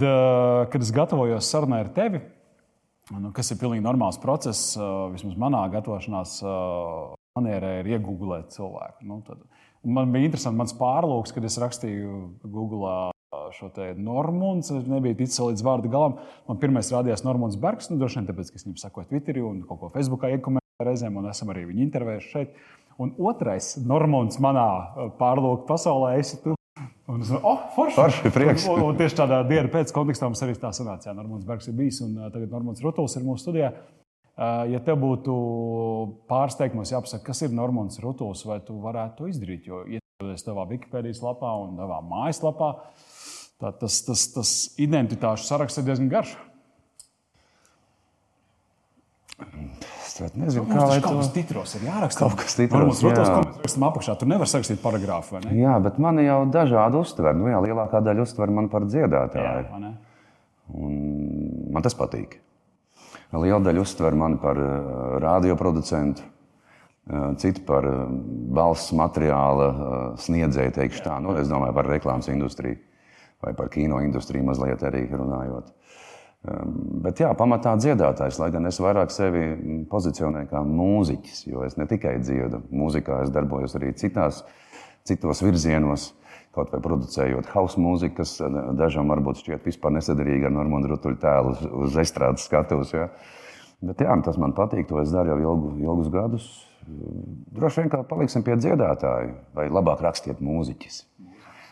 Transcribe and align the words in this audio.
kad, 0.00 0.08
uh, 0.08 0.70
kad 0.70 0.82
es 0.82 0.92
gatavojos 0.92 1.48
sarunai 1.50 1.84
ar 1.84 1.92
tevi, 1.94 2.20
nu, 3.10 3.32
kas 3.36 3.50
ir 3.50 3.58
pilnīgi 3.60 3.84
normāls 3.84 4.20
process, 4.20 4.76
uh, 4.78 5.10
vismaz 5.12 5.36
manā 5.36 5.62
gatavošanās 5.72 6.40
uh, 6.44 7.14
manierē, 7.38 7.80
ir 7.80 7.96
iegūlēt 7.96 8.54
cilvēku. 8.54 9.04
Nu, 9.06 9.20
tad, 9.26 9.42
man 9.84 10.12
bija 10.12 10.30
interesanti, 10.30 10.58
mans 10.60 10.76
pārlūks, 10.78 11.34
kad 11.34 11.44
es 11.44 11.58
rakstīju 11.60 12.20
Google 12.44 13.10
šo 13.54 13.70
Normūnu. 13.98 14.62
Es 14.62 14.70
nebiju 14.70 15.18
ticis 15.18 15.40
līdz 15.42 15.64
vārda 15.66 15.90
galam. 15.90 16.18
Man 16.48 16.60
pirmais 16.62 16.90
rādījās 16.92 17.24
Normons 17.26 17.58
Bergs, 17.58 17.90
nu, 17.90 17.98
droši 17.98 18.20
vien 18.20 18.30
tāpēc, 18.30 18.50
ka 18.50 18.60
es 18.60 18.66
viņam 18.66 18.78
sakoju 18.78 19.10
Twitterī 19.10 19.42
un 19.42 19.64
kaut 19.66 19.80
ko 19.82 19.90
Facebookā 19.94 20.30
iekomentēju 20.36 20.86
reizēm, 20.86 21.18
un 21.18 21.28
esam 21.30 21.50
arī 21.52 21.66
viņu 21.68 21.84
intervējuši 21.88 22.30
šeit. 22.30 22.56
Un 23.00 23.14
otrais 23.18 23.74
Normons 23.86 24.38
manā 24.42 24.70
pārlūku 25.18 25.66
pasaulē 25.70 26.16
esi 26.20 26.40
tu. 26.44 26.59
Un 27.10 27.24
es 27.24 27.30
domāju, 27.30 27.46
oh, 27.50 27.62
forši. 27.74 27.96
forši 27.96 28.32
prieks. 28.34 28.66
Un, 28.70 28.82
un, 28.86 28.98
tieši 28.98 29.16
tādā 29.18 29.40
dienā 29.48 29.70
pēc 29.72 29.90
kontekstā 29.94 30.28
mums 30.28 30.42
arī 30.46 30.54
tā 30.60 30.70
sanāca. 30.76 31.10
Jā, 31.10 31.14
Normons 31.16 31.46
Bergs 31.48 31.70
ir 31.70 31.74
bijis, 31.78 32.00
un 32.06 32.14
tagad 32.30 32.52
Normons 32.52 32.82
Rutuls 32.84 33.16
ir 33.18 33.26
mūsu 33.26 33.48
studijā. 33.48 33.72
Ja 34.70 34.80
tev 34.84 35.00
būtu 35.02 35.32
pārsteigums 36.30 36.92
jāpasaka, 36.94 37.26
kas 37.26 37.42
ir 37.44 37.56
Normons 37.56 37.98
Rutuls, 38.00 38.44
vai 38.48 38.60
tu 38.64 38.78
varētu 38.80 39.18
to 39.18 39.32
izdarīt? 39.32 39.66
Jo 39.68 39.82
ieteicies 39.84 40.46
tavā 40.46 40.64
Wikipēdijas 40.70 41.20
lapā 41.24 41.50
un 41.64 41.74
tavā 41.80 41.98
mājaslapā, 42.06 42.70
tā, 43.60 43.74
tas, 43.82 43.98
tas, 44.06 44.24
tas 44.36 44.54
identitāšu 44.80 45.50
saraksts 45.50 45.82
ir 45.82 45.90
diezgan 45.90 46.08
garš. 46.12 46.36
Nezinu, 50.36 50.66
kā 50.68 50.84
lai 50.84 50.98
to 51.00 51.14
titros 51.32 51.72
ir 51.78 51.86
jāraksta. 51.86 52.26
Kaut 52.26 52.36
kas 52.42 52.58
jā. 52.58 52.66
Rotos, 52.68 53.30
mēs 53.30 53.62
rakstam 53.62 53.86
apakšā. 53.88 54.16
Tur 54.20 54.28
nevar 54.28 54.50
sarakstīt 54.50 54.82
paragrāfu, 54.82 55.36
vai 55.36 55.42
ne? 55.46 55.54
Jā, 55.62 55.78
bet 55.80 56.00
man 56.02 56.20
jau 56.20 56.42
dažādi 56.52 57.00
uztver. 57.00 57.32
Nu, 57.38 57.48
jā, 57.48 57.60
lielākā 57.64 58.02
daļa 58.04 58.26
uztver 58.26 58.52
man 58.52 58.68
par 58.72 58.84
dziedātāju. 58.90 59.64
Jā, 59.64 59.92
Un 60.76 60.98
man 61.74 61.82
tas 61.82 61.96
patīk. 61.98 62.36
Liela 63.30 63.62
daļa 63.62 63.82
uztver 63.82 64.14
mani 64.18 64.36
par 64.42 64.58
uh, 64.58 65.16
radioproducentu, 65.22 66.22
uh, 66.26 67.32
citi 67.38 67.62
par 67.66 67.86
uh, 67.86 68.04
balss 68.54 68.92
materiāla 68.94 69.68
uh, 69.70 69.98
sniedzēju, 70.20 70.74
teikšu 70.76 71.04
tā. 71.06 71.18
Nu, 71.22 71.36
es 71.38 71.50
domāju 71.50 71.76
par 71.78 71.90
reklāmas 71.90 72.30
industriju 72.30 72.78
vai 73.40 73.54
par 73.56 73.70
kino 73.72 74.00
industriju 74.04 74.44
mazliet 74.44 74.82
arī 74.84 75.06
runājot. 75.08 75.70
Um, 75.70 75.90
bet 77.04 77.20
jā, 77.20 77.30
pamatā 77.36 77.74
dziedātājs, 77.76 78.38
lai 78.40 78.48
gan 78.54 78.68
es 78.70 78.80
vairāk 78.80 79.12
sevi 79.12 79.42
pozicionēju 79.90 80.48
kā 80.48 80.62
mūziķis, 80.64 81.42
jo 81.50 81.66
es 81.66 81.76
ne 81.76 81.84
tikai 81.90 82.16
dziedu, 82.22 82.62
mūzikā 82.72 83.20
es 83.26 83.34
darbojos 83.34 83.76
arī 83.76 83.92
citās, 83.98 84.40
citos 85.08 85.42
virzienos, 85.44 86.10
kaut 86.56 86.72
vai 86.72 86.80
producējot 86.82 87.52
hausa 87.52 87.80
mūziku, 87.82 88.22
kas 88.22 88.34
uh, 88.42 88.72
dažam 88.78 89.12
varbūt 89.12 89.44
šķiet 89.44 89.68
vispār 89.68 89.94
nesadarīga 89.98 90.48
ar 90.48 90.56
Normānu 90.56 90.90
Rutuļu 90.94 91.20
tēlu 91.22 91.52
uz, 91.52 91.62
uz 91.84 92.00
estrādes 92.02 92.48
skatuves. 92.48 92.90
Ja. 92.96 93.06
Bet 93.84 94.02
jā, 94.02 94.16
tas 94.24 94.40
man 94.40 94.56
patīk, 94.56 94.88
to 94.88 94.98
es 95.00 95.12
daru 95.14 95.34
jau 95.34 95.38
ilgu, 95.44 95.76
ilgus 95.84 96.10
gadus. 96.12 96.50
Droši 97.54 97.84
vien 97.84 97.92
kā 97.92 98.02
paliksim 98.08 98.42
pie 98.42 98.56
dziedātāja, 98.58 99.36
vai 99.54 99.68
labāk 99.70 100.02
rakstiet 100.02 100.42
mūziķis. 100.42 101.04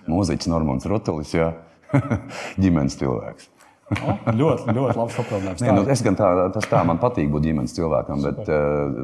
Mūziķis 0.09 0.53
Normāns 0.53 0.87
Rutulis, 0.89 1.35
jā, 1.35 1.51
ģimenes 2.63 3.01
cilvēks. 3.01 3.51
O, 3.89 4.15
ļoti, 4.37 4.73
ļoti 4.77 4.99
labs 4.99 5.17
papildinājums. 5.17 5.63
Nē, 5.65 5.75
nu, 5.79 5.85
es 5.89 6.03
gan 6.05 6.17
tā, 6.19 6.29
tas 6.53 6.67
tā 6.69 6.83
man 6.85 7.01
patīk 7.01 7.31
būt 7.33 7.47
ģimenes 7.47 7.73
cilvēkam, 7.77 8.21
bet 8.27 8.51
uh, 8.53 8.99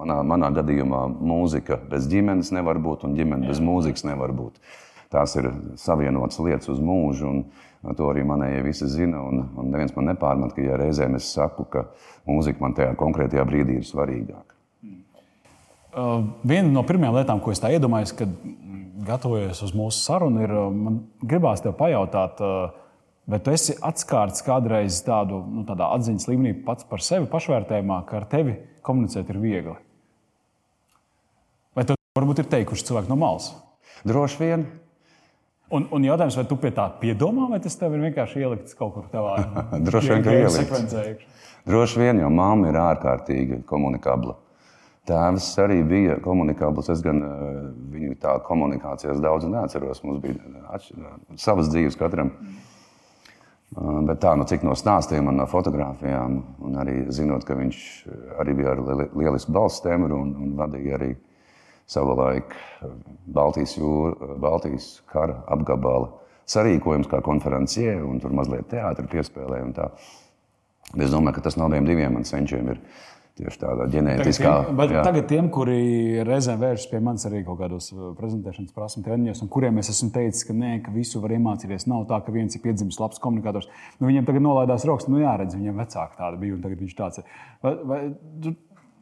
manā, 0.00 0.18
manā 0.26 0.50
gadījumā 0.58 1.04
mūzika 1.12 1.80
bez 1.90 2.08
ģimenes 2.10 2.52
nevar 2.56 2.80
būt 2.82 3.04
un 3.08 3.16
ģimene 3.18 3.50
bez 3.50 3.60
mūzikas 3.64 4.06
nevar 4.08 4.32
būt. 4.36 4.60
Tās 5.12 5.36
ir 5.40 5.50
savienotas 5.80 6.40
lietas 6.44 6.68
uz 6.72 6.80
mūžu, 6.84 7.28
un 7.28 7.96
to 7.96 8.08
arī 8.10 8.24
manējie 8.28 8.64
visi 8.66 8.88
zina. 8.92 9.22
Un, 9.24 9.46
un 9.56 9.70
neviens 9.72 9.94
man 9.96 10.10
nepārmet, 10.10 10.52
ka 10.56 10.64
ja 10.64 10.76
reizēm 10.80 11.16
es 11.16 11.30
saku, 11.32 11.64
ka 11.68 11.86
mūzika 12.28 12.64
man 12.64 12.76
tajā 12.76 12.94
konkrētajā 13.00 13.44
brīdī 13.48 13.78
ir 13.80 13.88
svarīgāka. 13.88 14.56
Uh, 15.98 16.28
viena 16.46 16.68
no 16.70 16.84
pirmajām 16.86 17.16
lietām, 17.16 17.40
ko 17.42 17.52
es 17.52 17.62
tā 17.62 17.72
iedomājos, 17.74 18.12
kad 18.16 18.32
gatavojos 19.08 19.62
uz 19.64 19.72
mūsu 19.76 20.04
sarunu, 20.04 20.44
ir 20.44 20.52
man 20.74 21.00
gribās 21.24 21.64
te 21.64 21.72
pajautāt, 21.74 22.42
uh, 22.44 22.87
Vai 23.28 23.42
tu 23.44 23.52
esi 23.52 23.74
atskārts 23.84 24.40
kādreiz 24.40 25.02
tādu 25.04 25.42
nu, 25.52 25.66
atziņas 25.68 26.26
līmenī 26.30 26.54
pats 26.64 26.86
par 26.88 27.02
sevi, 27.04 27.28
pašvērtējumā, 27.28 28.00
ka 28.08 28.22
ar 28.22 28.26
tevi 28.30 28.54
komunicēt 28.86 29.28
ir 29.28 29.40
viegli? 29.42 29.74
Vai 31.76 31.84
tev 31.84 31.98
varbūt 32.16 32.40
ir 32.40 32.48
teikuši 32.54 32.86
cilvēki 32.88 33.12
no 33.12 33.18
malas? 33.20 33.50
Droši 34.08 34.40
vien. 34.40 34.64
Un, 35.68 35.84
un 35.92 36.06
jautājums, 36.08 36.38
vai 36.40 36.46
tu 36.48 36.56
pie 36.56 36.70
tā 36.72 36.86
piedomā, 37.02 37.50
vai 37.50 37.58
tas 37.60 37.76
tev 37.76 37.98
ir 37.98 38.06
vienkārši 38.06 38.40
ielikts 38.40 38.78
kaut 38.78 38.94
kur 38.94 39.10
tādā 39.12 39.42
Droši 39.90 40.14
vien, 40.14 40.24
ka 40.24 40.36
ielikts. 40.38 41.26
Droši 41.68 42.00
vien, 42.00 42.22
jo 42.22 42.30
mamma 42.32 42.70
ir 42.70 42.78
ārkārtīgi 42.80 43.60
komunikabla. 43.68 44.38
Tēvs 45.08 45.50
arī 45.60 45.82
bija 45.88 46.16
komunikabls. 46.24 46.88
Es 46.92 47.04
gan 47.04 47.20
viņu 47.92 48.16
tā 48.24 48.38
komunikācijas 48.48 49.20
daudz 49.20 49.44
neatceros. 49.52 50.00
Mums 50.04 50.24
bija 50.24 50.64
atš... 50.72 50.94
savas 51.36 51.68
dzīves 51.72 52.00
katram. 52.00 52.32
Mm. 52.32 52.64
Bet 53.76 54.22
tā, 54.22 54.32
nu, 54.38 54.46
cik 54.48 54.62
no 54.64 54.72
stāstiem 54.78 55.26
un 55.28 55.36
no 55.42 55.44
fotografijām, 55.48 56.38
un 56.64 56.76
arī 56.80 57.02
zinot, 57.12 57.44
ka 57.44 57.56
viņš 57.58 57.80
arī 58.40 58.54
bija 58.56 58.72
ar 58.72 58.80
lielisku 59.12 59.52
balss 59.52 59.82
tēmu 59.84 60.08
un, 60.16 60.30
un 60.40 60.54
vadīja 60.56 60.96
arī 60.96 61.10
savu 61.88 62.14
laiku 62.16 62.88
Baltijas, 63.28 63.76
jūra, 63.76 64.36
Baltijas 64.40 64.88
kara 65.12 65.42
apgabala 65.52 66.08
sarīkojums 66.48 67.10
kā 67.10 67.20
konferencie, 67.24 67.92
un 68.00 68.20
tur 68.22 68.32
mazliet 68.36 68.70
teātris 68.72 69.10
piespēlēja. 69.12 69.90
Es 70.96 71.12
domāju, 71.12 71.36
ka 71.36 71.44
tas 71.44 71.58
no 71.60 71.68
abiem 71.68 71.84
diviem 71.84 72.16
man 72.16 72.24
senčiem 72.24 72.72
ir 72.72 72.80
Tieši 73.38 73.60
tādā 73.60 73.86
ģenētiskā 73.92 74.52
veidā. 74.74 75.02
Tagad 75.06 75.28
tiem, 75.30 75.48
kuri 75.54 75.78
reizēm 76.26 76.58
vēršas 76.62 76.90
pie 76.90 77.00
manis 77.04 77.26
arī 77.28 77.44
kaut 77.46 77.60
kādos 77.60 77.90
uh, 77.94 78.10
prezentēšanas 78.18 78.74
prasmu 78.74 79.04
treniņos, 79.06 79.42
un 79.44 79.52
kuriem 79.52 79.78
es 79.78 79.92
esmu 79.94 80.10
teicis, 80.14 80.42
ka 80.48 80.56
nē, 80.58 80.72
ka 80.82 80.94
visu 80.94 81.22
var 81.22 81.36
iemācīties. 81.36 81.86
Nav 81.90 82.08
tā, 82.10 82.18
ka 82.26 82.34
viens 82.34 82.58
ir 82.58 82.64
piedzimis 82.64 82.98
labs 82.98 83.22
komunikators. 83.22 83.70
Nu, 84.00 84.10
viņam 84.10 84.26
tagad 84.26 84.42
nolaidās 84.42 84.86
rokas, 84.88 85.06
nu 85.12 85.22
jāredz, 85.22 85.54
viņam 85.58 85.84
vecāki 85.84 86.18
tādi 86.18 86.42
bija, 86.42 86.56
un 86.56 86.64
tagad 86.66 86.82
viņš 86.82 86.96
tāds 86.98 87.22
ir. 87.22 87.36
Vai, 87.62 87.76
vai, 87.92 88.00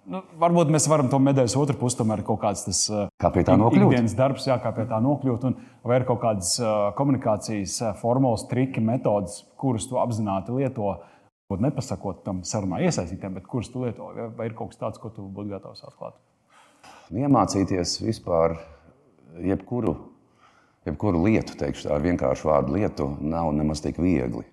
Nu, 0.06 0.20
varbūt 0.38 0.68
mēs 0.70 0.84
varam 0.86 1.08
to 1.10 1.18
medaļas 1.18 1.56
otru 1.58 1.74
pusi, 1.80 1.96
tomēr 1.98 2.20
kaut 2.26 2.38
kāds 2.44 2.60
tas 2.62 2.84
uh, 2.92 3.08
kā. 3.18 3.32
Ikdienas 3.34 4.12
darbs, 4.14 4.44
jā, 4.46 4.54
kā 4.62 4.70
pie 4.76 4.84
tā 4.86 5.00
nokļūt. 5.02 5.46
Un, 5.48 5.56
vai 5.82 5.98
ir 5.98 6.06
kaut 6.06 6.20
kādas 6.22 6.52
uh, 6.60 6.92
komunikācijas 6.94 7.74
formulas, 7.98 8.46
triki, 8.46 8.78
metodas, 8.86 9.40
kuras 9.58 9.88
tu 9.90 9.98
apzināti 9.98 10.54
lieto, 10.54 10.92
uh, 11.50 11.60
nepasakot 11.62 12.24
tam 12.26 12.42
sarunā 12.46 12.80
iesaistītiem, 12.86 13.36
bet 13.38 13.46
kurus 13.50 13.70
tu 13.72 13.84
lieto? 13.84 14.10
Vai 14.36 14.48
ir 14.50 14.56
kaut 14.58 14.72
kas 14.72 14.80
tāds, 14.80 15.02
ko 15.02 15.12
tu 15.14 15.26
būtu 15.26 15.52
gatavs 15.54 15.84
atklāt? 15.86 16.18
Iemācīties 17.14 18.00
vispār 18.02 18.56
jebkuru, 19.42 19.94
jebkuru 20.86 21.22
lietu, 21.26 21.54
teikšu 21.58 21.88
tā 21.88 22.00
vienkāršu 22.02 22.50
vārdu 22.50 22.76
lietu, 22.78 23.12
nav 23.20 23.52
nemaz 23.54 23.82
tik 23.84 24.00
viegli. 24.02 24.44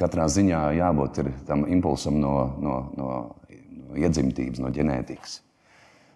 Katrā 0.00 0.26
ziņā 0.32 0.60
jābūt 0.78 1.18
tam 1.48 1.66
impulsam 1.68 2.16
no, 2.20 2.34
no, 2.60 2.76
no, 2.96 3.08
no 3.48 3.98
iedzimtības, 4.00 4.62
no 4.64 4.70
ģenētikas. 4.72 5.40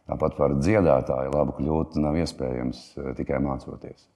Tāpat 0.08 0.38
par 0.38 0.54
dziedātāju 0.56 1.34
labu 1.34 1.58
kļūt 1.58 1.98
nav 2.00 2.16
iespējams 2.16 2.84
eh, 2.96 3.10
tikai 3.18 3.42
mācoties. 3.44 4.06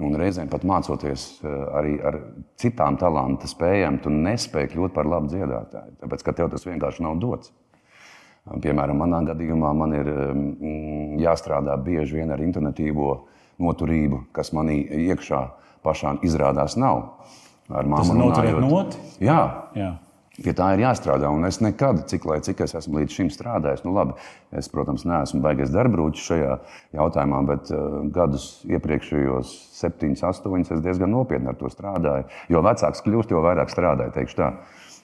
Un 0.00 0.16
reizēm 0.16 0.48
pat 0.48 0.64
mācoties 0.64 1.26
eh, 1.44 1.56
arī 1.76 1.96
ar 2.00 2.20
citām 2.60 2.96
talantu 3.00 3.48
spējām, 3.50 4.00
tu 4.04 4.12
nespēji 4.12 4.74
kļūt 4.74 4.94
par 4.96 5.08
labu 5.08 5.28
dziedātāju. 5.32 5.96
Tāpēc, 6.00 6.24
ka 6.26 6.36
tev 6.36 6.52
tas 6.54 6.66
vienkārši 6.68 7.04
nav 7.04 7.18
dots. 7.20 7.52
Piemēram, 8.50 8.98
manā 9.02 9.20
gadījumā 9.28 9.70
man 9.76 9.92
ir 9.94 10.08
mm, 10.10 11.18
jāstrādā 11.20 11.76
bieži 11.84 12.18
vien 12.18 12.32
ar 12.32 12.40
intuitīvo 12.42 13.12
noturību, 13.60 14.24
kas 14.34 14.54
manī 14.56 14.80
iekšā 15.10 15.42
pašā 15.84 16.16
izrādās 16.26 16.78
nav. 16.80 17.04
Ar 17.70 17.86
māmu 17.86 18.16
runājot. 18.16 18.96
Jā. 19.22 19.40
Jā. 19.78 19.92
Pie 20.40 20.54
tā 20.56 20.70
ir 20.72 20.80
jāstrādā. 20.86 21.28
Un 21.28 21.44
es 21.44 21.58
nekad, 21.60 22.02
cik, 22.08 22.24
lai, 22.28 22.38
cik 22.44 22.62
es 22.64 22.72
esmu 22.78 23.02
līdz 23.02 23.16
šim 23.18 23.30
strādājis, 23.32 23.82
nu 23.84 23.92
labi, 23.92 24.14
es, 24.56 24.70
protams, 24.72 25.04
neesmu 25.08 25.42
baigais 25.44 25.72
darbrūķis 25.74 26.28
šajā 26.30 26.54
jautājumā, 26.96 27.40
bet 27.50 27.72
uh, 27.74 27.98
gadus 28.14 28.46
iepriekšējos 28.70 29.50
septiņus, 29.76 30.24
astoņus 30.30 30.72
es 30.76 30.84
diezgan 30.84 31.12
nopietni 31.12 31.52
ar 31.52 31.58
to 31.60 31.68
strādāju. 31.72 32.28
Jo 32.52 32.62
vecāks 32.64 33.04
kļūst, 33.04 33.34
jo 33.34 33.42
vairāk 33.44 33.72
strādāju, 33.72 34.14
teikšu 34.16 34.38
tā. 34.40 34.52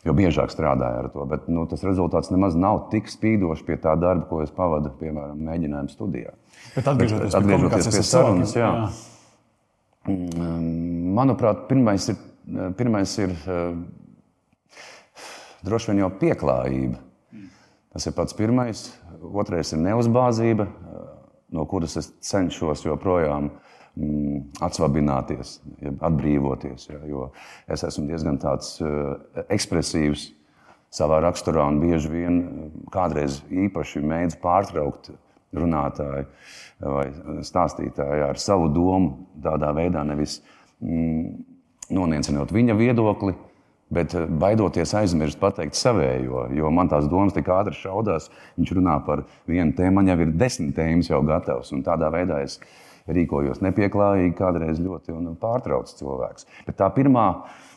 Jo 0.07 0.15
biežāk 0.15 0.53
strādāju 0.55 1.03
ar 1.03 1.11
to. 1.11 1.25
Bet 1.27 1.49
nu, 1.51 1.65
tas 1.67 1.83
rezultāts 1.83 2.31
nemaz 2.31 2.55
nav 2.55 2.85
tik 2.93 3.11
spīdošs 3.11 3.65
pie 3.67 3.75
tā 3.83 3.97
darba, 3.99 4.23
ko 4.31 4.39
es 4.45 4.53
pavadu, 4.55 4.93
piemēram, 5.01 5.41
mēģinājumu 5.49 5.91
studijā. 5.91 6.33
Bet 6.77 6.93
atgriežoties, 6.93 7.33
bet, 7.35 7.39
atgriežoties 7.41 7.91
pie 7.91 8.05
sarunas, 8.07 8.55
jā. 8.55 8.71
jā. 8.71 10.15
Mm, 10.15 11.13
manuprāt, 11.19 11.67
pirmais 11.69 12.09
ir. 12.15 12.23
Pirmais 12.79 13.11
ir 13.19 13.33
droši 15.67 15.93
vien 15.93 16.05
jau 16.05 16.13
pieklājība. 16.21 17.03
Tas 17.97 18.07
ir 18.09 18.15
pats 18.17 18.37
pirmais. 18.37 18.87
Otrais 19.25 19.73
ir 19.73 19.81
neuzbāzība, 19.81 20.67
no 21.57 21.65
kuras 21.71 21.97
es 21.97 22.11
cenšos 22.29 22.85
joprojām 22.85 23.49
mm, 23.49 24.41
atsvabināties, 24.67 25.59
atbrīvoties. 26.05 26.91
Ja, 26.91 27.01
jo 27.09 27.31
es 27.73 27.87
esmu 27.89 28.05
diezgan 28.11 28.37
tāds 28.43 28.75
uh, 28.85 29.17
ekspresīvs 29.49 30.29
savā 30.93 31.23
raksturā 31.25 31.65
un 31.71 31.81
bieži 31.83 32.13
vien 32.13 32.43
kādreiz 32.93 33.41
īpaši 33.49 34.05
mēdz 34.05 34.39
pārtraukt 34.43 35.11
runātāju 35.57 36.27
vai 36.85 37.07
stāstītāju 37.47 38.29
ar 38.29 38.41
savu 38.41 38.69
domu 38.73 39.27
tādā 39.43 39.73
veidā, 39.77 40.05
nevis 40.05 40.41
mm, 40.85 41.37
noniecinot 41.97 42.53
viņa 42.53 42.77
viedokli, 42.77 43.37
bet 43.95 44.15
eh, 44.15 44.27
baidoties 44.27 44.95
aizmirst 44.99 45.41
pateikt 45.43 45.79
savējo, 45.79 46.47
jo 46.57 46.73
man 46.75 46.91
tās 46.93 47.09
domas 47.11 47.37
tik 47.37 47.51
ātri 47.53 47.77
šaudās. 47.79 48.31
Viņš 48.59 48.75
runā 48.79 48.97
par 49.07 49.27
vienu 49.51 49.77
tēmu, 49.77 50.01
man 50.01 50.11
jau 50.11 50.19
ir 50.25 50.35
desmit 50.35 50.75
tēmas 50.79 51.11
jau 51.13 51.23
gatavas, 51.27 51.73
un 51.77 51.85
tādā 51.87 52.11
veidā 52.15 52.43
es 52.47 52.59
rīkojos 53.07 53.63
nepieklājīgi, 53.63 54.35
kādreiz 54.39 54.81
ļoti 54.83 55.15
pārtraucu 55.41 55.95
cilvēks. 56.01 56.49
Bet 56.67 56.79
tā 56.81 56.89
pirmā 56.95 57.29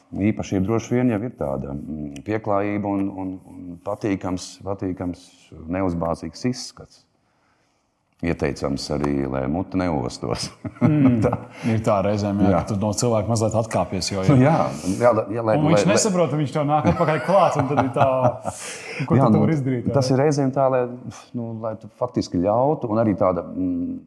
īpašība 0.10 0.66
droši 0.66 0.96
vien 0.96 1.14
jau 1.14 1.20
ir 1.22 1.36
tāda 1.38 1.76
mm, 1.76 2.24
pieklājība 2.26 2.96
un, 2.96 3.06
un, 3.10 3.36
un 3.46 3.78
patīkams, 3.86 4.56
patīkams 4.66 5.28
neuzbāzīgs 5.70 6.48
izskats. 6.50 7.04
Ieteicams 8.20 8.84
arī, 8.92 9.14
lai 9.32 9.46
mute 9.48 9.80
neostos. 9.80 10.50
mm, 10.84 11.20
tā 11.24 11.32
ir 11.72 11.80
tā 11.86 12.02
reizēm, 12.04 12.42
ka 12.52 12.66
tu 12.68 12.76
no 12.82 12.90
cilvēka 12.92 13.32
mazliet 13.32 13.56
atkāpies. 13.62 14.10
Jo, 14.12 14.26
jā, 14.28 14.36
jā, 14.44 14.58
jā, 15.00 15.14
jā 15.38 15.46
lai, 15.48 15.56
un 15.56 15.70
viņš 15.70 15.86
lai, 15.86 15.94
nesaprot, 15.94 16.36
viņš 16.36 16.52
to 16.58 16.66
nāk 16.68 16.90
atpakaļ 16.92 17.22
klāt. 17.24 17.56
Tā, 17.96 18.10
ko 19.08 19.16
jā, 19.16 19.24
tu 19.24 19.38
nu, 19.38 19.44
vari 19.46 19.56
izdarīt? 19.56 19.88
Jā. 19.88 19.96
Tas 19.96 20.12
ir 20.12 20.20
reizēm 20.20 20.52
tā, 20.52 20.68
lai, 20.74 20.84
nu, 21.40 21.54
lai 21.64 21.78
tu 21.80 21.88
faktiski 22.02 22.44
ļautu, 22.44 22.92
un 22.92 23.00
arī 23.06 23.16
tāda 23.20 23.46
mm, 23.48 23.98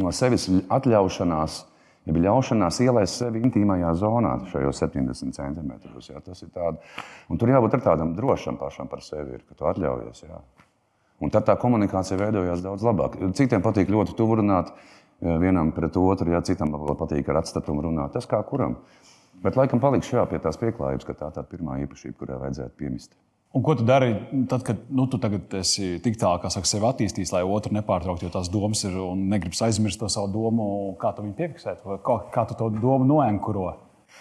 no 0.00 0.16
sevis 0.16 0.48
atļaušanās. 0.72 1.62
Ja 2.06 2.14
bija 2.14 2.30
ļaušanās 2.30 2.76
ielaist 2.84 3.18
sevi 3.18 3.40
intīmajā 3.42 3.92
zonā, 3.98 4.36
šajos 4.48 4.80
70 4.80 5.36
centimetros. 5.36 6.08
Jā, 6.08 6.22
tas 6.24 6.40
ir 6.40 6.52
tāds. 6.54 7.02
Un 7.28 7.36
tur 7.36 7.50
jābūt 7.50 7.80
tādam 7.82 8.14
drošam 8.16 8.56
pašam 8.60 8.88
par 8.88 9.02
sevi, 9.04 9.34
ir, 9.36 9.42
ka 9.42 9.58
tu 9.58 9.66
atļaujies. 9.66 10.22
Jā. 10.24 10.38
Un 11.24 11.32
tad 11.32 11.46
tā 11.48 11.56
komunikācija 11.56 12.18
veidojās 12.20 12.62
daudz 12.64 12.84
labāk. 12.84 13.16
Citiem 13.36 13.62
patīk 13.64 13.88
ļoti 13.92 14.16
tuvu 14.18 14.40
runāt, 14.42 14.72
eh, 14.72 15.38
vienam 15.40 15.72
pret 15.72 15.96
otru, 15.96 16.30
ja 16.30 16.42
citam 16.42 16.72
patīk 16.72 17.28
ar 17.28 17.42
atstatumu 17.42 17.82
runāt. 17.82 18.12
Tas 18.12 18.26
kā 18.26 18.42
kuram. 18.44 18.76
Bet 19.42 19.56
laikam 19.56 19.80
palikšu 19.80 20.16
šajā 20.16 20.28
pie 20.28 20.38
tās 20.38 20.56
pieklājības, 20.56 21.06
ka 21.06 21.12
tā 21.12 21.30
ir 21.30 21.32
tā 21.32 21.44
pirmā 21.44 21.80
īpašība, 21.86 22.16
kurai 22.18 22.38
vajadzētu 22.40 22.76
piemist. 22.76 23.16
Un 23.56 23.62
ko 23.62 23.74
tu 23.74 23.84
dari, 23.88 24.10
tad, 24.50 24.62
kad 24.66 24.76
nu, 24.92 25.06
tu 25.08 25.16
esi 25.56 25.98
tik 26.04 26.18
tālu, 26.20 26.40
kā 26.42 26.50
saka, 26.52 26.68
sevi 26.68 26.84
attīstījis, 26.84 27.32
lai 27.32 27.42
otru 27.42 27.72
nepārtrauktu, 27.72 28.26
jo 28.26 28.32
tās 28.34 28.50
domas 28.52 28.84
ir 28.84 28.98
un 29.00 29.28
negribas 29.30 29.62
aizmirst 29.62 30.00
to 30.02 30.10
savu 30.12 30.28
domu, 30.28 30.66
kā 31.00 31.14
tu 31.16 31.24
viņu 31.24 31.36
piefiksēt, 31.38 31.84
vai 31.86 31.96
kā, 32.04 32.18
kā 32.34 32.44
tu 32.50 32.58
to 32.58 32.68
domu 32.74 33.08
noenkuro? 33.08 33.70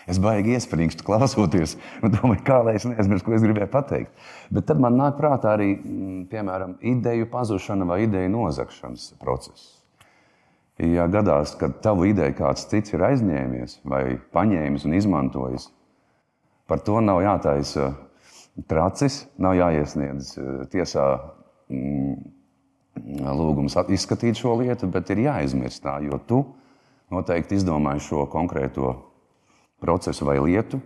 Es 0.09 0.19
baigi 0.21 0.53
iesprūgstu 0.53 1.05
klausoties, 1.05 1.75
un 2.05 2.13
domāju, 2.13 2.43
kā 2.45 2.59
lai 2.65 2.75
es 2.77 2.85
neaizmirstu, 2.85 3.25
ko 3.25 3.37
es 3.37 3.45
gribēju 3.45 3.71
pateikt. 3.73 4.27
Bet 4.53 4.67
tad 4.69 4.81
man 4.81 4.99
nāk 4.99 5.17
prātā 5.17 5.55
arī 5.55 5.71
mm, 5.73 6.19
piemēram, 6.29 6.75
ideju 6.85 7.29
pazušana 7.31 7.87
vai 7.89 8.03
ideju 8.05 8.29
nozagšanas 8.35 9.15
process. 9.21 9.71
Ja 10.77 11.07
gadās, 11.07 11.55
ka 11.57 11.71
tavu 11.81 12.09
ideju 12.09 12.35
kāds 12.37 12.67
cits 12.69 12.93
ir 12.93 13.05
aizņēmies 13.07 13.79
vai 13.87 14.03
paņēmis 14.35 14.85
un 14.85 14.97
izmantojis, 14.97 15.69
par 16.67 16.83
to 16.85 16.99
nav 17.01 17.23
jātaisa 17.23 17.93
tracis, 18.69 19.23
nav 19.41 19.55
jāiesniedz 19.57 20.35
eh, 20.37 20.51
tiesā 20.71 21.07
mm, 21.71 22.15
lūgums 23.39 23.75
izskatīt 23.89 24.37
šo 24.39 24.59
lietu, 24.61 24.91
bet 24.91 25.09
ir 25.11 25.25
jāizmirst 25.25 25.83
tā, 25.83 25.97
jo 26.05 26.19
tu 26.27 26.43
noteikti 27.11 27.57
izdomāji 27.57 28.05
šo 28.05 28.25
konkrēto 28.31 28.93
procesu 29.81 30.25
vai 30.25 30.37
lietu, 30.39 30.79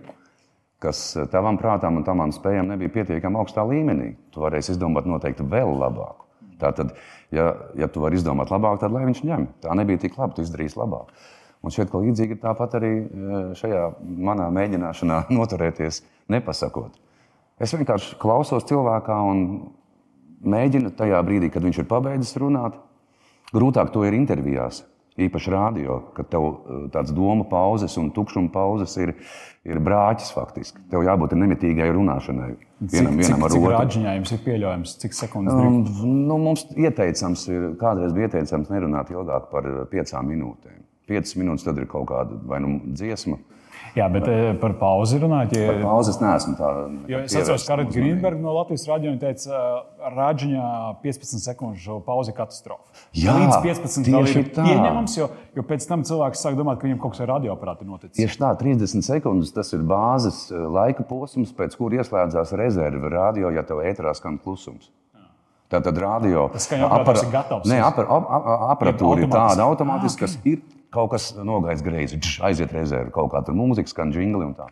kas 0.84 1.02
eh, 1.18 1.28
tavam 1.32 1.60
prātām 1.60 2.00
un 2.00 2.06
tavām 2.08 2.34
spējām 2.36 2.72
nebija 2.74 2.94
pietiekami 3.00 3.40
augstā 3.42 3.66
līmenī. 3.68 4.14
Tu 4.34 4.44
varēsi 4.44 4.76
izdomāt 4.76 5.10
noteikti 5.10 5.46
vēl 5.48 5.76
labāku. 5.80 6.28
Tātad, 6.60 6.92
ja, 7.32 7.54
ja 7.80 7.88
tu 7.88 8.04
vari 8.04 8.20
izdomāt 8.20 8.52
labāk, 8.52 8.82
tad 8.82 8.92
lai 8.92 9.06
viņš 9.08 9.22
ņem. 9.24 9.46
Tā 9.64 9.76
nebija 9.80 10.02
tik 10.02 10.18
labi, 10.20 10.36
tu 10.36 10.44
izdarīsi 10.44 10.80
labāk. 10.80 11.14
Un 11.64 11.74
ka 11.76 12.00
līdzīgi 12.00 12.38
ir 12.38 12.42
tāpat 12.44 12.78
arī 12.80 12.94
eh, 13.00 13.38
šajā 13.60 13.86
manā 14.30 14.48
mēģināšanā 14.56 15.26
noturēties, 15.38 16.04
nepasakot. 16.32 16.96
Es 17.60 17.76
vienkārši 17.76 18.16
klausos 18.20 18.64
cilvēkā 18.70 19.18
un 19.28 19.42
mēģinu 20.48 20.94
tajā 20.96 21.20
brīdī, 21.28 21.50
kad 21.52 21.66
viņš 21.66 21.82
ir 21.82 21.90
pabeidzis 21.90 22.38
runāt. 22.40 22.78
Grūtāk 23.52 23.92
to 23.92 24.06
ir 24.08 24.16
intervijās 24.16 24.86
īpaši 25.20 25.54
rādio, 25.54 26.00
ka 26.16 26.26
tev 26.28 26.48
eh, 26.48 26.82
tādas 26.94 27.14
domu 27.16 27.46
pauzes 27.50 27.98
un 28.02 28.12
tukšuma 28.16 28.52
pauzes 28.54 28.96
ir, 29.02 29.14
ir 29.68 29.82
brāķis 29.84 30.34
faktiski. 30.36 30.82
Tev 30.92 31.06
jābūt 31.08 31.36
nemitīgai 31.40 31.90
runāšanai. 31.96 32.50
Vienam, 32.80 33.18
cik, 33.18 33.26
vienam 33.26 33.44
cik, 33.44 33.56
cik 33.56 33.70
rāģiņā 33.74 34.16
jums 34.16 34.32
ir 34.32 34.44
pieļaujams, 34.46 34.92
cik 35.02 35.16
sekundes 35.18 35.56
um, 35.58 35.82
nu, 36.30 36.38
mums 36.40 36.64
ieteicams, 36.80 37.44
ir, 37.52 37.66
kādreiz 37.82 38.14
bija 38.16 38.30
ieteicams 38.30 38.72
nerunāt 38.72 39.12
ilgāk 39.12 39.50
par 39.52 39.68
piecām 39.92 40.30
minūtēm. 40.32 40.78
Piecas 41.10 41.36
minūtes 41.36 41.66
tad 41.68 41.82
ir 41.82 41.90
kaut 41.90 42.08
kāda 42.12 42.38
vai 42.48 42.62
nu 42.64 42.78
dziesma 42.94 43.40
Jā, 43.98 44.08
bet 44.12 44.28
eh, 44.30 44.52
par 44.62 44.76
pauzi 44.80 45.20
runājot. 45.22 45.56
Ja... 45.58 45.70
Par 45.72 45.80
pauzi 45.84 46.14
es 46.14 46.20
neesmu 46.22 46.56
tā. 46.60 46.70
Jo 47.10 47.22
es 47.26 47.36
atceros, 47.36 47.66
ka 47.66 47.76
Karita 47.76 47.96
Grīnberga 47.96 48.42
no 48.44 48.54
Latvijas 48.58 48.86
raidījuma 48.90 49.20
teica, 49.22 49.62
ka 50.00 50.12
Rāģiņā 50.16 50.68
15 51.04 51.46
sekundžu 51.46 52.00
pauzi 52.06 52.36
katastrofa. 52.38 52.86
Jā, 53.18 53.36
Līdz 53.40 53.58
15 53.66 54.12
vēl 54.14 54.30
ir 54.34 54.52
pieņemams, 54.56 55.18
jo, 55.20 55.30
jo 55.58 55.66
pēc 55.70 55.90
tam 55.90 56.06
cilvēks 56.08 56.46
sāk 56.46 56.60
domāt, 56.60 56.82
ka 56.82 56.90
viņam 56.90 57.02
kaut 57.02 57.16
kas 57.16 57.26
ar 57.26 57.34
radioaparātu 57.36 57.88
noticis. 57.90 58.18
Tieši 58.20 58.42
tā, 58.44 58.54
30 58.62 59.06
sekundes 59.10 59.54
tas 59.56 59.74
ir 59.78 59.84
bāzes 59.90 60.46
laika 60.52 61.06
posms, 61.10 61.54
pēc 61.58 61.78
kura 61.80 62.04
ieslēdzās 62.04 62.56
rezerve 62.60 63.12
radio, 63.14 63.54
ja 63.56 63.66
tev 63.68 63.84
ētrā 63.86 64.14
skan 64.18 64.40
klusums. 64.42 64.92
Tātad 65.70 66.00
radio 66.02 66.48
apara... 66.50 67.22
ir 67.22 67.30
gatavs. 67.30 67.70
Nē, 67.70 67.78
apar, 67.86 68.08
ap, 68.10 68.26
ap, 68.26 68.48
aparatūra 68.74 69.22
ir 69.22 69.30
tāda 69.30 69.68
automātiski, 69.70 70.24
kas 70.24 70.38
ir 70.50 70.64
kaut 70.94 71.14
kas 71.14 71.32
nogājis 71.38 71.84
greizi, 71.86 72.20
aiziet 72.46 72.74
rezervi, 72.76 73.14
kaut 73.16 73.32
kāda 73.34 73.56
mūzika, 73.56 73.92
skan 73.92 74.14
jingli 74.16 74.48
un 74.48 74.56
tā. 74.58 74.70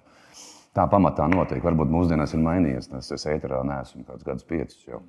Tā 0.77 0.85
pamatā 0.91 1.25
notiek. 1.31 1.63
Varbūt 1.65 1.89
mūsdienās 1.89 2.35
ir 2.35 2.43
mainījies. 2.43 2.91
Es 2.99 3.09
esmu 3.15 3.31
ēterā, 3.33 3.63
neesmu 3.65 4.03
kāds 4.05 4.25
gadus 4.27 4.45
piecus. 4.45 4.77
Jau. 4.85 4.99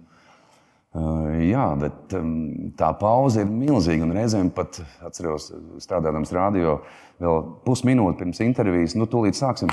Uh, 0.96 1.34
jā, 1.44 1.66
bet 1.76 2.14
um, 2.16 2.30
tā 2.78 2.88
pauze 2.96 3.42
ir 3.44 3.50
milzīga. 3.52 4.06
Un 4.06 4.14
reizēm 4.16 4.48
pat 4.56 4.80
atceros, 5.04 5.50
strādājot 5.84 6.32
radio, 6.32 6.78
vēl 7.20 7.42
pusminūti 7.66 8.22
pirms 8.22 8.40
intervijas, 8.46 8.96
nu, 8.96 9.04
tūlīt 9.12 9.36
sāksim. 9.36 9.68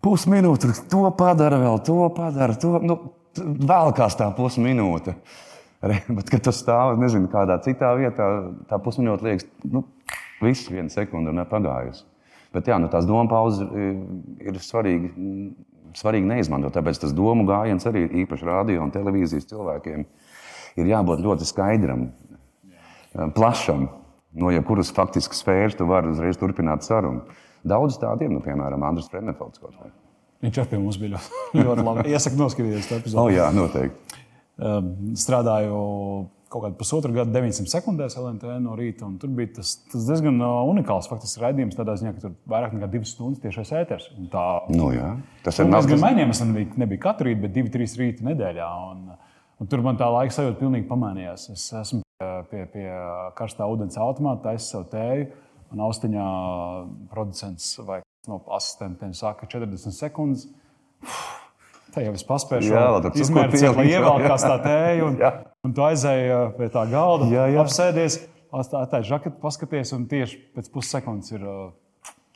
Pusminūte, 0.00 0.72
to 0.88 1.04
padara, 1.12 1.60
vēl 1.60 1.82
to 1.84 1.98
padara. 2.16 2.56
To, 2.62 2.78
nu, 2.80 2.96
vēl 3.36 3.92
kāds 3.98 4.16
tā 4.16 4.30
pusminūte. 4.36 5.18
Bet, 6.16 6.28
kad 6.28 6.44
tas 6.44 6.60
stāv, 6.60 6.98
nezinu, 7.00 7.30
kādā 7.32 7.56
citā 7.64 7.94
vietā, 7.96 8.28
tā 8.68 8.78
pusminūte 8.84 9.24
liekas, 9.24 9.46
nu, 9.64 9.86
viss 10.44 10.68
viena 10.68 10.92
sekunde 10.92 11.32
ir 11.32 11.48
pagājusi. 11.48 12.04
Bet 12.54 12.66
jā, 12.66 12.80
nu, 12.82 12.90
tās 12.90 13.06
domu 13.06 13.30
pauzes 13.30 13.62
ir, 13.78 14.00
ir 14.50 14.58
svarīgi, 14.60 15.12
svarīgi 15.96 16.26
neizmantot. 16.26 16.74
Tāpēc 16.74 16.98
tas 17.04 17.14
domu 17.14 17.46
gājiens 17.48 17.86
arī 17.86 18.04
īpaši 18.24 18.48
radio 18.48 18.82
un 18.82 18.90
televīzijas 18.94 19.46
cilvēkiem 19.52 20.04
ir 20.80 20.90
jābūt 20.90 21.22
ļoti 21.22 21.46
skaidram, 21.46 22.08
plašam, 23.36 23.88
no 24.34 24.50
jebkuras 24.54 24.92
faktiski 24.94 25.38
sfēras 25.38 25.78
tu 25.78 25.86
vari 25.88 26.10
uzreiz 26.12 26.38
turpināt 26.38 26.86
sarunu. 26.86 27.24
Daudz 27.66 27.98
tādiem, 28.00 28.32
nu, 28.34 28.42
piemēram, 28.44 28.82
Andris 28.88 29.10
Frenefelds 29.12 29.60
kaut 29.60 29.76
vai. 29.78 29.90
Viņš 30.40 30.60
arī 30.62 30.70
pie 30.70 30.78
mums 30.80 30.96
bija 31.00 31.18
ļoti, 31.18 31.40
ļoti 31.66 31.84
labi. 31.84 32.04
Iesaku 32.14 32.40
noskatīties 32.40 32.88
to 32.88 33.00
epizodi. 33.00 33.20
Oh, 33.20 33.28
jā, 33.32 33.50
noteikti. 33.52 34.09
Strādāju 35.20 35.80
kaut 36.50 36.64
kādu 36.64 36.76
pusotru 36.80 37.14
gadu, 37.14 37.30
900 37.30 37.70
sekundēs 37.70 38.16
LNT 38.18 38.56
no 38.64 38.74
rīta. 38.78 39.08
Tur 39.22 39.30
bija 39.34 39.52
tas, 39.60 39.76
tas 39.92 40.06
diezgan 40.08 40.40
uh, 40.42 40.64
unikāls 40.70 41.06
faktiski 41.10 41.44
raidījums, 41.44 41.76
tādā 41.78 41.94
ziņā, 42.00 42.12
ka 42.16 42.24
tur 42.24 42.34
vairāk 42.50 42.74
nekā 42.74 42.88
divas 42.90 43.12
stundas 43.14 43.42
tiešais 43.44 43.70
ēters. 43.80 44.08
Tā, 44.32 44.46
nu, 44.74 44.90
jā. 44.96 45.12
tas 45.46 45.60
ir 45.62 45.70
diezgan 45.70 46.02
mainījums. 46.02 46.40
Tas 46.40 46.50
nebija, 46.50 46.80
nebija 46.82 47.04
katru 47.06 47.30
rītu, 47.30 47.44
bet 47.44 47.54
divi, 47.54 47.72
trīs 47.76 47.94
rīta 48.00 48.26
nedēļā. 48.26 48.70
Un, 48.90 49.06
un 49.62 49.70
tur 49.70 49.84
man 49.86 50.00
tā 50.00 50.10
laika 50.10 50.34
sajūta 50.34 50.58
pilnīgi 50.58 50.88
pamainījās. 50.90 51.46
Es 51.54 51.68
esmu 51.84 52.02
pie, 52.02 52.32
pie, 52.50 52.66
pie 52.74 52.88
karstā 53.38 53.70
ūdens 53.70 54.00
automāta, 54.02 54.50
taisu 54.50 54.72
savu 54.74 54.90
tēju. 54.90 55.30
Un 55.70 55.84
austiņā 55.86 56.30
producents 57.12 57.76
vai 57.86 58.00
no 58.26 58.42
asistentiem 58.58 59.14
saka 59.14 59.46
40 59.46 59.94
sekundes. 59.94 60.48
Uf, 61.00 61.39
Tā 61.94 62.04
jau 62.04 62.14
es 62.14 62.24
paspēju 62.26 62.80
izmērīt, 63.18 63.66
lai 63.76 63.86
ievelkās 63.90 64.46
tā 64.46 64.56
tēja, 64.66 65.06
un, 65.08 65.18
un 65.66 65.76
tu 65.76 65.84
aizēji 65.86 66.40
pie 66.58 66.70
tā 66.74 66.86
galda, 66.90 67.28
jā, 67.32 67.46
jā. 67.50 67.64
apsēdies, 67.64 68.18
atstāji 68.54 69.08
žaketu, 69.10 69.38
paskaties, 69.42 69.94
un 69.96 70.08
tieši 70.10 70.40
pēc 70.56 70.72
pussekundes 70.74 71.36
ir. 71.36 71.46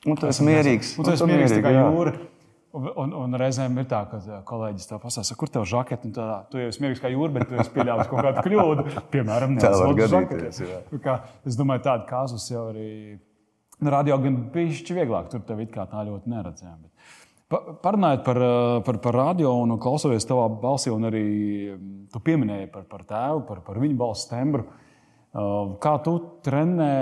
Un 0.04 0.20
tu 0.20 0.28
esi 0.28 0.44
mierīgs. 0.46 0.94
Un 0.98 1.06
tu 1.06 1.14
esi 1.14 1.28
mierīgs, 1.28 1.54
tā 1.56 1.64
kā 1.64 1.74
jūra. 1.74 2.14
Un, 2.74 2.88
un, 2.98 3.12
un 3.14 3.36
reizēm 3.38 3.76
ir 3.78 3.84
tā, 3.86 4.00
ka 4.10 4.40
kolēģis 4.48 4.88
tev 4.90 4.98
pasaka, 5.04 5.36
kur 5.38 5.50
tev 5.54 5.62
ir 5.62 5.70
žakete. 5.70 6.08
Tā, 6.16 6.24
tu 6.50 6.58
jau 6.58 6.72
esi 6.72 6.82
mierīgs 6.82 7.02
kā 7.04 7.12
jūra, 7.12 7.30
bet 7.36 7.46
tu 7.46 7.60
esi 7.62 7.70
pieļāvis 7.76 8.10
kaut 8.10 8.24
kādu 8.26 8.42
kļūdu. 8.48 8.86
Piemēram, 9.12 9.54
nesaprotu. 9.60 11.14
Es 11.46 11.58
domāju, 11.60 11.84
tādu 11.86 12.08
kāzus 12.10 12.48
jau 12.50 12.64
arī 12.72 12.88
nu, 13.78 13.92
radio 13.94 14.18
gan 14.24 14.40
bija 14.54 14.96
vieglāk. 14.98 15.30
Tur 15.30 15.44
tev 15.46 15.62
it 15.62 15.70
kā 15.74 15.86
tā 15.90 16.02
ļoti 16.08 16.34
neredzējām. 16.34 16.82
Parunājot 17.52 18.22
par, 18.24 18.40
par, 18.86 18.98
par 19.04 19.18
radio 19.18 19.52
un 19.62 19.76
klausoties 19.78 20.24
tavā 20.26 20.46
balsī, 20.62 20.90
un 20.94 21.10
arī 21.10 21.26
tu 22.12 22.22
pieminēji 22.24 22.70
par, 22.72 22.86
par 22.88 23.04
tēvu, 23.08 23.44
par, 23.48 23.60
par 23.66 23.78
viņa 23.82 23.98
balss 24.00 24.30
tembru. 24.30 24.64
Kā 25.82 25.96
tu 26.06 26.14
trenē 26.46 26.94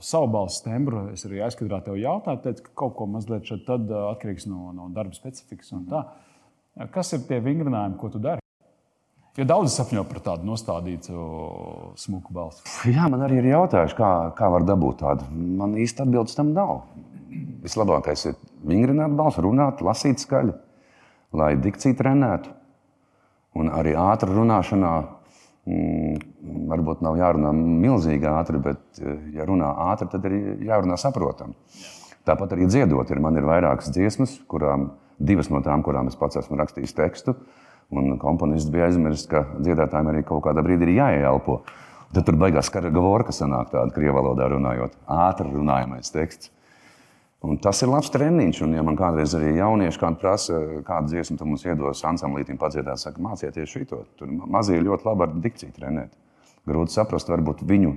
savu 0.00 0.30
balss 0.32 0.62
tembru. 0.64 1.08
Es 1.14 1.26
arī 1.28 1.42
aizkadrā 1.44 1.80
tev 1.84 1.98
jautāju, 2.00 2.42
teicu, 2.44 2.64
ka 2.68 2.74
kaut 2.82 2.96
ko 2.98 3.08
mazliet 3.10 3.46
šeit 3.48 3.68
atkarīgs 3.68 4.48
no, 4.50 4.72
no 4.76 4.88
darba 4.94 5.16
specifikas. 5.16 5.72
Kas 6.92 7.14
ir 7.16 7.24
tie 7.28 7.40
vingrinājumi, 7.44 7.98
ko 8.00 8.12
tu 8.12 8.20
dari? 8.22 8.42
Jo 9.36 9.44
daudz 9.44 9.74
sapņo 9.74 10.06
par 10.08 10.22
tādu 10.24 10.48
nostādītu 10.48 11.14
smuku 12.00 12.32
balsi. 12.32 12.62
Jā, 12.88 13.04
man 13.12 13.24
arī 13.26 13.42
ir 13.42 13.50
jautājuši, 13.50 13.96
kā, 13.98 14.12
kā 14.36 14.48
var 14.52 14.64
dabūt 14.64 15.02
tādu. 15.02 15.28
Man 15.32 15.76
īsti 15.76 16.06
atbildes 16.06 16.38
tam 16.38 16.54
nav. 16.56 16.86
Vislabākais 17.60 18.30
ir 18.30 18.38
vingrināt 18.66 19.14
balsi, 19.16 19.42
runāt, 19.44 19.82
lasīt 19.84 20.22
skaļi, 20.22 20.54
lai 21.36 21.54
dikcija 21.62 21.96
trenētu. 21.98 22.52
Un 23.56 23.70
arī 23.72 23.94
ātrā 23.96 24.34
runāšanā 24.36 24.92
mm, 25.00 26.16
varbūt 26.70 27.04
nav 27.04 27.16
jārunā 27.20 27.52
milzīgi 27.56 28.28
ātri, 28.28 28.60
bet, 28.62 28.82
eh, 29.00 29.20
ja 29.38 29.46
runā 29.48 29.70
ātri, 29.92 30.10
tad 30.12 30.26
arī 30.28 30.42
jārunā 30.66 30.98
saprotami. 31.00 31.56
Tāpat 32.26 32.56
arī 32.56 32.66
dziedot, 32.66 33.10
ir, 33.10 33.22
man 33.22 33.38
ir 33.38 33.46
vairākas 33.46 33.92
dziesmas, 33.94 34.34
kurām 34.50 34.90
divas 35.18 35.48
no 35.48 35.62
tām, 35.64 35.84
kurām 35.86 36.10
es 36.10 36.18
pats 36.18 36.40
esmu 36.42 36.58
rakstījis 36.58 36.96
tekstu. 36.96 37.36
Un 37.94 38.16
komponists 38.18 38.70
bija 38.72 38.88
aizmirsis, 38.88 39.28
ka 39.30 39.44
dziedātājiem 39.62 40.10
arī 40.10 40.24
kaut 40.26 40.42
kādā 40.48 40.64
brīdī 40.66 40.88
ir 40.88 40.96
jāieelpo. 40.96 41.60
Tad 42.14 42.26
tur 42.26 42.38
beigās 42.40 42.68
kara 42.72 42.90
gavorka 42.90 43.34
sanāk 43.34 43.70
tāda 43.70 43.94
krievu 43.94 44.18
valodā 44.18 44.48
runājot, 44.50 44.98
ātri 45.06 45.52
runājamais 45.52 46.10
teksts. 46.10 46.50
Un 47.46 47.58
tas 47.62 47.78
ir 47.84 47.90
labs 47.90 48.10
treniņš. 48.10 48.60
Un, 48.66 48.74
ja 48.74 48.82
man 48.86 48.96
kādreiz 48.98 49.34
arī 49.38 49.52
jaunieši 49.56 50.00
kādu 50.02 50.18
prasa, 50.22 50.60
kādu 50.86 51.12
dziesmu 51.12 51.38
mums 51.46 51.66
iedos 51.66 52.02
ansamblītam 52.08 52.58
padziedāt, 52.60 52.98
saka, 53.02 53.22
mācieties 53.22 53.70
šo. 53.70 54.02
Tur 54.18 54.32
mazie 54.50 54.80
ļoti 54.82 55.06
labi 55.06 55.26
ar 55.26 55.36
dikciju 55.44 55.74
trenēt. 55.76 56.14
Grūti 56.66 56.96
saprast, 56.96 57.28
varbūt 57.30 57.62
viņu, 57.62 57.92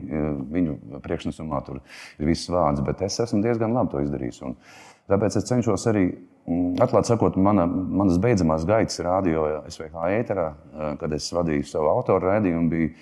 viņu 0.54 1.02
priekšnesumā 1.02 1.64
tur 1.66 1.80
ir 1.82 2.30
viss 2.30 2.52
vārds, 2.54 2.84
bet 2.86 3.02
es 3.08 3.18
esmu 3.24 3.42
diezgan 3.42 3.74
labi 3.74 3.96
to 3.96 4.04
izdarījis. 4.06 4.44
Un 4.46 4.54
tāpēc 5.10 5.40
es 5.40 5.48
cenšos 5.50 5.88
arī, 5.90 6.06
mm, 6.46 6.76
atklāti 6.86 7.10
sakot, 7.10 7.40
mana, 7.42 7.66
manas 7.66 8.22
beidzamās 8.22 8.68
gaitas 8.70 9.02
radio 9.02 9.48
SVH 9.66 10.12
ēterā, 10.20 10.48
kad 11.02 11.18
es 11.18 11.32
vadīju 11.34 11.66
savu 11.66 11.90
autoru 11.96 12.30
raidījumu, 12.30 12.70
bija 12.70 12.94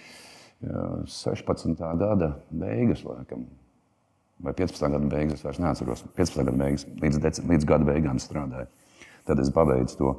16. 1.12 1.84
gada 2.00 2.32
beigas, 2.50 3.04
laikam, 3.04 3.44
vai 4.44 4.54
15. 4.54 4.90
gada 4.94 5.06
beigas, 5.12 5.40
es 5.40 5.46
vairs 5.46 5.62
neatceros. 5.64 6.04
15. 6.18 6.44
gada 6.44 6.58
beigas, 6.58 6.86
līdz, 7.02 7.22
dec, 7.24 7.42
līdz 7.54 7.70
gada 7.70 7.88
beigām 7.88 8.20
strādāju. 8.22 8.68
Tad 9.28 9.40
es 9.44 9.50
pabeidzu 9.54 9.98
to. 9.98 10.14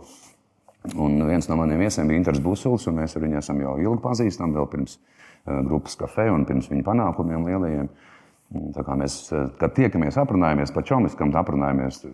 Un 0.95 1.21
viens 1.27 1.49
no 1.51 1.57
maniem 1.59 1.81
viesiem 1.83 2.09
bija 2.09 2.21
Inters 2.21 2.41
Busulis, 2.43 2.87
un 2.89 3.01
mēs 3.01 3.17
ar 3.17 3.25
viņu 3.25 3.39
esam 3.41 3.61
jau 3.61 3.77
ilgi 3.83 4.03
pazīstami, 4.05 4.55
vēl 4.57 4.69
pirms 4.71 4.99
Eh, 5.49 5.63
grupas 5.65 5.97
kafē 5.97 6.29
un 6.35 6.45
pirms 6.49 6.69
viņa 6.69 6.85
panākumiem 6.85 7.47
lielajiem. 7.49 7.89
Tā 8.75 8.83
kā 8.85 8.97
mēs, 8.99 9.21
eh, 9.33 9.49
kad 9.61 9.75
tiekamies, 9.77 10.17
aprunājamies 10.21 10.73
par 10.75 10.83
čomiskam, 10.83 11.33
aprunājamies. 11.33 12.05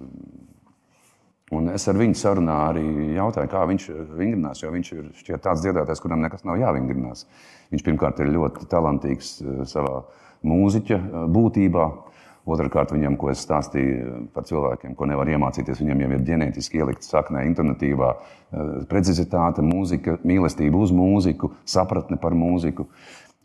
Un 1.52 1.68
es 1.68 1.86
ar 1.88 1.94
viņu 1.94 2.14
sarunā 2.14 2.56
arī 2.70 3.14
jautāju, 3.14 3.50
kā 3.50 3.66
viņš 3.68 3.88
vingrinās, 4.16 4.62
jo 4.62 4.70
viņš 4.70 4.92
ir 4.92 5.38
tāds 5.38 5.62
dziedātājs, 5.62 6.00
kuram 6.00 6.20
nekas 6.20 6.44
nav 6.44 6.56
jāvingrinās. 6.56 7.26
Viņš 7.70 7.82
pirmkārt 7.84 8.20
ir 8.20 8.32
ļoti 8.34 8.66
talantīgs 8.68 9.42
eh, 9.42 9.64
savā 9.64 10.04
mūziķa 10.46 11.00
būtībā. 11.34 11.86
Otrakārt, 12.44 12.90
viņam, 12.92 13.14
ko 13.16 13.30
es 13.32 13.40
stāstīju 13.40 14.26
par 14.34 14.44
cilvēkiem, 14.44 14.92
ko 14.98 15.06
nevar 15.08 15.30
iemācīties, 15.32 15.78
viņam 15.80 16.02
jau 16.04 16.08
ir 16.12 16.24
ģenētiski 16.26 16.82
ielikta 16.82 17.06
saknē, 17.06 17.46
intonatīvā 17.48 18.10
precizitāte, 18.90 19.64
mūzika, 19.64 20.18
mīlestība 20.28 20.82
uz 20.84 20.92
mūziku, 20.92 21.54
sapratne 21.64 22.18
par 22.20 22.36
mūziku. 22.36 22.84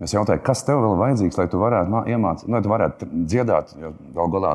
Es 0.04 0.12
jautāju, 0.16 0.44
kas 0.44 0.66
tev 0.68 0.84
vēl 0.84 1.00
vajadzīgs, 1.00 1.40
lai 1.40 1.48
tu 1.52 1.64
varētu 1.64 2.04
iemācīt, 2.12 2.52
lai 2.52 2.62
tu 2.64 2.74
varētu 2.74 3.08
dziedāt. 3.24 3.72
Galu 4.16 4.36
galā 4.36 4.54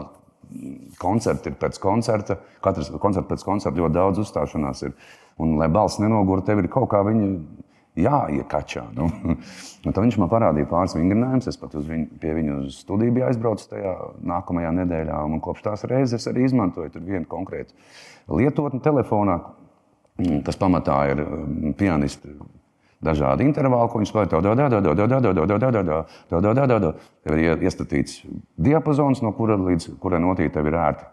koncerti 1.00 1.50
ir 1.50 1.58
pēc 1.60 1.80
koncerta, 1.80 2.36
katrs 2.64 2.92
koncerts 3.00 3.30
pēc 3.30 3.44
koncerta 3.48 3.80
ļoti 3.80 3.96
daudz 3.96 4.20
uzstāšanās 4.26 4.84
ir. 4.84 4.96
Un, 5.40 5.56
lai 5.58 5.66
balss 5.72 5.98
nenogurtu, 5.98 6.46
tev 6.46 6.60
ir 6.62 6.68
kaut 6.70 6.92
kā 6.92 7.00
viņa 7.02 7.30
jāiekačā. 7.98 8.88
Nu. 8.96 9.10
Nu, 9.84 9.92
tad 9.92 10.00
viņš 10.00 10.16
man 10.16 10.30
parādīja 10.32 10.68
pāris 10.70 10.94
vingrinājumus. 10.96 11.50
Es 11.50 11.58
pat 11.60 11.74
viņu, 11.76 12.06
pie 12.22 12.32
viņa 12.38 12.54
uz 12.62 12.78
studiju 12.80 13.12
biju 13.18 13.26
aizbraucis 13.28 13.68
tajā 13.68 13.94
nākamajā 14.32 14.70
nedēļā. 14.80 15.18
Un 15.28 15.42
kopš 15.44 15.66
tās 15.66 15.84
reizes 15.90 16.24
arī 16.30 16.46
izmantoju 16.48 17.02
vienu 17.04 17.28
konkrētu 17.28 17.76
lietotni 18.32 18.80
telefonā, 18.84 19.38
kas 20.46 20.56
pamatā 20.60 20.98
ir 21.12 21.24
pianists 21.76 22.24
dažādi 23.04 23.44
intervāli, 23.44 23.90
ko 23.92 24.00
viņš 24.00 24.12
spēlē. 24.14 24.28
Tev 27.24 27.36
ir 27.36 27.66
iestatīts 27.68 28.22
diapazons, 28.56 29.20
no 29.24 29.34
kura 29.36 29.58
līdz 29.60 29.98
kurai 30.00 30.22
notī 30.24 30.48
tev 30.52 30.70
ir 30.70 30.78
ērti. 30.80 31.10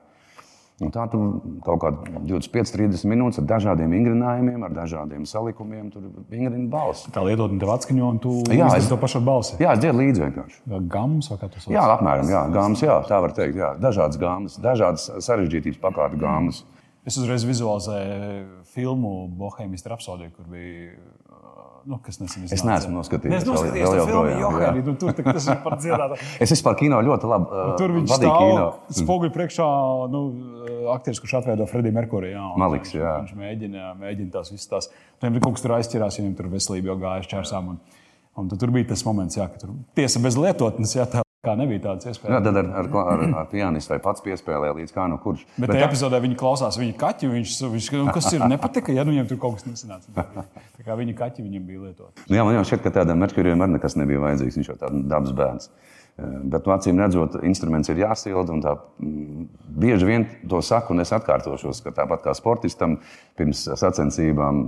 Un 0.82 0.90
tā 0.90 1.04
tu 1.12 1.20
kaut 1.62 1.78
kādā 1.84 2.22
25, 2.26 2.72
30 2.74 3.06
minūtes 3.12 3.38
ar 3.38 3.46
dažādiem 3.52 3.92
vingrinājumiem, 3.94 4.64
ar 4.66 4.74
dažādiem 4.74 5.28
salikumiem, 5.30 5.92
tur 5.94 6.08
vingrini 6.32 6.66
balsi. 6.72 7.12
Tā 7.14 7.22
lietotne 7.28 7.62
tev 7.62 7.70
atskaņo, 7.76 8.08
un 8.16 8.18
tu 8.24 8.34
jā, 8.50 8.72
es 8.80 8.90
to 8.90 8.98
pašu 8.98 9.22
balsi. 9.26 9.60
Jā, 9.62 9.76
es 9.76 9.84
dziedu 9.84 10.02
līdzi 10.02 10.24
vienkārši. 10.26 10.62
Gams 10.90 11.30
vai 11.30 11.38
kā 11.44 11.52
tas 11.54 11.68
ir? 11.68 11.76
Jā, 11.78 11.86
apmēram, 12.00 12.34
jā, 12.34 12.42
gams, 12.56 12.82
jā, 12.82 12.98
tā 13.06 13.22
var 13.22 13.36
teikt. 13.38 13.60
Jā. 13.62 13.76
Dažādas 13.84 14.18
gāmas, 14.22 14.58
dažādas 14.64 15.06
sarežģītības 15.28 15.82
pakāpju 15.86 16.24
gāmas. 16.24 16.64
Es 17.06 17.18
uzreiz 17.18 17.46
vizualizēju 17.46 18.64
filmu 18.74 19.14
Bohēmijas 19.38 19.86
Rapsodiju, 19.90 20.34
kur 20.34 20.50
bija 20.50 20.98
nu, 21.86 21.98
nesen. 22.22 22.46
Es 22.52 22.64
neesmu 22.68 22.94
noskatījies. 22.96 23.42
Es 23.42 23.48
noskatījos 23.48 23.94
vēl 23.96 24.10
filmu, 24.10 24.34
Johari, 24.42 24.84
nu, 24.86 24.94
tur 25.00 25.16
tas 25.16 25.48
ir 25.48 25.58
par 25.64 25.78
dziedātāju. 25.80 26.28
es 26.46 26.54
vispār 26.56 26.78
kino 26.80 27.00
ļoti 27.06 27.32
labi 27.32 27.48
uh, 27.48 27.72
Tur 27.80 27.96
viņš 27.96 28.14
stāv 28.18 28.38
kino. 28.42 28.68
spoguļu 29.00 29.34
priekšā, 29.38 29.70
nu, 30.14 30.22
aktieris, 30.96 31.24
kurš 31.24 31.38
atveido 31.42 31.68
Frediju 31.72 31.98
Merkuriju. 31.98 32.36
Jā, 32.36 32.52
Maliks, 32.62 32.94
jā. 32.98 33.16
Viņš 33.24 33.40
mēģina, 33.40 33.96
mēģina 34.02 34.36
tās 34.38 34.54
visas 34.54 34.70
tās. 34.72 34.92
Viņam 35.24 35.42
kaut 35.42 35.58
kas 35.58 35.66
tur 35.66 35.78
aizķerās, 35.80 36.22
viņam 36.22 36.38
tur 36.38 36.52
veselība 36.54 36.94
jau 36.94 37.00
gājuši 37.08 37.34
čērsām. 37.36 37.74
Un, 37.74 38.00
un 38.42 38.54
tur 38.54 38.76
bija 38.76 38.92
tas 38.94 39.06
moments, 39.08 39.40
jā, 39.40 39.50
ka 39.52 39.66
tur 39.66 39.76
tiesa 39.98 40.22
bez 40.24 40.40
lietotnes, 40.40 40.98
jā, 41.00 41.10
tā 41.10 41.26
Kā 41.42 41.56
nebija 41.58 41.82
tādas 41.82 42.06
iespējas. 42.06 42.36
Jā, 42.36 42.40
tad 42.46 42.58
ar, 42.60 42.68
ar, 42.78 42.88
ar, 43.02 43.22
ar 43.42 43.48
pianistu 43.50 43.96
vai 43.96 43.98
pats 44.04 44.22
piespēlēja 44.22 44.76
līdz 44.78 44.92
kā 44.94 45.08
no 45.10 45.16
kurš. 45.24 45.40
Bet, 45.56 45.64
Bet 45.64 45.72
tajā 45.74 45.88
epizodē 45.88 46.20
viņi 46.22 46.36
klausās 46.38 46.76
viņa 46.78 46.94
kaķi. 47.02 47.30
Viņš, 47.32 47.54
viņš 47.72 47.88
nu, 47.96 48.12
kas 48.14 48.28
ir 48.38 48.44
nepatika, 48.46 48.94
ja 48.94 49.02
nu 49.02 49.16
viņam 49.16 49.32
tur 49.32 49.40
kaut 49.42 49.58
kas 49.58 49.66
nesanāca. 49.66 50.14
Tā 50.78 50.86
kā 50.86 50.98
viņa 51.00 51.16
kaķi 51.18 51.48
viņam 51.48 51.64
bija 51.66 51.88
lietoti. 51.88 52.28
Jā, 52.30 52.46
man 52.46 52.60
jau 52.60 52.62
šķiet, 52.70 52.84
ka 52.86 52.94
tādam 53.00 53.26
Merkurijam 53.26 53.66
arī 53.66 53.74
nekas 53.74 53.98
nebija 53.98 54.22
vajadzīgs. 54.22 54.60
Viņš 54.62 54.70
jau 54.70 54.78
tāds 54.84 55.02
dabas 55.10 55.34
bērns. 55.42 55.72
Bet, 56.22 56.66
nu, 56.68 56.74
acīm 56.76 57.00
redzot, 57.00 57.38
instruments 57.48 57.90
ir 57.90 58.02
jāsilda. 58.04 58.54
Tā, 58.62 58.74
mm, 59.02 59.46
bieži 59.82 60.06
vien 60.06 60.26
to 60.50 60.60
saku, 60.62 60.94
un 60.94 61.02
es 61.02 61.14
atkārtošos, 61.16 61.80
ka 61.86 61.94
tāpat 61.96 62.26
kā 62.26 62.34
sportistam 62.38 62.98
pirms 63.40 63.64
sacensībām 63.80 64.60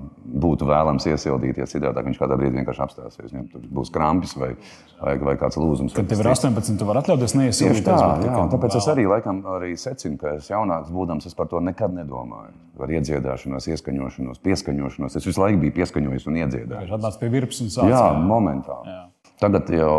būtu 0.46 0.66
vēlams 0.70 1.06
iesildīties. 1.12 1.76
Citādi 1.76 2.06
viņš 2.08 2.22
kādā 2.22 2.38
brīdī 2.40 2.58
vienkārši 2.62 2.84
apstāsies. 2.88 3.30
Viņam 3.36 3.46
tur 3.52 3.68
būs 3.80 3.92
krampis 3.94 4.34
vai, 4.40 4.54
vai, 5.02 5.18
vai 5.28 5.36
kāds 5.42 5.60
lūzums. 5.60 5.94
Kad 5.94 6.10
tev 6.10 6.24
ir 6.24 6.32
18, 6.32 6.80
tu 6.80 6.90
vari 6.90 7.04
atļauties 7.04 7.38
neiesildīties. 7.38 7.86
Tā, 7.86 8.12
jā, 8.26 8.44
tāpēc 8.56 8.80
es 8.80 8.90
arī 8.96 9.06
laikam 9.12 9.44
arī 9.58 9.74
secinu, 9.78 10.18
ka 10.22 10.38
es 10.40 10.50
jaunāks 10.50 10.94
būdams, 10.96 11.28
es 11.30 11.38
par 11.38 11.52
to 11.52 11.62
nekad 11.62 11.94
nedomāju. 11.94 12.56
Par 12.80 12.90
iedziedāšanos, 12.90 13.68
ieskaņošanos, 13.70 14.42
pieskaņošanos. 14.48 15.20
Es 15.20 15.28
visu 15.28 15.44
laiku 15.44 15.62
biju 15.68 15.76
pieskaņojis 15.76 16.30
un 16.32 16.40
iedziedājis. 16.42 16.88
Viņš 16.88 16.96
atnāca 16.98 17.22
pie 17.22 17.34
virpas 17.36 17.62
un 17.62 17.70
sācis. 17.76 17.94
Jā, 17.94 18.08
momentāli. 18.32 18.96
Jā. 18.96 19.04
Tagad 19.42 19.70
jau 19.74 19.96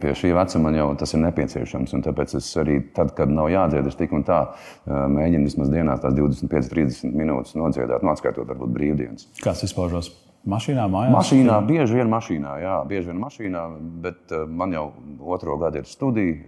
pie 0.00 0.12
šī 0.16 0.30
vecuma 0.36 0.70
jau 0.76 0.86
tas 1.00 1.12
ir 1.12 1.20
nepieciešams. 1.24 1.96
Tāpēc 2.06 2.36
es 2.38 2.48
arī, 2.60 2.78
tad, 2.94 3.10
kad 3.16 3.32
nav 3.32 3.50
jādzied, 3.52 3.88
es 3.90 3.98
tik 3.98 4.14
un 4.16 4.22
tā 4.24 4.44
mēģinu 4.86 5.50
vismaz 5.50 5.72
dienā 5.72 5.98
tās 6.00 6.14
25, 6.16 6.70
30 6.72 7.18
minūtes 7.18 7.58
nodziedāt, 7.58 8.06
nu, 8.06 8.14
atskaitot 8.14 8.48
varbūt 8.48 8.72
brīvdienas. 8.78 9.28
Kāds 9.42 9.66
izpaužās? 9.66 10.12
Mašīnā, 10.48 10.86
mājās? 10.88 11.12
Mašīnā, 11.12 11.58
bieži 11.66 11.98
vien 11.98 12.08
mašīnā, 12.12 12.54
jā, 12.62 12.76
bieži 12.88 13.10
vien 13.10 13.18
mašīnā, 13.20 13.64
bet 14.06 14.32
man 14.48 14.72
jau 14.72 14.86
otro 15.34 15.58
gadu 15.60 15.82
ir 15.82 15.90
studija, 15.90 16.38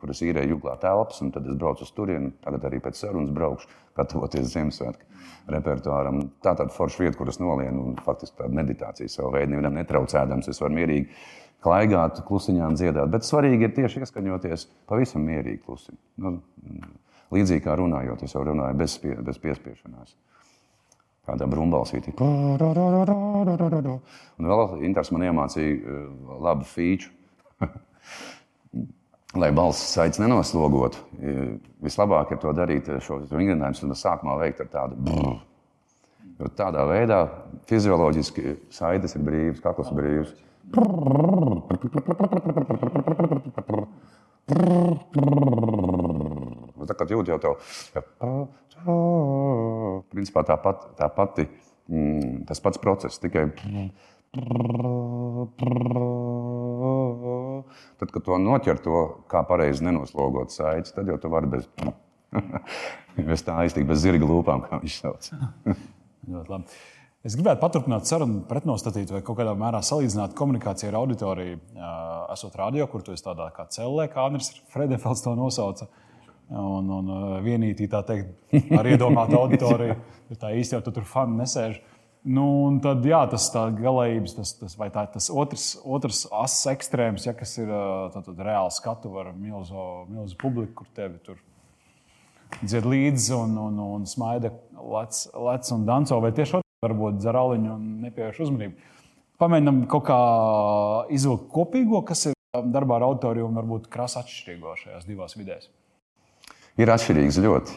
kuras 0.00 0.22
īrēju 0.24 0.54
jūglā 0.54 0.76
telpas, 0.80 1.18
un 1.24 1.32
tad 1.34 1.48
es 1.48 1.56
braucu 1.60 1.84
uz 1.84 1.90
turieni. 1.96 2.30
Tagad 2.44 2.68
arī 2.68 2.78
pēc 2.84 3.00
sarunas 3.00 3.32
braukšu, 3.36 3.68
gatavoties 3.98 4.52
Ziemassvētku 4.52 5.50
repertuāram. 5.52 6.22
Tā 6.44 6.54
tāda 6.54 6.72
forša 6.72 7.02
vieta, 7.02 7.18
kuras 7.18 7.40
nolienu, 7.42 7.90
un 7.90 7.98
faktiski 8.00 8.38
tāda 8.38 8.54
meditācija 8.60 9.10
savu 9.12 9.34
veidu, 9.34 9.52
nevienam 9.52 9.76
netraucēdams. 9.80 10.48
Es 10.52 10.62
varu 10.62 10.78
mierīgi 10.78 11.08
klaigāt, 11.64 12.22
klusiņām 12.26 12.76
dziedāt. 12.78 13.10
Bet 13.12 13.26
svarīgi 13.28 13.68
ir 13.68 13.76
tieši 13.76 14.02
ieskaņoties 14.04 14.66
pavisam 14.90 15.24
mierīgi 15.28 15.62
klusiņā. 15.66 16.00
Nu, 16.24 16.38
Līdzīgi 17.30 17.62
kā 17.62 17.76
runājot, 17.78 18.24
es 18.26 18.34
jau 18.34 18.42
runāju 18.42 18.74
bez, 18.80 18.96
pie, 18.98 19.12
bez 19.22 19.36
piespiešanās. 19.38 20.16
Kādā 21.28 21.46
brūnbalsītī. 21.46 22.16
Un 24.40 24.48
vēl 24.50 24.82
Inters 24.88 25.12
man 25.14 25.28
iemācīja 25.28 25.76
eh, 25.76 26.08
labu 26.42 26.66
feature. 26.66 27.12
Lai 29.38 29.52
balss 29.54 29.92
saites 29.92 30.18
nenoslogotu, 30.18 30.98
vislabāk 31.84 32.32
ir 32.34 32.40
to 32.42 32.50
darīt 32.56 32.88
eh, 32.90 32.98
šo 33.04 33.20
vingrinājumu 33.30 33.92
un 33.92 33.98
sākumā 34.00 34.34
veikt 34.40 34.64
ar 34.64 34.72
tādu 34.72 34.98
brrr. 35.06 35.38
Jo 36.40 36.48
tādā 36.56 36.82
veidā 36.88 37.20
fizioloģiski 37.68 38.56
saites 38.72 39.14
ir 39.14 39.22
brīvas, 39.22 39.62
kakls 39.62 39.92
ir 39.92 40.00
brīvs. 40.00 40.34
Tā 46.90 46.96
kā 46.98 47.06
jūt 47.10 47.30
jau 47.30 47.38
ka 47.44 48.04
principā 50.10 50.44
tā, 50.46 50.56
pat, 50.60 50.86
tā 50.98 51.08
pati, 51.14 51.46
mm, 51.90 52.44
tas 52.48 52.62
pats 52.64 52.80
process, 52.82 53.18
tikai. 53.22 53.46
Tad, 58.00 58.12
kad 58.14 58.22
to 58.24 58.38
noķer, 58.40 58.80
to 58.84 59.02
kā 59.30 59.42
pareizi 59.48 59.84
nenoslogot 59.86 60.54
saites, 60.54 60.94
tad 60.96 61.10
jau 61.10 61.18
tu 61.20 61.32
vari 61.32 61.50
bez, 61.50 61.66
bez 63.30 63.44
tā 63.46 63.58
aiztikt, 63.64 63.88
bez 63.90 64.02
zirga 64.04 64.28
lūpām, 64.30 64.64
kā 64.66 64.80
viņš 64.82 65.00
sauc. 65.02 65.30
Ļoti 66.30 66.54
labi. 66.54 66.80
Es 67.20 67.34
gribētu 67.36 67.60
paturpināt 67.60 68.08
sarunu, 68.08 68.38
pretnostatīt 68.48 69.10
vai 69.12 69.18
kaut 69.20 69.36
kādā 69.36 69.52
mērā 69.58 69.82
salīdzināt 69.84 70.32
komunikāciju 70.38 70.88
ar 70.88 71.02
auditoriju. 71.02 71.58
Esot 72.32 72.54
radio, 72.56 72.86
kur 72.88 73.02
tu 73.04 73.12
esi 73.12 73.26
tādā 73.26 73.50
kā 73.52 73.66
cellē, 73.68 74.06
kā 74.08 74.24
Andris 74.24 74.54
Fredefels 74.72 75.20
to 75.26 75.34
nosauca. 75.36 75.90
Un, 76.48 76.88
un 76.90 77.10
vienīgi 77.44 77.90
tā 77.92 78.00
teikt, 78.08 78.32
ar 78.78 78.88
iedomātu 78.88 79.36
auditoriju. 79.36 79.98
Tā 80.40 80.54
īsti 80.56 80.78
jau 80.78 80.80
tu 80.86 80.94
tur 80.96 81.04
fani 81.10 81.36
nesēž. 81.42 81.76
Nu, 82.24 82.46
un 82.70 82.80
tad, 82.84 83.04
jā, 83.04 83.20
tas 83.32 83.50
tā 83.52 83.66
galējības, 83.76 84.34
tas, 84.38 84.54
tas, 84.56 84.78
vai 84.80 84.88
tā, 84.92 85.04
tas 85.12 85.28
otrs, 85.32 85.68
otrs 85.84 86.22
ass 86.36 86.66
ekstrēms, 86.72 87.24
ja, 87.28 87.36
kas 87.36 87.54
ir 87.60 87.68
tad, 88.14 88.26
tad 88.26 88.42
reāli 88.44 88.72
skatu 88.76 89.12
ar 89.20 89.30
milzu, 89.36 89.86
milzu 90.08 90.40
publiku, 90.40 90.82
kur 90.82 90.90
tevi 90.96 91.20
tur 91.24 91.40
dzied 92.64 92.88
līdzi 92.88 93.36
un, 93.36 93.56
un, 93.68 93.78
un 94.00 94.08
smaida, 94.08 94.52
lec, 94.96 95.22
lec 95.36 95.72
un 95.76 95.88
danco. 95.88 96.20
Vai 96.24 96.32
tieši 96.36 96.60
varbūt 96.80 97.18
dzeraliņu 97.20 97.72
un 97.74 97.88
nepievērš 98.06 98.38
uzmanību. 98.46 98.86
Pamēģinām 99.40 99.80
kaut 99.92 100.06
kā 100.06 100.16
izvilkt 101.12 101.50
kopīgo, 101.52 101.98
kas 102.08 102.30
ir 102.30 102.36
darbā 102.72 102.96
ar 102.96 103.04
autoriju 103.04 103.50
un 103.50 103.58
varbūt 103.58 103.88
krāsa 103.92 104.22
atšķirīgo 104.22 104.72
šajās 104.78 105.04
divās 105.04 105.36
vidēs. 105.36 105.66
Ir 106.80 106.88
atšķirīgs 106.88 107.36
ļoti. 107.44 107.74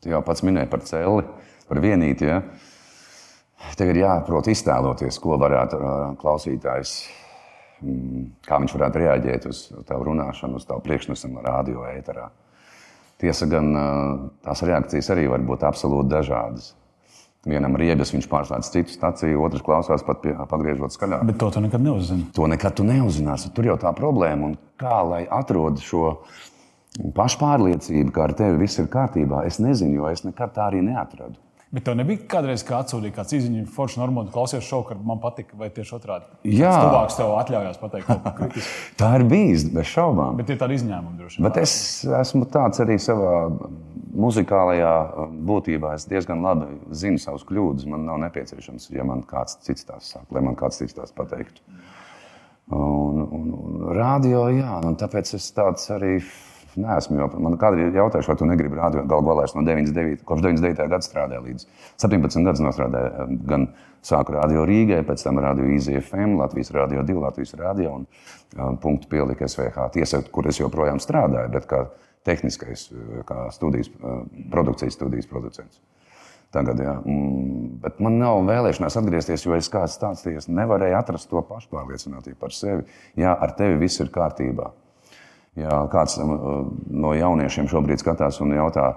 Tu 0.00 0.12
jau 0.12 0.22
pats 0.24 0.40
minēji 0.40 0.70
par 0.72 0.80
celi, 0.88 1.26
par 1.68 1.80
vienīti. 1.84 2.30
Ja? 2.30 2.38
Ir 3.84 4.00
jāprot 4.00 4.48
iztēloties, 4.48 5.18
ko 5.20 5.36
varētu 5.40 5.80
klausītājs, 6.22 6.94
kā 8.48 8.60
viņš 8.62 8.76
varētu 8.78 9.02
reaģēt 9.02 9.48
uz 9.50 9.60
tavu 9.84 10.08
runāšanu, 10.08 10.62
uz 10.62 10.64
tavu 10.68 10.80
priekšnesumu 10.86 11.44
radio 11.44 11.84
ēterā. 11.90 12.30
Tiesa 13.20 13.50
gan 13.52 13.68
tās 14.48 14.64
reakcijas 14.64 15.12
arī 15.12 15.28
var 15.28 15.44
būt 15.44 15.68
absolūti 15.68 16.12
dažādas. 16.14 16.72
Vienam 17.44 17.76
riebjas, 17.76 18.14
viņš 18.14 18.26
pārslēdz 18.30 18.70
citu 18.72 18.94
staciju, 18.94 19.42
otrs 19.44 19.64
klausās 19.64 20.04
pat 20.06 20.22
pie, 20.22 20.32
pagriežot 20.48 20.94
skaļāk. 20.96 21.26
Bet 21.28 21.38
to 21.42 21.50
tu 21.52 21.60
nekad 21.60 21.84
neuzzini. 21.84 22.24
To 22.36 22.48
nekad 22.48 22.78
tu 22.78 22.86
neuzzināsi. 22.88 23.52
Tur 23.56 23.68
jau 23.68 23.76
tā 23.80 23.92
problēma. 23.96 24.48
Un 24.48 24.56
kā 24.80 25.02
lai 25.04 25.22
atrod 25.28 25.82
šo 25.84 26.14
pašpārliecību, 27.16 28.14
ka 28.14 28.28
ar 28.28 28.36
tevi 28.38 28.62
viss 28.64 28.80
ir 28.80 28.88
kārtībā, 28.92 29.44
es 29.48 29.60
nezinu, 29.60 29.98
jo 30.00 30.08
es 30.12 30.24
nekad 30.24 30.54
tā 30.56 30.70
arī 30.70 30.80
neatradu. 30.86 31.36
Bet 31.74 31.82
tev 31.88 31.96
nebija 31.98 32.20
kādreiz 32.30 32.62
kā 32.62 32.76
atsūtīt 32.84 33.16
kāds 33.16 33.34
izziņu, 33.34 33.64
forši 33.74 33.98
normāli 33.98 34.30
klausies 34.30 34.62
šovu, 34.62 34.84
kad 34.92 35.00
man 35.02 35.18
patika, 35.18 35.56
vai 35.58 35.72
tieši 35.74 35.96
otrādi? 35.96 36.28
Jā, 36.46 36.70
tuvāks 36.84 37.16
tev 37.18 37.32
atļaujās 37.40 37.80
pateikt 37.80 38.06
ko 38.06 38.34
kritisku. 38.36 38.84
tā 39.00 39.08
ir 39.18 39.24
bijis, 39.32 39.64
bez 39.74 39.90
šaubām. 39.90 40.38
Bet 40.38 40.52
ir 40.54 40.60
tādi 40.60 40.78
izņēmumi 40.78 41.18
droši 41.18 41.40
vien. 41.40 41.46
Bet 41.48 41.58
es 41.64 41.74
esmu 42.20 42.46
tāds 42.54 42.78
arī 42.84 43.00
savā 43.02 43.34
muzikālajā 44.14 44.94
būtībā. 45.50 45.96
Es 45.98 46.06
diezgan 46.10 46.46
labi 46.46 46.70
zinu 46.94 47.18
savus 47.18 47.42
kļūdas. 47.48 47.88
Man 47.90 48.06
nav 48.06 48.22
nepieciešams, 48.28 48.92
ja 48.94 49.06
man 49.08 49.26
kāds 49.26 49.58
cits 49.66 49.88
tās 49.88 50.14
saka, 50.14 50.28
lai 50.36 50.44
man 50.46 50.58
kāds 50.60 50.78
cits 50.78 50.94
tās 50.94 51.10
pateiktu. 51.16 51.64
Un, 52.70 53.18
un, 53.24 53.50
un 53.50 53.82
radio, 53.98 54.46
jā, 54.54 54.78
un 54.86 54.94
tāpēc 55.00 55.34
es 55.36 55.50
tāds 55.58 55.90
arī 55.92 56.20
Nē, 56.74 56.98
esmu 56.98 57.18
jau. 57.20 57.28
Man 57.44 57.56
kādreiz 57.60 57.94
jautājuši, 57.94 58.30
vai 58.30 58.36
tu 58.40 58.46
negribi 58.48 58.78
rādīt, 58.78 59.06
galu 59.10 59.26
galā 59.28 59.44
es 59.46 59.54
no 59.54 59.62
99, 59.66 60.24
kopš 60.26 60.42
99. 60.46 60.88
gada 60.90 61.06
strādāju 61.06 61.44
līdz 61.46 61.66
17 62.02 62.48
gadus 62.48 62.62
nostrādāju. 62.64 63.26
Gan 63.50 63.68
sāku 64.04 64.34
radio 64.34 64.64
Rīgai, 64.68 65.00
pēc 65.06 65.22
tam 65.26 65.38
radio 65.44 65.68
IZFM, 65.76 66.36
Latvijas 66.40 66.72
radio 66.74 67.04
2, 67.06 67.18
Latvijas 67.22 67.54
radio 67.60 67.94
un 68.00 68.06
um, 68.06 68.78
punktu 68.82 69.10
pielika 69.12 69.48
SVH. 69.48 69.88
Tiesa, 69.94 70.22
kur 70.34 70.50
es 70.50 70.58
joprojām 70.60 70.98
strādāju, 71.02 71.52
bet 71.54 71.70
kā 71.70 71.84
tehniskais, 72.26 72.88
kā 73.28 73.48
studijas, 73.54 73.90
produkcijas 74.50 74.96
studijas 74.98 75.28
producents. 75.30 75.82
Tagad, 76.54 76.78
jā. 76.78 76.94
Mm, 77.02 77.80
bet 77.82 77.98
man 78.04 78.20
nav 78.20 78.44
vēlēšanās 78.46 78.96
atgriezties, 79.00 79.42
jo 79.46 79.56
es 79.56 79.68
kā 79.72 79.82
stāstīju, 79.90 80.44
nevarēju 80.54 80.98
atrast 81.00 81.30
to 81.30 81.42
pašpārliecinātību 81.48 82.38
par 82.40 82.54
sevi. 82.54 82.86
Jā, 83.18 83.34
ar 83.34 83.56
tevi 83.58 83.80
viss 83.80 84.02
ir 84.02 84.12
kārtībā. 84.14 84.70
Ja 85.58 85.84
kāds 85.90 86.16
um, 86.18 86.32
no 86.90 87.12
jauniešiem 87.14 87.68
šobrīd 87.70 88.02
skatās 88.02 88.40
un 88.42 88.56
jautā, 88.56 88.88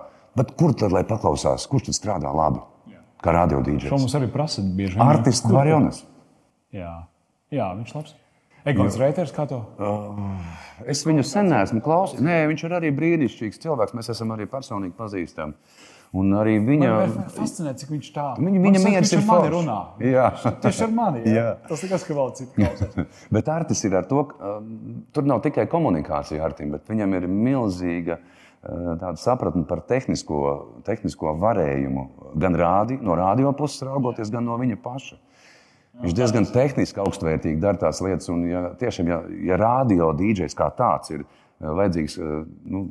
kur 0.57 0.73
tad 0.77 0.95
lai 0.95 1.03
paklausās, 1.05 1.67
kurš 1.69 1.91
tad 1.91 1.99
strādā 1.99 2.33
labi? 2.33 2.63
Kā 3.21 3.33
radio 3.33 3.63
dīdžers. 3.65 3.89
Šo 3.89 3.97
mums 4.01 4.13
arī 4.17 4.27
prasa 4.29 4.61
bieži. 4.61 4.99
Artists 5.01 5.49
Varjonas. 5.49 6.03
Jā. 6.73 6.93
Jā, 7.53 7.71
viņš 7.77 7.93
ir 7.93 7.97
labs. 7.97 8.15
Egons 8.67 8.97
Reiters, 8.99 9.31
kā 9.31 9.45
to? 9.47 9.61
Uh, 9.79 10.33
es 10.91 11.01
viņu 11.07 11.23
sen 11.25 11.47
neesmu 11.49 11.79
klausījis. 11.85 12.23
Nē, 12.25 12.41
viņš 12.51 12.65
ir 12.67 12.75
arī 12.77 12.91
brīnišķīgs 12.95 13.61
cilvēks. 13.63 13.95
Mēs 13.95 14.11
esam 14.11 14.33
arī 14.35 14.47
personīgi 14.51 14.93
pazīstami. 14.97 15.55
Un 16.15 16.31
arī 16.39 16.55
viņa. 16.63 16.91
Man 17.11 17.27
fascinē, 17.35 17.73
cik 17.77 17.91
viņš 17.91 18.07
tā. 18.15 18.27
Viņa, 18.39 18.61
viņa 18.63 18.81
mieras 18.85 19.11
ir 19.11 19.23
mani 19.27 19.51
runā. 19.51 19.77
Jā. 19.99 20.29
Tieši 20.63 20.85
ar 20.85 20.95
mani. 20.95 21.23
Jā. 21.27 21.33
jā. 21.35 21.51
Tas 21.67 21.83
nekas, 21.83 22.05
ka 22.07 22.15
vēl 22.15 22.33
citu 22.37 22.55
klausās. 22.55 22.97
bet 23.35 23.51
Artis 23.51 23.83
ir 23.87 23.97
ar 23.99 24.07
to, 24.07 24.23
ka 24.31 24.55
um, 24.55 24.71
tur 25.15 25.27
nav 25.27 25.43
tikai 25.43 25.67
komunikācija 25.71 26.39
ar 26.39 26.53
Artim, 26.53 26.71
bet 26.77 26.87
viņam 26.87 27.17
ir 27.19 27.27
milzīga 27.27 28.19
uh, 28.21 28.95
tāda 29.01 29.15
sapratne 29.19 29.65
par 29.67 29.83
tehnisko, 29.89 30.41
tehnisko 30.87 31.35
varējumu. 31.43 32.07
Gan 32.39 32.55
rādi, 32.59 33.01
no 33.03 33.17
radio 33.19 33.51
puses 33.57 33.83
raugoties, 33.87 34.31
gan 34.33 34.47
no 34.47 34.55
viņa 34.61 34.79
paša. 34.83 35.19
Viņš 35.97 36.13
diezgan 36.13 36.45
tehniski 36.53 37.01
augstvērtīgi 37.01 37.59
dara 37.61 37.79
tās 37.81 37.99
lietas. 38.05 38.29
Un, 38.29 38.45
ja, 38.47 38.67
tiešām, 38.77 39.07
ja, 39.09 39.19
ja 39.49 39.57
radio 39.59 40.11
dīdžers 40.15 40.55
kā 40.57 40.69
tāds 40.77 41.13
ir 41.15 41.25
vajadzīgs 41.59 42.17
eh, 42.21 42.33
nu, 42.69 42.83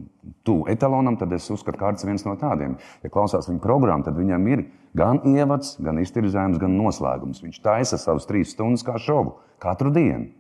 tuvu 0.47 0.67
etalonam, 0.73 1.19
tad 1.21 1.33
es 1.37 1.47
uzskatu, 1.53 1.79
ka 1.79 1.87
Kārts 1.87 2.05
ir 2.05 2.11
viens 2.11 2.27
no 2.27 2.35
tādiem. 2.41 2.77
Ja 3.05 3.13
klausās 3.13 3.49
viņa 3.51 3.63
programmu, 3.63 4.07
tad 4.07 4.19
viņam 4.19 4.49
ir 4.51 4.65
gan 4.97 5.23
ievads, 5.29 5.77
gan 5.83 6.01
iztirzājums, 6.03 6.59
gan 6.63 6.75
noslēgums. 6.79 7.45
Viņš 7.45 7.63
taisa 7.63 8.01
savus 8.01 8.27
trīs 8.27 8.55
stundas 8.57 8.85
kā 8.87 8.99
šovu 9.03 9.37
katru 9.63 9.95
dienu. 9.95 10.33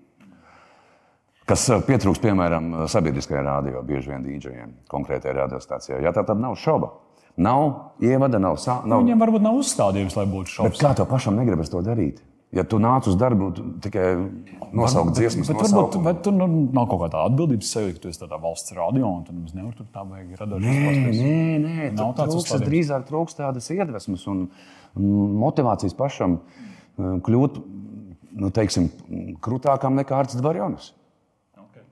Kas 1.47 1.69
eh, 1.71 1.83
pietrūkst, 1.87 2.25
piemēram, 2.25 2.73
sabiedriskajā 2.91 3.45
rādio, 3.47 3.83
bieži 3.87 4.15
vien 4.15 4.27
dīdžiem, 4.27 4.79
konkrētajā 4.91 5.37
radiostācijā. 5.45 6.03
Ja 6.03 6.15
tā 6.17 6.27
tad 6.27 6.43
nav 6.43 6.59
šoba, 6.59 6.97
nav 7.39 7.69
ievada, 8.03 8.43
nav 8.43 8.59
sāpes. 8.59 8.91
Nav... 8.91 9.07
Viņam 9.07 9.23
varbūt 9.23 9.47
nav 9.47 9.61
uzstādījums, 9.63 10.19
lai 10.19 10.27
būtu 10.33 10.59
šaubas. 10.59 10.83
Kā 10.83 10.97
tev 10.99 11.07
pašam 11.13 11.39
negribas 11.39 11.71
to 11.71 11.85
darīt? 11.87 12.25
Ja 12.57 12.65
tu 12.65 12.79
nāc 12.81 13.05
uz 13.11 13.17
darbu 13.21 13.51
tikai 13.85 14.07
nosaukt 14.77 15.17
dziesmas, 15.17 15.49
bet, 15.51 15.59
bet 15.59 15.75
varbūt 15.75 15.97
bet 16.07 16.21
tur 16.25 16.37
nu, 16.37 16.47
nav 16.75 16.87
kaut 16.89 17.03
kāda 17.05 17.27
atbildības 17.29 17.73
sevi, 17.75 17.95
ka 17.97 18.03
tu 18.03 18.13
esi 18.13 18.23
tādā 18.23 18.39
valsts 18.41 18.73
radio 18.77 19.11
un 19.11 19.25
tu 19.27 19.35
nemaz 19.35 19.57
nevari 19.57 19.77
tur 19.77 19.89
tā 19.93 20.05
vajag 20.07 20.39
radīt. 20.41 20.65
Nē, 20.65 20.85
nē, 21.13 21.35
nē, 21.65 21.91
nav 21.99 22.15
tāds 22.17 22.37
trūks, 22.39 22.65
drīzāk 22.65 23.05
trūkst 23.11 23.43
tādas 23.43 23.69
iedvesmas 23.75 24.25
un 24.33 24.47
motivācijas 25.43 25.97
pašam 25.99 26.39
eh, 26.39 27.19
kļūt 27.27 27.61
nu, 28.41 28.53
teiksim, 28.57 28.89
krūtākam 29.45 29.97
nekā 30.01 30.23
Arts 30.23 30.41
Dvarjonis. 30.41 30.91
Okay. 31.61 31.85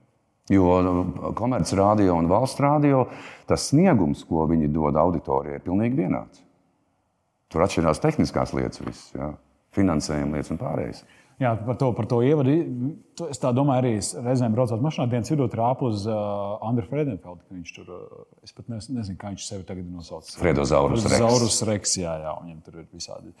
Jo 0.55 0.79
nu, 0.85 0.97
komerciālajā 1.37 1.81
radio 1.81 2.17
un 2.17 2.29
valsts 2.31 2.63
radio 2.63 3.05
tas 3.49 3.69
sniegums, 3.69 4.25
ko 4.29 4.47
viņi 4.49 4.73
dod 4.73 4.97
auditorijai, 4.97 5.59
ir 5.59 5.65
pilnīgi 5.65 6.05
vienāds. 6.05 6.41
Tur 7.53 7.65
atšķirās 7.65 8.01
tehniskās 8.01 8.53
lietas. 8.57 8.81
Viss, 8.81 9.11
jā 9.13 9.35
finansējuma 9.75 10.37
lietas 10.37 10.53
un 10.55 10.59
pārējais. 10.61 11.05
Jā, 11.41 11.51
par 11.67 11.75
to, 11.75 11.89
par 11.91 12.07
to 12.07 12.21
ievadu. 12.23 12.53
Es 13.27 13.41
tā 13.43 13.49
domāju, 13.55 13.81
arī 13.81 14.23
reizēm 14.23 14.53
braucot 14.55 14.83
mašīnā, 14.83 15.09
dienas 15.11 15.31
vidū 15.33 15.49
trāpu 15.51 15.89
uz 15.91 16.05
uh, 16.07 16.61
Andru 16.63 16.85
Fredenfeldu. 16.87 17.43
Viņš 17.51 17.73
tur, 17.75 17.89
uh, 17.91 18.21
es 18.45 18.55
pat 18.55 18.69
nezinu, 18.71 19.01
nezinu, 19.01 19.17
kā 19.19 19.33
viņš 19.33 19.47
sevi 19.49 19.67
tagad 19.67 19.89
nosauc. 19.91 20.29
Fredozaurus 20.39 21.03
Rex. 21.09 21.19
Zaurus 21.19 21.59
Rex, 21.67 21.97
jā, 21.99 22.13
jā, 22.23 22.31
viņam 22.39 22.61
tur 22.63 22.79
ir 22.79 22.87
visādi 22.87 23.33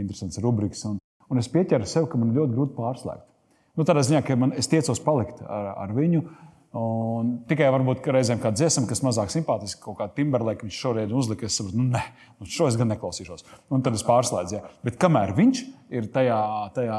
interesants 0.00 0.40
rubriks. 0.40 0.86
Un, 0.88 0.96
un 1.28 1.42
es 1.42 1.50
pieķeru 1.52 1.88
sev, 1.88 2.08
ka 2.08 2.20
man 2.20 2.32
ļoti 2.38 2.56
grūti 2.56 2.76
pārslēgt. 2.78 3.28
Nu, 3.76 3.84
tādā 3.88 4.00
ziņā, 4.04 4.24
ka 4.24 4.36
man, 4.40 4.56
es 4.56 4.68
tiecos 4.72 5.00
palikt 5.04 5.44
ar, 5.44 5.74
ar 5.84 5.92
viņu. 5.96 6.24
Un 6.72 7.34
tikai 7.44 7.66
varbūt 7.68 8.06
reizēm 8.14 8.38
kā 8.40 8.48
dziesma, 8.54 8.86
kas 8.88 9.02
mazāk 9.04 9.28
simpātiska, 9.32 9.82
kaut 9.84 9.98
kā 9.98 10.06
Timberlake, 10.16 10.64
viņš 10.64 10.78
šoreiz 10.80 11.10
uzlika, 11.12 11.44
es 11.44 11.58
saprotu, 11.58 11.76
nu, 11.76 11.90
nē, 11.92 12.00
nu, 12.40 12.48
šo 12.48 12.70
es 12.70 12.78
gan 12.80 12.88
neklausīšos. 12.94 13.44
Un 13.76 13.84
tad 13.84 13.98
es 13.98 14.04
pārslēdzu. 14.08 14.56
Jā. 14.56 14.70
Bet 14.80 14.96
kamēr 15.02 15.34
viņš 15.36 15.60
ir 15.92 16.08
tajā, 16.14 16.38
tajā 16.72 16.98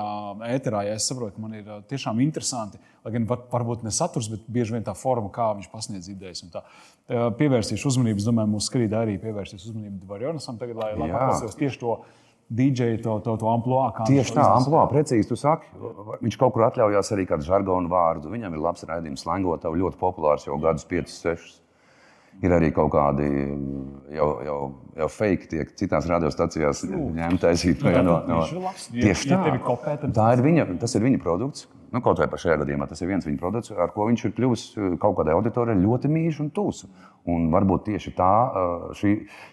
ēterā, 0.52 0.84
ja 0.86 1.00
es 1.00 1.10
saprotu, 1.10 1.42
man 1.42 1.58
ir 1.58 1.72
tiešām 1.90 2.22
interesanti, 2.22 2.78
lai 3.02 3.16
gan 3.16 3.26
var, 3.32 3.42
varbūt 3.50 3.82
ne 3.88 3.94
saturs, 3.98 4.30
bet 4.30 4.46
bieži 4.46 4.78
vien 4.78 4.86
tā 4.86 4.94
forma, 4.94 5.34
kā 5.34 5.50
viņš 5.58 5.72
pasniedz 5.74 6.12
idejas. 6.14 6.46
Pievērsīšu 7.42 7.96
uzmanību, 7.96 8.22
es 8.22 8.30
domāju, 8.30 8.54
mūsu 8.54 8.70
skrīdā 8.70 9.02
arī 9.08 9.18
pievērsīs 9.26 9.72
uzmanību 9.72 10.06
Dvarjonasam 10.06 10.62
tagad, 10.62 10.78
lai, 10.86 10.94
lai 11.02 11.10
paklausītos 11.10 11.58
tieši 11.58 11.82
to 11.82 11.98
DJ 12.54 13.00
to, 13.02 13.18
to, 13.26 13.34
to 13.42 13.50
amplitūdu. 13.50 14.06
Tieši 14.10 14.36
tā, 14.36 14.46
amplitūda, 14.60 14.86
precīzi 14.92 15.30
tu 15.32 15.38
saki. 15.40 15.72
Viņš 16.22 16.38
kaut 16.42 16.54
kur 16.56 16.68
atļaujās 16.68 17.12
arī 17.16 17.26
kādu 17.30 17.48
žargonu 17.48 17.90
vārdu. 17.90 18.30
Viņam 18.34 18.54
ir 18.54 18.62
labs 18.62 18.86
raidījums, 18.90 19.26
slangotāji, 19.26 19.82
ļoti 19.82 20.00
populārs 20.02 20.46
jau 20.46 20.60
gadus 20.62 20.86
5, 20.90 21.14
6. 21.18 21.60
Ir 22.42 22.54
arī 22.56 22.72
kaut 22.74 22.90
kādi 22.96 23.28
jau, 24.16 24.30
jau, 24.42 24.58
jau 24.98 25.10
fake, 25.14 25.50
tiek 25.52 25.74
citās 25.78 26.08
radiostacijās 26.10 26.82
ņemti 26.90 27.42
taisīt 27.44 27.84
nu, 27.86 27.94
no, 28.08 28.16
no, 28.26 28.40
no. 28.42 28.74
Tieši 28.90 29.30
tā. 29.30 29.38
Ja 29.52 29.60
kopē, 29.62 30.00
tad... 30.02 30.16
tā 30.18 30.32
ir 30.38 30.42
viņa, 30.46 30.66
tas 30.82 30.98
ir 30.98 31.06
viņa 31.06 31.22
produkts. 31.22 31.68
Nu, 31.94 32.02
kaut 32.02 32.18
vai 32.18 32.26
šajā 32.42 32.56
gadījumā 32.64 32.88
tas 32.90 33.04
ir 33.04 33.12
viens 33.12 33.26
viņa 33.28 33.38
produkts, 33.38 33.72
ar 33.78 33.92
ko 33.94 34.08
viņš 34.08 34.24
ir 34.26 34.32
kļuvis 34.34 34.62
eh, 34.74 34.94
kaut 35.02 35.14
kādai 35.20 35.36
auditorijai 35.38 35.78
ļoti 35.78 36.10
mīļš 36.10 36.40
un 36.42 36.48
tūs. 36.56 36.88
Un 37.30 37.46
varbūt 37.54 37.86
tieši 37.92 38.16
tā, 38.18 38.30
eh, 38.50 38.88
šī, 38.98 39.12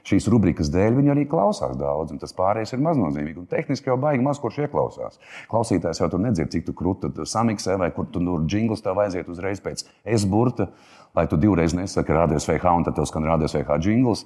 šīs 0.09 0.29
rubrikas 0.33 0.71
dēļ 0.73 0.97
viņi 0.97 1.13
arī 1.13 1.27
klausās 1.29 1.77
daudz, 1.77 2.15
un 2.15 2.23
tas 2.23 2.33
pārējais 2.39 2.73
ir 2.73 2.81
maznozīmīgi. 2.87 3.43
Un 3.43 3.51
tehniski 3.51 3.93
jau 3.93 3.99
baigi 4.01 4.25
maz 4.25 4.41
kurš 4.41 4.63
ieklausās. 4.65 5.21
Klausītājs 5.53 6.01
jau 6.01 6.09
tur 6.15 6.25
nedzird, 6.25 6.49
cik 6.55 6.65
tu 6.71 6.77
krūti 6.81 7.13
samiksē, 7.29 7.77
vai 7.83 7.91
kur 7.93 8.09
tu 8.09 8.25
tur 8.25 8.49
jingls 8.49 8.81
tev 8.81 9.05
aiziet 9.05 9.29
uzreiz 9.29 9.61
pēc 9.61 9.85
es 10.09 10.25
burta, 10.25 10.71
lai 11.15 11.27
tu 11.29 11.37
divreiz 11.37 11.77
nesaki 11.77 12.17
radios 12.17 12.49
VH, 12.49 12.73
un 12.73 12.89
tad 12.89 12.97
tev 12.97 13.11
skan 13.11 13.29
radios 13.29 13.53
VH 13.53 13.83
jingls. 13.85 14.25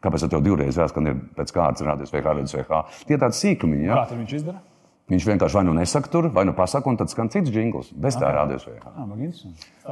Kāpēc 0.00 0.30
tev 0.32 0.40
divreiz 0.40 0.80
jāskan 0.80 1.12
pēc 1.36 1.52
kārtas 1.52 1.84
radios 1.84 2.08
VH, 2.08 2.24
radios 2.24 2.56
VH? 2.56 3.04
Tie 3.04 3.20
tādi 3.20 3.36
sīkumi. 3.36 3.84
Ja? 3.84 4.06
Kā 4.08 4.16
viņš 4.16 4.38
izdara? 4.40 4.62
Viņš 5.10 5.26
vienkārši 5.26 5.58
vai 5.58 5.64
nu 5.66 5.74
nesaka 5.74 6.10
tur, 6.12 6.28
vai 6.30 6.44
nu 6.46 6.54
pasaka, 6.54 6.86
un 6.90 6.98
tad 7.00 7.10
skan 7.10 7.30
cits 7.32 7.50
jingls. 7.50 7.90
Bez 7.98 8.18
tā 8.20 8.30
rādījus. 8.34 8.68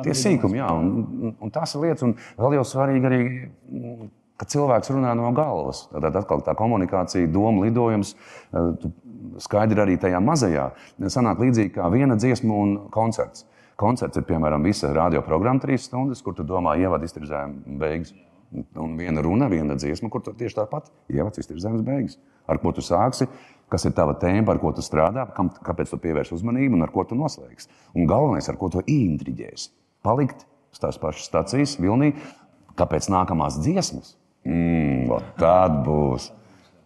Tie 0.04 0.14
sīkumi, 0.14 0.60
jā, 0.60 0.68
un, 0.70 1.34
un 1.42 1.54
tās 1.54 1.74
ir 1.74 1.82
lietas, 1.82 2.04
un 2.06 2.14
vēl 2.38 2.58
jau 2.60 2.64
svarīgi 2.70 3.10
arī, 3.10 3.20
ka 4.38 4.46
cilvēks 4.54 4.92
runā 4.94 5.16
no 5.18 5.32
galvas. 5.34 5.88
Tad 5.90 6.14
atkal 6.22 6.44
tā 6.46 6.54
komunikācija, 6.58 7.30
doma, 7.34 7.66
lidojums, 7.66 8.14
skaidri 9.42 9.82
arī 9.82 9.98
tajā 9.98 10.22
mazajā. 10.22 10.70
Sanāk 11.10 11.42
līdzīgi 11.42 11.74
kā 11.80 11.90
viena 11.90 12.18
dziesma 12.18 12.54
un 12.54 12.76
koncerts. 12.94 13.46
Koncerts 13.78 14.18
ir 14.18 14.26
piemēram 14.26 14.64
visa 14.66 14.90
radioprogramma, 14.94 15.62
trīs 15.62 15.86
stundas, 15.86 16.22
kur 16.22 16.34
tu 16.34 16.46
domā, 16.46 16.74
ievada 16.78 17.06
iztirzējumu 17.06 17.78
beigas. 17.78 18.14
Un 18.80 18.94
viena 18.98 19.22
runa, 19.22 19.50
viena 19.52 19.76
dziesma, 19.78 20.08
kur 20.10 20.22
tieši 20.24 20.56
tāpat 20.56 20.88
ievads 21.12 21.42
iztirzējumu 21.42 21.84
beigas. 21.86 22.16
Ar 22.48 22.58
ko 22.62 22.72
tu 22.72 22.82
sāksi? 22.82 23.28
Kas 23.72 23.84
ir 23.88 23.94
tava 23.96 24.14
tēma, 24.20 24.52
ar 24.52 24.60
ko 24.62 24.72
tu 24.76 24.84
strādā, 24.84 25.26
kam, 25.36 25.50
kāpēc 25.64 25.92
tu 25.92 26.00
pievērsi 26.02 26.34
uzmanību 26.36 26.78
un 26.78 26.86
ar 26.86 26.92
ko 26.94 27.04
tu 27.08 27.18
noslēgsi. 27.18 27.68
Un 27.96 28.08
galvenais, 28.10 28.48
ar 28.48 28.58
ko 28.60 28.70
tu 28.72 28.84
ieintriģēsi. 28.84 29.70
Palikt 30.06 30.46
tās 30.78 30.98
pašas 31.00 31.26
stācijas, 31.28 31.76
vilnī, 31.82 32.12
kāpēc 32.78 33.08
nākamās 33.12 33.58
dziesmas? 33.62 34.14
Mm, 34.46 35.10
tad 35.40 35.82
būs. 35.86 36.32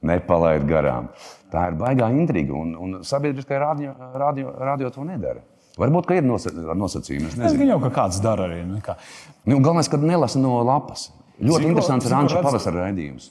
Nepalaid 0.02 0.64
garām. 0.66 1.12
Tā 1.52 1.68
ir 1.70 1.76
baigā 1.78 2.08
intriga, 2.10 2.56
un, 2.58 2.72
un 2.74 3.02
sabiedriskajā 3.06 3.60
radio, 3.62 3.92
radio, 4.18 4.54
radio 4.58 4.88
to 4.90 5.04
nedara. 5.06 5.44
Varbūt, 5.78 6.08
ka 6.08 6.16
ir 6.18 6.26
nosacījumi. 6.26 7.30
Es 7.46 7.54
jau 7.54 7.78
ka 7.84 7.90
kāds 7.94 8.18
dara 8.24 8.48
arī. 8.48 8.64
Nu, 8.66 8.80
kā. 8.84 8.96
nu, 9.46 9.60
galvenais, 9.62 9.88
ka 9.92 10.00
nelasa 10.02 10.42
no 10.42 10.58
lapas. 10.66 11.12
Ļoti 11.38 11.62
Ziko, 11.62 11.70
interesants 11.70 12.08
ir 12.08 12.16
Anča 12.16 12.42
pavasara 12.44 12.88
raidījums. 12.88 13.30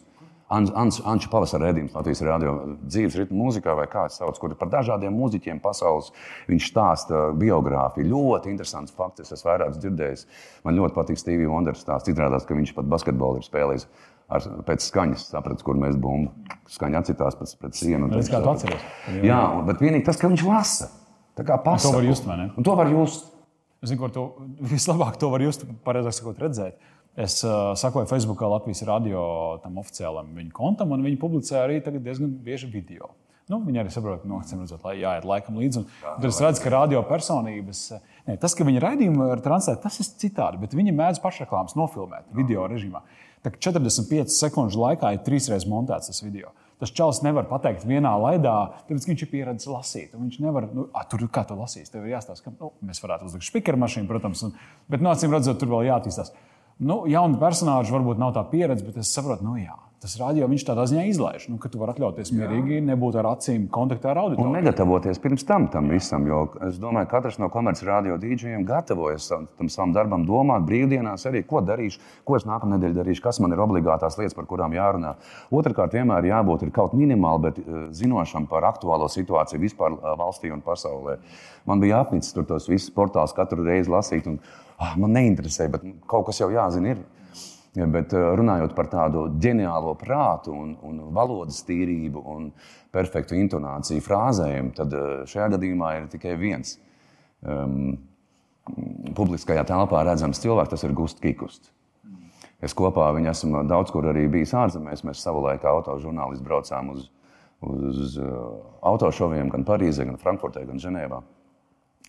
Anča 0.51 1.29
pavasara 1.31 1.69
redzējums 1.69 1.93
Latvijas 1.95 2.21
radio 2.27 2.53
dzīves 2.81 3.15
ritmu 3.21 3.45
mūzikā, 3.45 3.71
vai 3.77 3.85
kāds 3.91 4.17
sauc, 4.19 4.35
kur 4.41 4.51
par 4.59 4.67
dažādiem 4.73 5.13
mūziķiem 5.15 5.61
pasaules 5.63 6.09
viņš 6.49 6.67
stāsta 6.73 7.21
biogrāfiju. 7.39 8.09
Ļoti 8.11 8.51
interesants 8.51 8.91
fakts, 8.97 9.23
es 9.23 9.31
esmu 9.37 9.53
vairākus 9.53 9.79
dzirdējis. 9.79 10.25
Man 10.67 10.75
ļoti 10.75 10.97
patīk 10.97 11.21
Stevie 11.21 11.47
Wonder 11.47 11.77
stāsts. 11.79 12.11
Izrādās, 12.11 12.43
ka 12.47 12.57
viņš 12.57 12.75
pat 12.75 12.91
basketbolu 12.91 13.39
ir 13.39 13.47
spēlējis. 13.47 13.87
Ar, 14.31 14.45
pēc 14.67 14.83
skaņas 14.85 15.25
sapratu, 15.31 15.63
kur 15.67 15.79
mēs 15.79 15.97
bumbu. 15.99 16.31
Skaņa 16.71 17.01
atcitās 17.03 17.35
pēc, 17.39 17.55
pēc 17.63 17.81
sienu. 17.83 18.11
Tas 18.11 18.31
kā 18.31 18.43
tu 18.43 18.51
atceries? 18.51 18.85
Jā, 19.23 19.41
bet 19.67 19.83
vienīgi 19.83 20.07
tas, 20.07 20.19
ka 20.19 20.31
viņš 20.31 20.47
lasa. 20.47 20.87
Tā 21.39 21.47
kā 21.47 21.59
pasaka. 21.63 21.95
To 21.95 21.99
var 21.99 22.07
just, 22.07 22.27
vai 22.27 22.37
ne? 22.39 22.47
Un 22.55 22.67
to 22.67 22.75
var 22.79 22.91
just. 22.91 23.27
Zinu, 23.81 24.03
kur 24.03 24.11
tu 24.13 24.23
vislabāk 24.71 25.15
to 25.19 25.31
var 25.33 25.43
just, 25.43 25.63
pareizāk 25.83 26.15
sakot, 26.15 26.39
redzēt 26.43 26.79
Es 27.19 27.41
uh, 27.43 27.73
sakoju 27.75 28.07
Facebookā 28.07 28.47
Latvijas 28.47 28.85
radio 28.87 29.21
tam 29.63 29.81
oficiālam 29.81 30.29
viņa 30.37 30.53
kontam, 30.55 30.93
un 30.95 31.03
viņi 31.03 31.19
publicē 31.19 31.59
arī 31.65 31.81
diezgan 31.83 32.31
bieži 32.45 32.69
video. 32.71 33.11
Nu, 33.51 33.57
viņi 33.65 33.81
arī 33.81 33.91
saprot, 33.91 34.23
no 34.23 34.39
nu, 34.39 34.59
redzot, 34.61 34.83
lai 34.85 34.93
jāiet 35.01 35.25
laikam 35.27 35.57
līdzi. 35.59 35.83
Tad 36.05 36.27
es 36.29 36.39
redzu, 36.39 36.61
ka 36.63 36.71
radio 36.71 37.01
personības, 37.03 37.81
ne, 38.29 38.37
tas, 38.39 38.55
ka 38.55 38.63
viņi 38.63 38.79
raidījumu 38.79 39.27
var 39.27 39.41
transfert, 39.43 39.81
tas 39.83 39.97
ir 39.99 40.07
citādi, 40.23 40.61
bet 40.61 40.75
viņi 40.77 40.93
mēdz 40.95 41.19
pašreklāmas 41.23 41.75
nofilmēt 41.75 42.29
video 42.37 42.63
režīmā. 42.71 43.03
Tā 43.43 43.51
45 43.51 44.31
sekundžu 44.31 44.79
laikā 44.79 45.11
ir 45.15 45.23
trīsreiz 45.25 45.65
montēts 45.67 46.13
tas 46.13 46.23
video. 46.23 46.53
Tas 46.81 46.93
čels 46.97 47.19
nevar 47.25 47.45
pateikt 47.49 47.83
vienā 47.85 48.13
laidā, 48.17 48.53
tāpēc 48.87 49.09
viņš 49.09 49.25
ir 49.25 49.29
pieredzējis 49.33 49.69
lasīt. 49.69 50.13
Viņš 50.17 50.39
nevar, 50.41 50.69
nu, 50.73 50.87
a, 50.97 51.03
tur 51.09 51.27
kā 51.33 51.43
to 51.45 51.57
lasīs. 51.59 51.91
Tev 51.93 52.07
ir 52.07 52.15
jāstāsta, 52.15 52.47
ka 52.47 52.53
nu, 52.55 52.71
mēs 52.87 53.03
varētu 53.03 53.27
uzlikt 53.27 53.45
spīķeru 53.45 53.81
mašīnu, 53.83 54.09
protams, 54.09 54.41
un, 54.47 54.55
bet, 54.89 55.03
no 55.03 55.13
nu, 55.13 55.33
redzot, 55.35 55.59
tur 55.61 55.69
vēl 55.75 55.91
jāattīstās. 55.91 56.33
Nu, 56.81 57.03
jauni 57.09 57.37
personāļi 57.41 57.93
varbūt 57.93 58.19
nav 58.21 58.33
tā 58.33 58.41
pieredze, 58.49 58.85
bet 58.87 58.97
es 59.03 59.13
saprotu, 59.13 59.45
nu 59.45 59.59
jā. 59.61 59.77
Tas 60.01 60.15
radio 60.17 60.47
viņš 60.49 60.63
tādā 60.65 60.81
ziņā 60.89 61.01
izlaiž, 61.11 61.43
nu, 61.51 61.59
ka 61.61 61.69
tu 61.69 61.77
vari 61.77 61.93
atļauties 61.93 62.31
mierīgi, 62.33 62.79
nebūt 62.87 63.19
ar 63.21 63.27
acīm 63.35 63.67
kontaktā 63.69 64.15
ar 64.15 64.23
auditoriju. 64.23 64.49
Un 64.49 64.55
negatavoties 64.57 65.19
pirms 65.21 65.45
tam 65.45 65.67
tam 65.69 65.91
visam, 65.93 66.25
jo 66.25 66.39
es 66.65 66.79
domāju, 66.81 67.05
ka 67.05 67.19
katrs 67.19 67.37
no 67.37 67.51
komerciālajiem 67.53 67.91
radio 67.91 68.15
dīdžiem 68.23 68.63
gatavojas 68.65 69.27
tam 69.29 69.69
savam 69.69 69.93
darbam, 69.93 70.25
domāt 70.25 70.65
brīvdienās 70.65 71.27
arī, 71.29 71.43
ko 71.45 71.61
darīšu, 71.67 72.01
ko 72.25 72.39
es 72.39 72.47
nākamā 72.49 72.79
nedēļa 72.79 72.97
darīšu, 72.97 73.21
kas 73.27 73.41
man 73.45 73.53
ir 73.53 73.61
obligātās 73.61 74.17
lietas, 74.17 74.33
par 74.39 74.49
kurām 74.49 74.73
jārunā. 74.73 75.13
Otrakārt, 75.53 75.93
vienmēr 75.99 76.31
jābūt 76.31 76.65
kaut 76.73 76.97
minimāli, 76.97 77.43
bet 77.45 77.61
eh, 77.61 77.85
zinošam 78.01 78.49
par 78.49 78.65
aktuālo 78.71 79.05
situāciju 79.05 79.61
vispār 79.67 79.99
eh, 79.99 80.17
valstī 80.17 80.49
un 80.49 80.65
pasaulē. 80.65 81.19
Man 81.69 81.85
bija 81.85 82.01
apnicis 82.01 82.33
tur 82.33 82.49
tos 82.49 82.65
visus 82.73 82.89
portālus 82.89 83.37
katru 83.37 83.69
reizi 83.69 83.93
lasīt. 83.93 84.33
Un, 84.33 84.41
ah, 84.81 84.93
man 84.99 85.15
neinteresē, 85.15 85.69
bet 85.71 85.85
kaut 86.09 86.27
kas 86.29 86.41
jau 86.41 86.49
jāzina. 86.53 86.95
Ir. 86.95 87.03
Ja, 87.77 87.85
bet 87.87 88.11
eh, 88.11 88.23
runājot 88.35 88.73
par 88.75 88.89
tādu 88.91 89.29
ģeniālo 89.39 89.93
prātu, 89.99 90.51
un, 90.51 90.73
un 90.83 90.97
valodas 91.15 91.61
tīrību 91.67 92.23
un 92.33 92.49
perfektu 92.91 93.37
intonāciju 93.39 94.03
frāzēm, 94.03 94.73
tad 94.75 94.91
eh, 94.91 95.11
šajā 95.31 95.53
gadījumā 95.53 95.93
ir 96.01 96.09
tikai 96.11 96.35
viens 96.39 96.75
um, 97.47 97.93
publiskajā 99.15 99.63
telpā 99.69 100.03
redzams 100.03 100.43
cilvēks, 100.43 100.73
tas 100.73 100.83
ir 100.83 100.97
Gusts 100.97 101.23
Kikusts. 101.23 101.71
Es 102.61 102.75
kopā 102.77 103.07
ar 103.07 103.15
viņu 103.15 103.31
esmu 103.31 103.63
daudz 103.65 103.89
kur 103.93 104.05
arī 104.11 104.27
bijis 104.29 104.51
ārzemēs. 104.53 105.01
Mēs 105.07 105.23
savulaik 105.23 105.63
autožurnālisti 105.65 106.45
braucām 106.45 106.91
uz, 106.93 107.07
uz 107.65 108.19
uh, 108.21 108.59
autošoviem 108.91 109.49
gan 109.49 109.65
Parīzē, 109.65 110.05
gan 110.05 110.19
Frankfurtē, 110.21 110.67
gan 110.67 110.77
Ženēvā. 110.83 111.23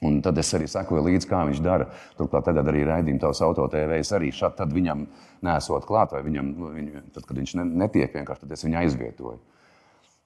Un 0.03 0.19
tad 0.25 0.39
es 0.43 0.51
arī 0.57 0.67
sekoju 0.71 1.05
līdzi, 1.07 1.29
kā 1.31 1.45
viņš 1.47 1.61
dara. 1.63 1.87
Turklāt, 2.19 2.49
tagad 2.49 2.67
arī 2.73 2.83
raidījuma 2.89 3.23
tavs 3.23 3.43
autotēvējs 3.47 4.11
arī 4.17 4.33
šādi 4.35 4.67
viņam 4.75 5.05
nesot 5.47 5.87
klāt, 5.87 6.15
vai 6.17 6.25
viņam, 6.27 6.49
viņu, 6.75 7.03
tad, 7.15 7.27
kad 7.29 7.39
viņš 7.39 7.55
netiek 7.63 8.17
vienkārši, 8.19 8.43
tad 8.43 8.57
es 8.57 8.67
viņu 8.67 8.81
aizvietoju. 8.83 9.39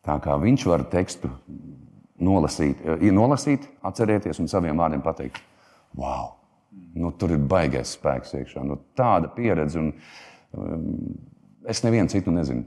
Tā 0.06 0.16
kā 0.22 0.36
viņš 0.40 0.64
var 0.70 0.86
tekstu 0.88 1.28
nolasīt, 2.22 2.80
ja 2.86 3.12
nolasīt 3.12 3.66
atcerieties 3.84 4.40
un 4.40 4.48
saviem 4.48 4.80
vārdiem 4.80 5.02
pateikt, 5.04 5.42
wow, 5.98 6.32
nu, 6.96 7.12
tur 7.18 7.34
ir 7.36 7.42
baigais 7.44 7.96
spēks 7.98 8.32
iekšā. 8.40 8.64
Nu, 8.64 8.78
tāda 8.96 9.28
pieredze, 9.34 9.82
un 9.82 9.92
um, 10.56 10.88
es 11.68 11.82
nevienu 11.84 12.12
citu 12.12 12.32
nezinu. 12.32 12.64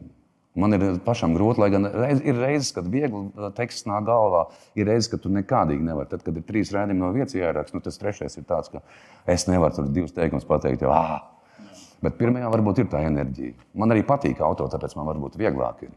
Man 0.60 0.76
ir 0.76 0.86
pašam 1.06 1.34
grūti, 1.38 1.62
lai 1.62 1.69
gan 1.74 1.88
reiz, 1.88 2.22
ir 2.26 2.38
reizes, 2.39 2.72
kad 2.76 2.88
viegli 2.91 3.50
teksts 3.58 3.88
nāk 3.89 4.08
galvā, 4.10 4.45
ir 4.80 4.89
reizes, 4.89 5.10
kad 5.13 5.24
tu 5.24 5.32
nekādīgi 5.34 5.86
nevari. 5.86 6.10
Tad, 6.12 6.24
kad 6.26 6.38
ir 6.38 6.45
trīs 6.48 6.74
rādījumi 6.76 7.04
no 7.04 7.12
vietas 7.15 7.38
jāieraksta, 7.38 7.78
nu, 7.78 7.84
tas 7.86 8.00
trešais 8.02 8.39
ir 8.39 8.48
tāds, 8.50 8.72
ka 8.74 8.84
es 9.30 9.48
nevaru 9.50 9.80
tur 9.80 9.91
divus 9.93 10.15
teikumus 10.15 10.48
pateikt. 10.50 10.86
Jo, 10.86 10.93
ah! 10.95 11.19
Bet 12.04 12.15
pirmajā 12.19 12.48
varbūt 12.52 12.84
ir 12.84 12.91
tā 12.91 13.02
enerģija. 13.08 13.58
Man 13.80 13.91
arī 13.91 14.06
patīk 14.08 14.39
auto, 14.45 14.69
tāpēc 14.72 14.95
man 14.95 15.10
varbūt 15.10 15.36
vieglāk 15.39 15.84
ir. 15.88 15.95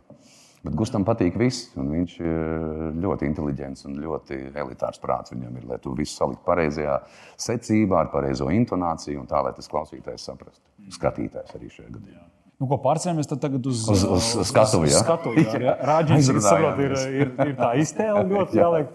Bet 0.63 0.77
Gustam 0.79 1.03
patīk 1.07 1.35
viss, 1.39 1.73
un 1.79 1.89
viņš 1.91 2.13
ir 2.23 2.99
ļoti 3.03 3.27
inteliģents 3.27 3.89
un 3.89 3.97
ļoti 4.03 4.39
elitārs 4.63 5.03
prāts 5.03 5.35
viņam 5.35 5.57
ir, 5.59 5.65
lai 5.73 5.79
to 5.83 5.95
visu 5.99 6.15
saliktu 6.15 6.47
pareizajā 6.47 7.01
secībā, 7.49 8.05
ar 8.05 8.13
pareizo 8.15 8.51
intonāciju 8.55 9.25
un 9.25 9.31
tā, 9.31 9.43
lai 9.43 9.55
tas 9.57 9.71
klausītājs 9.71 10.29
saprastu. 10.31 10.63
Skatītājs 10.95 11.59
arī 11.59 11.71
šajā 11.71 11.91
gadījumā. 11.97 12.42
Nu, 12.63 12.69
ko 12.71 12.77
pārcēlamies 12.79 13.27
tagad 13.27 13.65
uz, 13.67 13.81
uz, 13.91 14.05
uz, 14.07 14.27
uz 14.39 14.51
skatu? 14.53 14.85
Jā, 14.87 15.01
skatu, 15.03 15.33
jā. 15.35 15.57
jā. 15.65 15.73
Rāģis, 15.89 16.29
saprot, 16.45 16.79
ir, 16.85 16.93
ir, 17.11 17.33
ir 17.49 17.57
tā 17.59 17.73
iztēle 17.83 18.21
ļoti 18.37 18.61
jāliek 18.61 18.93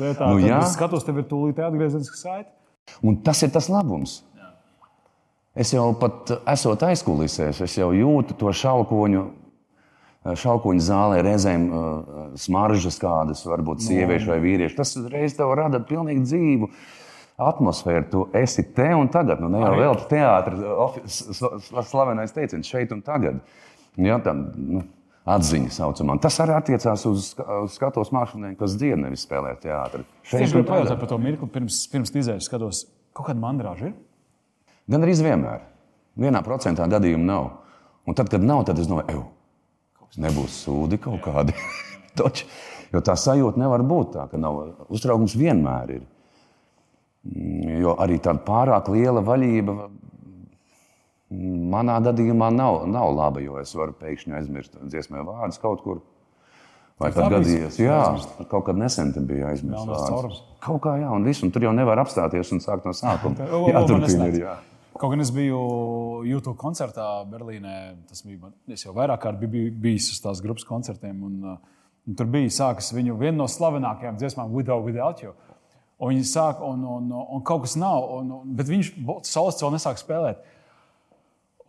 lietā. 0.00 0.30
Nu, 0.30 0.38
jā. 0.40 0.62
Skatos, 0.72 1.04
tev 1.04 1.18
ir 1.20 1.26
tūlīt 1.28 1.60
atgriezeniska 1.60 2.16
saite. 2.16 2.48
Un 3.04 3.18
tas 3.20 3.42
ir 3.44 3.52
tas 3.52 3.68
labums. 3.68 4.22
Jā. 4.40 4.48
Es 5.52 5.74
jau 5.74 5.84
pat 6.00 6.32
esot 6.48 6.86
aizkulisēs, 6.88 7.60
es 7.66 7.76
jau 7.76 7.90
jūtu 7.92 8.38
to 8.40 8.54
šaukoņu. 8.62 9.26
Šaukoņu 10.40 10.82
zālē 10.84 11.20
reizēm 11.24 11.68
uh, 11.68 12.16
smaržas 12.40 12.96
kādas, 13.00 13.44
varbūt 13.48 13.84
sieviešu 13.84 14.32
vai 14.32 14.40
vīriešu. 14.40 14.76
Tas 14.80 14.96
reiz 15.12 15.36
tev 15.36 15.52
rada 15.60 15.80
pilnīgi 15.84 16.24
dzīvu 16.24 16.72
atmosfēru. 17.48 18.06
Tu 18.12 18.22
esi 18.40 18.64
te 18.76 18.88
un 18.96 19.10
tagad. 19.12 19.42
Nu, 19.42 19.50
ne 19.52 19.62
jau 19.62 19.74
vēl 19.78 20.00
teātris, 20.10 21.34
slavenais 21.90 22.34
teiciens 22.36 22.68
šeit 22.68 22.94
un 22.94 23.02
tagad. 23.06 23.40
Ja, 24.00 24.18
tā, 24.22 24.34
nu, 24.34 24.84
atziņa 25.30 25.72
saucamā. 25.74 26.16
Tas 26.22 26.38
arī 26.42 26.54
attiecās 26.56 27.04
uz, 27.08 27.32
uz 27.36 27.74
skatuves 27.76 28.12
mākslinieku, 28.14 28.58
kas 28.62 28.76
dzied, 28.80 28.98
nevis 29.00 29.24
spēlē 29.26 29.54
teātrī. 29.62 30.04
Es 30.24 30.52
gribēju 30.52 30.68
pajautāt 30.68 31.02
par 31.02 31.10
to 31.10 31.18
mirkli, 31.22 31.50
pirms, 31.52 31.82
pirms 31.92 32.14
izējas 32.14 32.48
skatos, 32.48 32.84
kaut 33.16 33.28
kāda 33.30 33.42
mandrāža 33.42 33.90
ir? 33.90 33.98
Gan 34.90 35.06
arī 35.06 35.16
vienmēr. 35.20 35.66
Vienā 36.20 36.40
procentā 36.44 36.88
gadījumā 36.90 37.26
nav. 37.28 37.50
Un 38.08 38.16
tad, 38.18 38.30
kad 38.32 38.42
nav, 38.42 38.64
tad 38.66 38.80
es 38.82 38.88
domāju, 38.90 39.22
ka 40.00 40.24
nebūs 40.24 40.64
sūdi 40.64 40.98
kaut 41.02 41.22
kādi. 41.26 41.56
Jo 42.90 42.98
tā 43.06 43.14
sajūta 43.14 43.60
nevar 43.60 43.84
būt 43.86 44.16
tā, 44.16 44.24
ka 44.26 44.38
nav. 44.40 44.56
Uztraukums 44.90 45.36
vienmēr 45.38 45.92
ir. 45.94 46.00
Mm, 47.20 47.80
jo 47.82 47.96
arī 48.00 48.16
tāda 48.22 48.40
pārāk 48.46 48.88
liela 48.92 49.20
vaļība 49.24 49.74
Manā 51.30 52.00
gadījumā 52.02 52.48
nav, 52.50 52.80
nav 52.90 53.12
laba, 53.14 53.38
jo 53.38 53.60
es 53.60 53.70
varu 53.78 53.94
pēkšņi 54.00 54.34
aizmirst 54.34 54.80
dziesmē 54.82 55.22
vārdus 55.28 55.60
kaut 55.62 55.84
kur. 55.84 56.00
Vai 57.00 57.12
tad 57.14 57.30
gadījās? 57.32 57.78
Jā, 57.80 58.00
kaut 58.50 58.66
kad 58.66 58.76
nesen 58.76 59.12
bija 59.28 59.52
aizmirsts. 59.52 60.40
Kaut 60.60 60.82
kā 60.84 60.96
jā, 61.00 61.12
un 61.14 61.24
viss, 61.24 61.44
un 61.46 61.52
tur 61.54 61.64
jau 61.64 61.70
nevar 61.72 62.02
apstāties 62.02 62.50
un 62.52 62.60
sākt 62.60 62.88
no 62.88 62.92
sākuma. 62.96 63.46
jā, 63.70 63.84
turpina 63.86 64.26
ir. 64.26 64.40
Jā. 64.42 64.56
Kaut 64.98 65.14
gan 65.14 65.22
es 65.22 65.30
biju 65.32 65.60
YouTube 66.26 66.58
koncertā 66.60 67.06
Berlīnē, 67.30 67.76
tas 68.10 68.26
bija, 68.26 68.50
es 68.74 68.82
jau 68.84 68.92
vairāk 68.98 69.22
kārt 69.22 69.38
biju 69.40 69.70
bijis 69.80 70.10
uz 70.12 70.18
tās 70.20 70.42
grupas 70.44 70.66
koncertiem, 70.68 71.22
un, 71.24 71.54
un 72.10 72.18
tur 72.18 72.28
bija 72.28 72.50
sākas 72.58 72.90
viņu 72.92 73.14
viena 73.22 73.38
no 73.38 73.46
slavenākajām 73.48 74.18
dziesmām, 74.18 74.50
Without, 74.52 74.82
Without 74.84 75.22
You. 75.24 75.32
Un 76.00 76.14
viņi 76.14 76.24
sāk, 76.30 76.62
un, 76.64 76.80
un, 76.88 77.10
un, 77.12 77.42
kaut 77.44 77.66
kas 77.66 77.76
nav, 77.76 78.06
un, 78.16 78.32
un, 78.38 78.54
bet 78.56 78.70
viņš 78.70 78.94
solis 79.28 79.60
vēl 79.60 79.74
nesāk 79.74 80.00
spēlēt. 80.00 80.40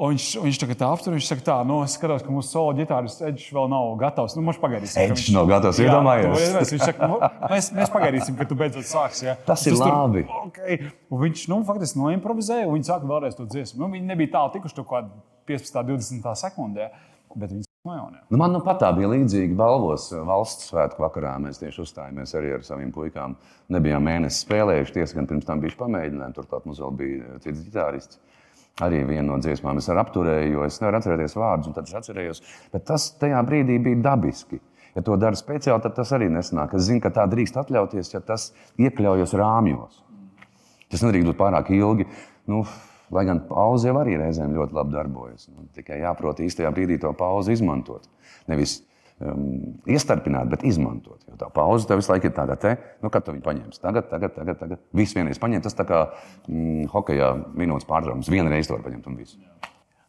Un 0.01 0.15
viņš, 0.15 0.27
viņš 0.41 0.57
tā 0.57 0.67
kā 0.69 0.75
aptur, 0.87 1.13
viņš 1.13 1.27
saka, 1.29 1.43
tā, 1.45 1.55
nu, 1.67 1.81
es 1.85 1.93
skatos, 1.93 2.23
ka 2.25 2.31
mūsu 2.33 2.55
solo 2.55 2.71
ģitāras 2.79 3.19
Edžers 3.21 3.51
vēl 3.53 3.67
nav 3.69 3.89
gatavs. 4.01 4.33
Nu, 4.33 4.41
mums 4.47 4.57
pagaidīsim. 4.61 5.01
Edžers 5.03 5.27
nav 5.35 5.49
gatavs, 5.51 5.81
iedomājieties. 5.83 6.71
Viņš 6.73 6.85
saka, 6.87 7.09
nu, 7.11 7.19
mēs, 7.51 7.67
mēs 7.75 7.91
pagaidīsim, 7.93 8.37
kad 8.39 8.49
tu 8.49 8.57
beidzot 8.57 8.87
sāksi. 8.89 9.27
Ja. 9.27 9.35
Tas 9.45 9.67
ir 9.67 9.75
tur, 9.75 9.83
labi. 9.91 10.23
Okay. 10.47 10.79
Un 11.11 11.21
viņš, 11.27 11.43
nu, 11.51 11.59
faktiski 11.67 12.01
noimprovizēja, 12.01 12.65
un 12.65 12.79
viņi 12.79 12.89
sāka 12.89 13.11
vēlreiz 13.11 13.37
to 13.37 13.45
dziesmu. 13.51 13.83
Nu, 13.83 13.91
viņi 13.93 14.09
nebija 14.09 14.39
tālu 14.39 14.55
tikuši 14.55 14.79
to 14.79 14.87
kaut 14.87 15.11
kādā 15.11 15.27
15, 15.51 15.83
20 15.91 16.41
sekundē, 16.47 16.89
bet 17.35 17.51
viņi 17.51 17.67
Nojaunē. 17.81 18.19
Nu, 18.29 18.37
man 18.37 18.51
nu 18.53 18.59
pat 18.61 18.77
tā 18.83 18.91
bija 18.93 19.07
līdzīga 19.09 19.55
balvos 19.57 20.03
valsts 20.13 20.67
svētku 20.69 21.01
vakarā. 21.01 21.31
Mēs 21.41 21.57
tieši 21.57 21.81
uzstājāmies 21.81 22.35
arī 22.37 22.51
ar 22.53 22.65
saviem 22.65 22.91
puikām. 22.93 23.33
Nebijām 23.73 24.05
mēnesi 24.05 24.43
spēlējuši, 24.43 24.93
tiesa 24.99 25.17
gan 25.17 25.29
pirms 25.31 25.47
tam 25.47 25.63
bija 25.63 25.73
pamēģinājumi. 25.79 26.35
Turklāt 26.35 26.67
mums 26.69 26.81
vēl 26.83 26.93
bija 26.99 27.39
cits 27.41 27.63
ģitārists. 27.63 28.19
Arī 28.85 28.99
viena 29.09 29.25
no 29.31 29.39
dziesmām 29.41 29.81
es 29.81 29.89
apturēju, 29.89 30.51
jo 30.53 30.67
es 30.67 30.77
nevaru 30.81 30.99
atcerēties 30.99 31.35
vārdus, 31.41 31.71
un 31.71 31.77
tad 31.79 31.89
es 31.89 31.97
atcerējos. 31.97 32.43
Bet 32.75 32.85
tas 32.91 33.07
tajā 33.17 33.41
brīdī 33.49 33.79
bija 33.81 34.03
dabiski. 34.11 34.61
Ja 34.93 35.01
to 35.07 35.17
dara 35.17 35.39
speciāli, 35.39 35.81
tad 35.81 35.97
tas 35.97 36.13
arī 36.13 36.29
nesanāk. 36.29 36.77
Es 36.77 36.85
zinu, 36.85 37.01
ka 37.01 37.09
tā 37.17 37.25
drīkst 37.33 37.57
atļauties, 37.63 38.13
ja 38.13 38.21
tas 38.29 38.51
iekļaujas 38.77 39.33
rāmjos. 39.41 40.03
Tas 40.93 41.01
nedrīkst 41.07 41.31
būt 41.31 41.41
pārāk 41.41 41.73
ilgi. 41.73 42.05
Nu, 42.51 42.61
lai 43.11 43.25
gan 43.27 43.43
pauze 43.49 43.89
jau 43.89 43.97
arī 44.01 44.15
reizēm 44.19 44.53
ļoti 44.55 44.77
labi 44.77 44.95
darbojas. 44.95 45.49
Nu, 45.51 45.67
tikai 45.75 46.01
jāprot 46.01 46.39
īstajā 46.43 46.71
brīdī 46.75 46.99
to 47.01 47.11
pauzi 47.17 47.55
izmantot. 47.57 48.07
Nevis 48.51 48.79
um, 49.19 49.79
iestarpināt, 49.89 50.49
bet 50.51 50.65
izmantot. 50.67 51.19
Jo 51.29 51.39
tā 51.39 51.49
pauze 51.53 51.87
tev 51.89 52.01
visu 52.01 52.13
laiku 52.13 52.29
ir 52.29 52.35
tāda, 52.37 52.57
te, 52.59 52.75
nu, 53.03 53.11
kad 53.13 53.25
tu 53.25 53.35
viņu 53.35 53.45
paņemsi. 53.45 53.81
Tagad, 53.83 54.07
tagad, 54.11 54.35
tagad. 54.37 54.61
tagad. 54.61 54.83
Viss 54.97 55.17
vienreiz 55.17 55.41
paņemt. 55.41 55.67
Tas 55.67 55.77
tā 55.77 55.87
kā 55.89 56.05
mm, 56.47 56.87
hokeja 56.93 57.33
minūtes 57.57 57.89
pārtraukums. 57.89 58.31
Vienreiz 58.31 58.69
to 58.69 58.77
var 58.77 58.87
paņemt 58.87 59.11
un 59.11 59.19
viss. 59.19 59.39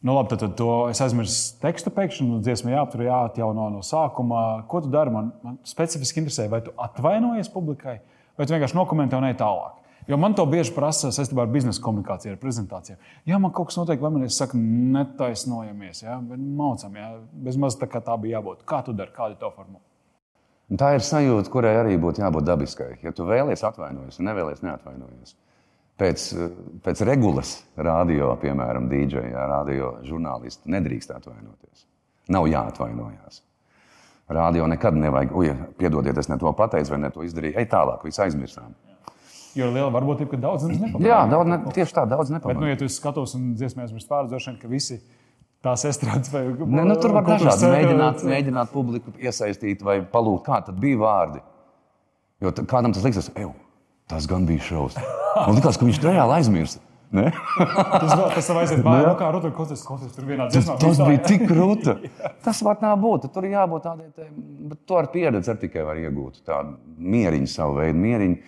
Nu, 0.03 0.17
labi, 0.17 0.33
tad, 0.33 0.41
tad 0.43 0.57
to 0.59 0.71
es 0.91 0.99
aizmirsu 0.99 1.61
tekstu 1.61 1.91
pēkšņi, 1.95 2.25
nu, 2.27 2.41
dziesmu 2.43 2.73
jāaptur, 2.73 3.05
jāatjauno 3.05 3.69
no 3.71 3.83
sākuma. 3.87 4.41
Ko 4.67 4.81
tu 4.83 4.91
dari? 4.91 5.13
Man, 5.13 5.29
man 5.45 5.61
specifiski 5.67 6.19
interesē, 6.19 6.49
vai 6.51 6.59
tu 6.65 6.73
atvainojies 6.75 7.47
publikai, 7.53 8.01
vai 8.35 8.47
tu 8.47 8.55
vienkārši 8.55 8.75
nokomentē 8.75 9.15
un 9.15 9.29
ej 9.29 9.37
tālāk. 9.39 9.79
Jo 10.07 10.17
man 10.19 10.35
to 10.35 10.43
bieži 10.49 10.73
prasa 10.75 11.11
saistībā 11.15 11.45
ar 11.45 11.51
biznesa 11.51 11.81
komunikāciju, 11.83 12.33
ar 12.35 12.41
prezentāciju. 12.41 12.97
Jā, 13.29 13.39
man 13.39 13.53
kaut 13.55 13.69
kas 13.69 13.77
notiek, 13.79 14.01
vai 14.03 14.11
man 14.11 14.25
ir 14.25 14.33
saka, 14.35 14.57
netaisnojamies, 14.59 16.03
ja? 16.03 16.17
maucam, 16.19 16.97
ja? 16.99 17.13
bez 17.45 17.59
maz 17.59 17.77
tā 17.79 17.87
kā 17.91 18.01
tā 18.03 18.17
bija 18.19 18.39
jābūt. 18.39 18.65
Kā 18.67 18.81
tu 18.83 18.95
dari, 18.97 19.13
kāda 19.15 19.37
ir 19.37 19.39
tā 19.41 19.51
formula? 19.53 19.83
Tā 20.79 20.93
ir 20.97 21.05
sajūta, 21.05 21.51
kurai 21.53 21.75
arī 21.77 21.95
būtu 22.01 22.23
jābūt 22.23 22.47
dabiskai. 22.47 22.89
Ja 23.03 23.13
tu 23.15 23.27
vēlies 23.27 23.63
atvainojies, 23.67 24.19
ja 24.19 24.27
nevēlies 24.27 24.63
neatvainojies. 24.65 25.35
Pēc, 26.01 26.27
pēc 26.83 27.03
regulas 27.05 27.57
radio, 27.77 28.31
piemēram, 28.41 28.87
DJ, 28.89 29.27
ja, 29.29 29.45
radio 29.51 29.97
žurnālisti 30.07 30.71
nedrīkst 30.73 31.13
atvainoties. 31.13 31.85
Nav 32.33 32.47
jāatvainojas. 32.49 33.43
Radio 34.33 34.65
nekad 34.71 34.97
nevajag, 34.97 35.35
ui, 35.37 35.51
piedodiet, 35.77 36.17
es 36.17 36.31
ne 36.31 36.39
to 36.41 36.51
pateicu 36.57 36.95
vai 36.95 37.03
ne 37.03 37.11
to 37.13 37.27
izdarīju. 37.27 37.59
Ej 37.59 37.69
tālāk, 37.69 38.07
viss 38.07 38.23
aizmirsām. 38.23 38.73
Jo 39.53 39.67
ir 39.69 39.75
liela 39.75 39.89
varbūtība, 39.93 40.31
ka 40.33 40.39
daudz 40.41 40.65
nepamanā. 40.65 41.05
Jā, 41.05 41.19
daudz 41.29 41.49
ne, 41.51 41.57
tieši 41.75 41.93
tā, 41.93 42.05
daudz 42.09 42.31
nepamanā. 42.33 42.55
Bet, 42.57 42.63
nu, 42.63 42.69
ja 42.71 42.77
tu 42.79 42.87
skatos 42.89 43.35
un 43.37 43.51
dziesmēs 43.59 43.93
droši 43.93 44.49
vien, 44.49 44.59
ka 44.61 44.71
visi 44.71 44.97
tās 45.63 45.85
estrādes 45.87 46.31
vai 46.33 46.45
ne, 46.49 46.85
nu, 46.89 46.95
tur 46.99 47.13
var 47.15 47.27
dažādi 47.27 47.69
mēģināt, 47.71 48.23
mēģināt 48.27 48.71
publiku 48.73 49.13
iesaistīt 49.21 49.83
vai 49.85 49.99
palūgt, 50.01 50.47
kā 50.47 50.63
tad 50.65 50.79
bija 50.81 50.99
vārdi. 50.99 51.43
Jo 52.43 52.51
kādam 52.67 52.95
tas 52.95 53.05
liksies, 53.05 53.29
ej, 53.39 53.51
tas 54.11 54.25
gan 54.27 54.47
bija 54.49 54.65
šausmas. 54.65 55.05
Man 55.37 55.55
liekas, 55.59 55.79
ka 55.79 55.87
viņš 55.87 56.01
reāli 56.03 56.39
aizmirst. 56.39 56.81
Tas 57.13 58.09
vēl, 58.09 58.23
tas 58.33 58.47
aiziet 58.57 58.79
mājā, 58.81 59.11
nu 59.11 59.17
kā 59.19 59.27
rūta, 59.35 59.51
kaut 59.53 59.69
kas, 59.69 59.83
kaut 59.85 59.99
kas 60.01 60.15
tur 60.15 60.25
vienā 60.25 60.47
dziesmā. 60.49 60.79
Tas, 60.81 60.97
tas 60.97 61.05
bija 61.05 61.19
tik 61.27 61.43
rūta. 61.59 61.93
Tas 62.41 62.61
var 62.65 62.79
tā 62.81 62.89
būt, 62.97 63.27
tur 63.35 63.45
jābūt 63.45 63.85
tādai, 63.85 64.07
bet 64.71 64.79
to 64.89 64.97
ar 64.97 65.11
pieredzi 65.13 65.51
ar 65.53 65.59
tikai 65.61 65.85
var 65.85 65.99
iegūt. 66.01 66.41
Tādu 66.47 66.73
mieriņu 67.13 67.51
savu 67.53 67.77
veidu, 67.83 68.01
mieriņu 68.01 68.39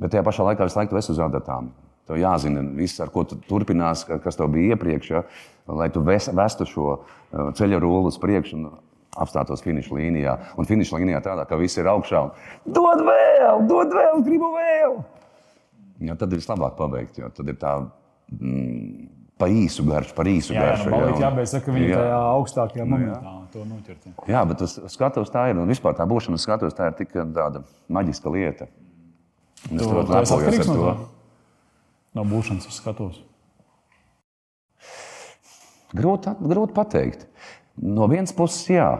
Bet 0.00 0.14
tajā 0.14 0.24
pašā 0.26 0.46
laikā 0.48 0.66
visu 0.66 0.80
laiku 0.80 0.94
tu 0.94 1.00
esi 1.00 1.12
uz 1.12 1.20
adatām. 1.22 1.70
Tev 2.08 2.18
jāzina, 2.18 2.62
viss, 2.74 2.98
ar 3.04 3.12
ko 3.14 3.22
tu 3.28 3.36
turpinās, 3.46 4.06
kas 4.24 4.38
tev 4.38 4.48
bija 4.54 4.74
iepriekš, 4.74 5.10
ja, 5.12 5.24
lai 5.68 5.90
tu 5.94 6.02
vestu 6.02 6.66
šo 6.66 6.86
uh, 6.96 7.50
ceļa 7.54 7.78
rulli 7.82 8.10
uz 8.10 8.18
priekšu 8.18 8.56
un 8.58 8.66
apstātos 9.20 9.62
finiša 9.62 9.94
līnijā. 9.94 10.34
Un 10.58 10.66
finiša 10.66 10.98
līnijā 10.98 11.22
tādā, 11.24 11.46
ka 11.46 11.58
viss 11.60 11.78
ir 11.78 11.90
augšā. 11.90 12.24
Un, 12.26 12.74
dod 12.74 13.04
vēl, 13.06 13.64
dod 13.70 13.94
vēl, 13.94 14.20
gribu 14.26 14.50
vēl! 14.56 15.00
Ja, 16.08 16.16
tad 16.16 16.32
ir 16.32 16.40
vislabāk 16.40 16.78
pabeigt, 16.80 17.20
jo 17.20 17.28
tad 17.34 17.50
ir 17.52 17.58
tā. 17.60 17.78
Mm, 18.32 19.08
Pa 19.40 19.46
īsu 19.48 19.86
garšu, 19.88 20.12
par 20.12 20.28
īsu 20.28 20.52
jā, 20.52 20.60
garšu. 20.60 20.90
Jā, 20.92 20.96
jā, 21.00 21.12
jā, 21.22 21.28
bet 21.32 21.48
saka, 21.48 21.72
viņi 21.72 21.86
jā. 21.88 22.00
tajā 22.02 22.16
augstākajā 22.34 22.84
momentā 22.84 23.20
jā. 23.24 23.36
to 23.54 23.62
noķert. 23.64 24.08
Jā, 24.28 24.42
bet 24.50 24.60
tas 24.60 24.74
skatos 24.92 25.32
tā 25.32 25.46
ir. 25.48 25.56
Un 25.62 25.72
vispār 25.72 25.94
tā 25.96 26.04
būšana 26.04 26.36
skatos 26.36 26.76
tā 26.76 26.90
ir 26.90 26.98
tik 26.98 27.14
tāda 27.16 27.62
maģiska 27.88 28.32
lieta. 28.34 28.68
Es 29.68 29.82
tu, 29.82 29.90
ļoti 29.92 30.14
lepojos 30.14 30.60
ar 30.60 30.68
to. 30.70 30.94
No 32.16 32.24
būšanas 32.26 32.66
uz 32.66 32.78
skatuves. 32.80 33.20
Grūti, 35.94 36.32
grūti 36.38 36.74
pateikt. 36.74 37.26
No 37.80 38.06
vienas 38.10 38.34
puses, 38.36 38.62
jā. 38.70 38.90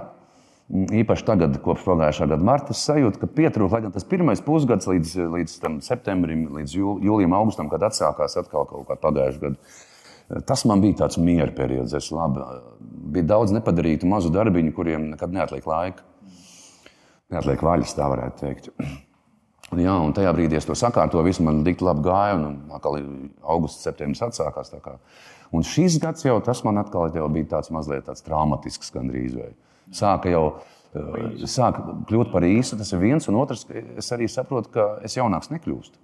Īpaši 0.71 1.27
tagad, 1.27 1.57
kopš 1.65 1.83
pagājušā 1.83 2.29
gada 2.31 2.47
marta, 2.47 2.75
sajūta, 2.77 3.19
ka 3.19 3.29
pietrūkst, 3.35 3.75
lai 3.75 3.81
gan 3.87 3.95
tas 3.95 4.07
pirmais 4.07 4.43
pusgads 4.45 4.87
līdz, 4.87 5.17
līdz 5.33 5.57
septembrim, 5.83 6.45
līdz 6.55 6.77
jūlijam, 6.79 7.35
augustam, 7.35 7.71
kad 7.73 7.89
atsākās 7.89 8.39
atkal 8.39 8.69
kaut 8.71 8.87
kā 8.87 8.99
pagājušā 9.03 9.43
gada, 9.43 9.59
tas 10.47 10.63
man 10.71 10.83
bija 10.85 11.01
tāds 11.03 11.19
miera 11.19 11.51
periods. 11.57 11.97
Es 11.99 12.13
labi, 12.15 12.47
bija 13.17 13.33
daudz 13.33 13.55
nepadarītu 13.57 14.07
mazu 14.11 14.31
darbiņu, 14.35 14.75
kuriem 14.77 15.11
nekad 15.17 15.35
neatliek 15.35 15.67
laika. 15.67 16.07
Neatliek 17.35 17.67
vaļas, 17.67 17.99
tā 17.99 18.07
varētu 18.11 18.45
teikt. 18.45 18.71
Jā, 19.79 19.93
un 20.03 20.11
tajā 20.11 20.33
brīdī 20.35 20.57
es 20.59 20.67
to 20.67 20.75
sakārtoju, 20.75 21.23
viss 21.29 21.43
man 21.47 21.61
tik 21.67 21.83
labi 21.87 22.03
gāja, 22.09 22.35
un 22.41 22.73
atkal 22.75 22.97
augusts, 23.55 23.85
septembris 23.87 24.23
atsākās. 24.27 24.73
Un 25.55 25.67
šis 25.67 26.01
gads 26.03 26.27
jau 26.27 26.41
tas 26.43 26.65
man 26.67 26.81
atkal 26.83 27.11
bija 27.31 27.53
tāds 27.55 27.71
mazliet 27.75 28.09
tāds 28.09 28.25
traumatisks 28.27 28.91
gandrīz. 28.95 29.37
Vai. 29.39 29.53
Sāka 29.95 30.31
jau 30.31 30.45
eh, 30.95 31.47
sāka 31.47 31.97
kļūt 32.11 32.33
par 32.35 32.47
īsu, 32.47 32.79
tas 32.79 32.91
ir 32.95 33.03
viens, 33.03 33.27
un 33.31 33.39
otrs, 33.39 33.67
es 33.71 34.11
arī 34.15 34.27
saprotu, 34.31 34.73
ka 34.75 34.89
es 35.07 35.15
jaunāks 35.19 35.53
nekļūstu. 35.55 36.03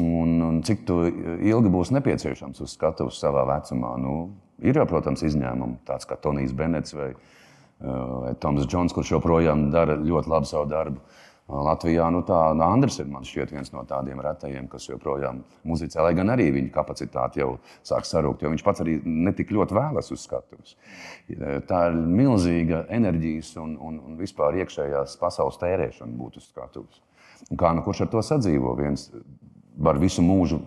Un, 0.00 0.40
un 0.42 0.56
cik 0.66 0.88
ilgi 0.90 1.70
būs 1.70 1.92
nepieciešams 1.94 2.64
uz 2.64 2.72
skatuves 2.74 3.20
savā 3.22 3.44
vecumā? 3.52 3.92
Nu, 4.02 4.16
ir 4.64 4.80
jau, 4.80 4.86
protams, 4.90 5.22
izņēmumi, 5.28 5.78
tāds 5.86 6.08
kā 6.08 6.16
Tonijs 6.18 6.56
Benets 6.56 6.96
vai, 6.96 7.12
eh, 7.12 7.86
vai 8.24 8.34
Toms 8.40 8.64
Džons, 8.64 8.96
kurš 8.96 9.18
joprojām 9.18 9.68
dara 9.76 10.00
ļoti 10.00 10.32
labu 10.32 10.48
savu 10.48 10.72
darbu. 10.72 11.04
Latvijā 11.46 12.08
nu, 12.10 12.24
tā, 12.26 12.38
nu, 12.58 12.64
Andris 12.66 12.98
ir 12.98 13.06
šķiet, 13.06 13.52
viens 13.54 13.70
no 13.70 13.84
tādiem 13.86 14.18
retajiem, 14.22 14.66
kas 14.66 14.88
joprojām 14.88 15.44
muzicē, 15.62 16.00
lai 16.02 16.14
gan 16.18 16.32
arī 16.34 16.48
viņa 16.56 16.72
kapacitāte 16.74 17.38
jau 17.38 17.52
sāk 17.86 18.08
sarūkt, 18.08 18.42
jo 18.42 18.50
viņš 18.50 18.64
pats 18.66 18.82
arī 18.82 18.96
netik 19.06 19.52
ļoti 19.54 19.76
vēlas 19.78 20.10
uz 20.10 20.24
skatuves. 20.26 20.74
Tā 21.70 21.82
ir 21.90 22.00
milzīga 22.18 22.82
enerģijas 22.98 23.52
un, 23.62 23.76
un, 23.78 24.00
un 24.02 24.18
vispār 24.18 24.58
iekšējās 24.64 25.14
pasaules 25.22 25.60
tērēšana 25.62 26.18
būt 26.18 26.40
uz 26.42 26.50
skatuves. 26.50 26.98
Kā 27.54 27.70
nu 27.76 27.86
kurš 27.86 28.02
ar 28.06 28.10
to 28.10 28.24
sadzīvo? 28.26 28.74
Viens 28.80 29.06
var 29.78 30.00
visu 30.02 30.24
mūžu 30.26 30.64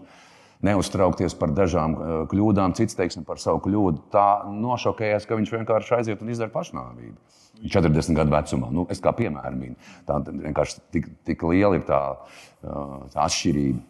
neuztraukties 0.65 1.35
par 1.39 1.53
dažām 1.55 1.95
kļūdām, 2.31 2.75
cits 2.77 2.97
teiksim, 2.99 3.25
par 3.27 3.39
savu 3.41 3.61
kļūdu. 3.65 4.05
Tā 4.13 4.27
nošokējās, 4.51 5.27
ka 5.27 5.37
viņš 5.39 5.53
vienkārši 5.55 5.95
aiziet 5.99 6.23
un 6.23 6.33
izdara 6.33 6.51
pašnāvību. 6.55 7.15
40 7.59 8.15
gadu 8.15 8.31
vecumā. 8.31 8.71
Nu, 8.71 8.85
es 8.91 9.01
kā 9.03 9.11
piemēram 9.15 9.57
minu. 9.59 9.77
Tā 10.07 10.19
vienkārši 10.27 10.83
tik, 10.95 11.09
tik 11.27 11.43
liela 11.47 11.79
ir 11.79 11.85
tā, 11.87 12.01
tā 12.63 13.25
atšķirība. 13.25 13.85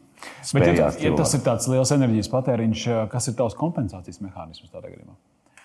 Bet, 0.53 0.65
ja, 0.75 0.89
ja 0.99 1.11
tas 1.15 1.33
ir 1.37 1.43
tāds 1.45 1.69
liels 1.71 1.93
enerģijas 1.95 2.27
patēriņš, 2.33 2.85
kas 3.11 3.29
ir 3.31 3.37
tavs 3.39 3.55
kompensācijas 3.59 4.19
mehānisms 4.25 4.71
tādā 4.73 4.89
gadījumā? 4.89 5.15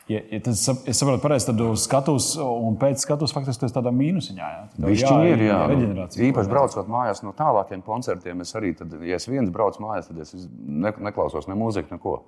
Ja, 0.08 0.20
ja 0.28 0.40
tas, 0.44 0.60
es 0.84 0.98
saprotu, 1.00 1.22
pareizi, 1.22 1.46
tad 1.48 1.60
uz 1.64 1.86
skatuves 1.86 2.34
un 2.36 2.74
pēc 2.80 3.00
skatuves 3.06 3.32
faktiski 3.32 3.62
tas 3.62 3.72
tādā 3.72 3.88
mīnusiņā. 3.96 4.48
Viņš 4.84 5.04
ir, 5.30 5.44
jā. 5.46 5.60
Nu, 5.70 6.04
īpaši 6.28 6.52
braucot 6.52 6.90
mājās 6.92 7.22
no 7.24 7.32
tālākiem 7.36 7.80
koncertiem, 7.86 8.42
es 8.44 8.52
arī, 8.58 8.74
tad, 8.76 8.92
ja 9.00 9.16
es 9.16 9.24
viens 9.30 9.48
braucu 9.54 9.80
mājās, 9.80 10.10
tad 10.10 10.20
es 10.20 10.34
ne, 10.44 10.92
neklausos 11.08 11.48
ne 11.48 11.56
mūziku, 11.56 11.96
neko. 11.96 12.18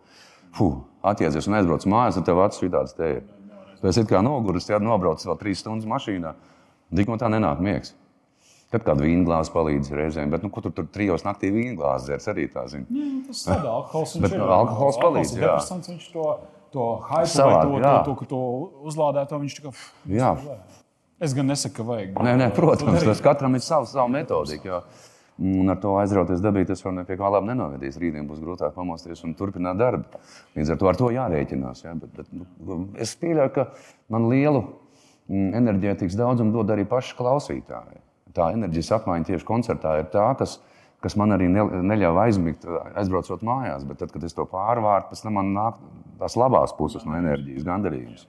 Fuh, 0.56 0.78
atjēdzies 1.04 1.50
un 1.50 1.58
aizbraucu 1.58 1.92
mājās, 1.92 2.16
tad 2.16 2.30
tev 2.30 2.40
acis 2.46 2.64
vidāds 2.64 2.96
te 2.96 3.12
ir. 3.18 3.28
Esi 3.84 4.06
kā 4.08 4.24
noguris, 4.24 4.70
ja 4.72 4.80
nobrauc 4.80 5.20
vēl 5.20 5.36
trīs 5.42 5.60
stundas 5.60 5.88
mašīnā. 5.90 6.32
Tik 6.96 7.12
no 7.12 7.20
tā 7.20 7.28
nenāk 7.28 7.60
miegs. 7.60 7.92
Kad 8.72 8.82
kāda 8.88 9.04
vīna 9.04 9.22
glāze 9.28 9.52
palīdz 9.52 9.92
reizēm, 9.94 10.32
bet 10.32 10.42
nu, 10.42 10.48
kur 10.50 10.64
tur, 10.64 10.72
tur 10.74 10.88
trijos 10.90 11.22
naktī 11.28 11.52
vīna 11.54 11.76
glāze 11.78 12.08
dzers 12.08 12.32
arī 12.32 12.48
tā 12.50 12.64
zina. 12.72 12.88
Jā, 12.88 13.12
tas 13.28 13.44
ir 13.46 13.68
alkohols. 13.70 14.16
bet, 14.24 14.34
alkohols 14.40 14.98
palīdz. 15.04 15.36
Jā. 15.38 15.54
To, 16.76 16.86
Savād, 17.32 17.70
vai 17.72 17.80
to, 17.80 17.92
to, 18.04 18.14
to, 18.20 18.26
to 18.28 18.40
uzlādēto 18.90 19.38
viņš 19.40 19.54
tikai. 19.56 19.72
Jā. 20.12 20.34
Es 21.16 21.32
gan 21.32 21.48
nesaku, 21.48 21.78
ka 21.78 21.84
vajag. 21.88 22.16
Nē, 22.26 22.34
nē, 22.42 22.48
protams, 22.52 23.00
tas 23.06 23.22
katram 23.24 23.56
ir 23.56 23.62
savs, 23.64 23.94
savu 23.96 24.12
metodiku. 24.12 24.82
Un 25.36 25.68
ar 25.68 25.76
to 25.80 25.94
aizrauties 26.00 26.40
dabī, 26.44 26.62
tas 26.68 26.80
var 26.84 27.02
pie 27.08 27.16
kā 27.20 27.28
labi 27.32 27.50
nenovedīs. 27.50 27.96
Rītdien 28.00 28.28
būs 28.28 28.40
grūtāk 28.40 28.72
pamosties 28.76 29.20
un 29.24 29.34
turpināt 29.36 29.76
darbu. 29.80 30.20
Līdz 30.56 30.72
ar 30.72 30.80
to 30.80 30.88
ar 30.88 30.98
to 31.00 31.10
jārēķinās. 31.12 31.82
Ja? 31.84 31.92
Bet, 32.00 32.12
bet, 32.16 32.30
nu, 32.32 32.78
es 33.00 33.12
pieļauju, 33.20 33.52
ka 33.56 33.66
man 34.12 34.28
lielu 34.32 34.62
mm, 34.64 35.50
enerģētikas 35.60 36.16
daudzumu 36.16 36.56
dod 36.56 36.72
arī 36.72 36.86
paši 36.88 37.16
klausītāji. 37.18 38.00
Tā 38.36 38.48
enerģijas 38.56 38.94
apmaiņa 38.96 39.28
tieši 39.28 39.48
koncertā 39.48 39.98
ir 40.00 40.08
tā, 40.12 40.24
kas, 40.40 40.58
kas 41.04 41.16
man 41.20 41.36
arī 41.36 41.48
ne, 41.52 41.64
neļauj 41.92 42.22
aizmigt, 42.24 42.64
aizbraucot 42.96 43.44
mājās. 43.44 43.84
Bet 43.88 44.00
tad, 44.04 44.12
kad 44.16 44.24
es 44.24 44.36
to 44.36 44.48
pārvāru, 44.48 45.10
pēc 45.12 45.24
tam 45.24 45.36
man 45.36 45.52
nāk 45.56 45.80
tās 46.20 46.36
labās 46.38 46.74
puses 46.76 47.04
no 47.06 47.16
enerģijas, 47.18 47.64
gandarījums. 47.66 48.26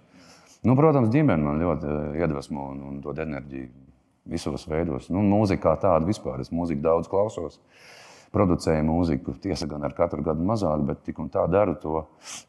Nu, 0.66 0.76
protams, 0.78 1.12
ģimene 1.14 1.44
man 1.44 1.62
ļoti 1.62 1.92
eh, 1.92 2.24
iedvesmo 2.24 2.72
un, 2.74 2.82
un 2.90 2.98
dod 3.04 3.20
enerģiju 3.24 3.70
visos 4.28 4.66
veidos. 4.68 5.12
Nu, 5.14 5.22
mūzika 5.24 5.70
kā 5.70 5.76
tāda 5.86 6.08
vispār. 6.08 6.42
Es 6.44 6.52
mūziku 6.52 6.84
daudz 6.84 7.08
klausos. 7.12 7.62
Producēju 8.36 8.84
mūziku, 8.84 9.38
tiesa 9.40 9.70
gan 9.72 9.86
ar 9.88 9.94
katru 9.96 10.20
gadu 10.26 10.44
mazāk, 10.44 10.82
bet 10.90 11.00
tik 11.08 11.22
un 11.24 11.30
tā 11.32 11.46
daru 11.48 11.78
to, 11.80 12.02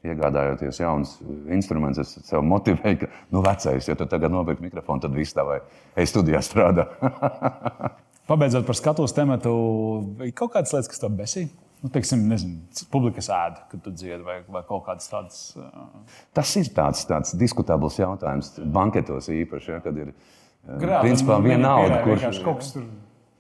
iegādājoties 0.03 0.81
jaunus 0.83 1.13
instrumentus. 1.55 2.17
Es 2.19 2.33
sev 2.33 2.43
motivēju, 2.43 2.99
ka, 3.05 3.11
nu, 3.31 3.45
vecais, 3.47 3.87
ja 3.87 3.95
tu 3.97 4.09
tagad 4.11 4.35
nopirksi 4.35 4.67
mikrofonu, 4.67 5.05
tad 5.05 5.15
viss 5.15 5.37
tā 5.37 5.47
vai 5.47 5.61
ej 5.95 6.11
studijā 6.11 6.43
strādā. 6.43 6.89
Pabeidzot 8.29 8.67
par 8.67 8.77
skatuves 8.77 9.15
tematu, 9.17 9.55
ir 10.27 10.35
kaut 10.37 10.51
kādas 10.57 10.75
lietas, 10.75 10.91
kas 10.91 11.01
tev 11.05 11.15
besī? 11.17 11.47
Nu, 11.79 11.93
teiksim, 11.95 12.25
nezinu, 12.27 12.65
publikas 12.91 13.29
ēda, 13.31 13.69
kad 13.71 13.83
tu 13.85 13.93
dziedi, 13.95 14.23
vai, 14.27 14.41
vai 14.51 14.65
kaut 14.67 14.83
kādas 14.89 15.07
tādas. 15.13 15.43
Uh... 15.55 16.01
Tas 16.35 16.51
ir 16.59 16.73
tāds, 16.75 17.05
tāds 17.07 17.37
diskutabls 17.39 18.01
jautājums, 18.01 18.57
banketos 18.75 19.31
īpaši, 19.31 19.77
ja, 19.77 19.83
kad 19.85 19.95
ir 19.95 20.11
ielikās 20.11 20.37
Grāmatā 20.69 21.05
principā 21.07 21.39
vienalga, 21.41 22.01
kurš 22.05 22.41
kaut 22.45 22.61
kas 22.61 22.73
tur 22.75 22.89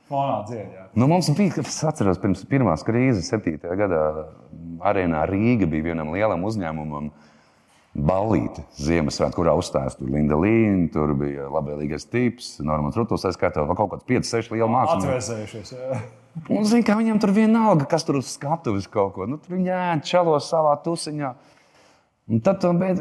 fonā 0.08 0.42
dzied. 0.48 0.76
Nu, 0.96 1.08
mums 1.10 1.28
bija, 1.36 1.60
es 1.60 1.80
atceros, 1.84 2.20
pirms 2.22 2.44
pirmās 2.48 2.84
krīzes, 2.86 3.28
7. 3.28 3.58
gadā 3.80 4.04
arēnā 4.88 5.24
Rīga 5.28 5.68
bija 5.68 5.90
vienam 5.90 6.14
lielam 6.14 6.46
uzņēmumam. 6.48 7.10
Ballīte 7.98 8.62
Ziemassvētku, 8.78 9.40
kurā 9.40 9.56
uzstājās 9.58 9.96
tur 9.98 10.10
Linda 10.12 10.36
Līna, 10.38 10.86
tur 10.94 11.16
bija 11.18 11.48
labvēlīgais 11.50 12.04
tips, 12.12 12.50
Normans 12.62 12.94
Rutus, 13.00 13.24
tā 13.24 13.32
skaitā 13.34 13.64
vēl 13.66 13.78
kaut 13.80 13.90
kāds 13.94 14.06
5, 14.06 14.28
6 14.28 14.52
liela 14.54 14.68
mākslinieki. 14.70 15.08
Atvēsējušies, 15.16 15.72
jā. 15.74 15.98
Un 16.46 16.66
zina, 16.68 16.84
ka 16.86 16.96
viņam 16.98 17.20
tur 17.22 17.32
vienalga, 17.34 17.86
kas 17.90 18.06
tur 18.06 18.20
uz 18.20 18.30
skatuves 18.32 18.88
kaut 18.90 19.14
ko. 19.16 19.26
Nu, 19.28 19.38
tur 19.42 19.56
viņi 19.56 19.72
ēd 19.74 20.04
čalos 20.08 20.48
savā 20.50 20.74
tusiņā. 20.84 21.32
Un 22.28 22.42
tad 22.44 22.60
tu 22.60 22.70
beid, 22.76 23.00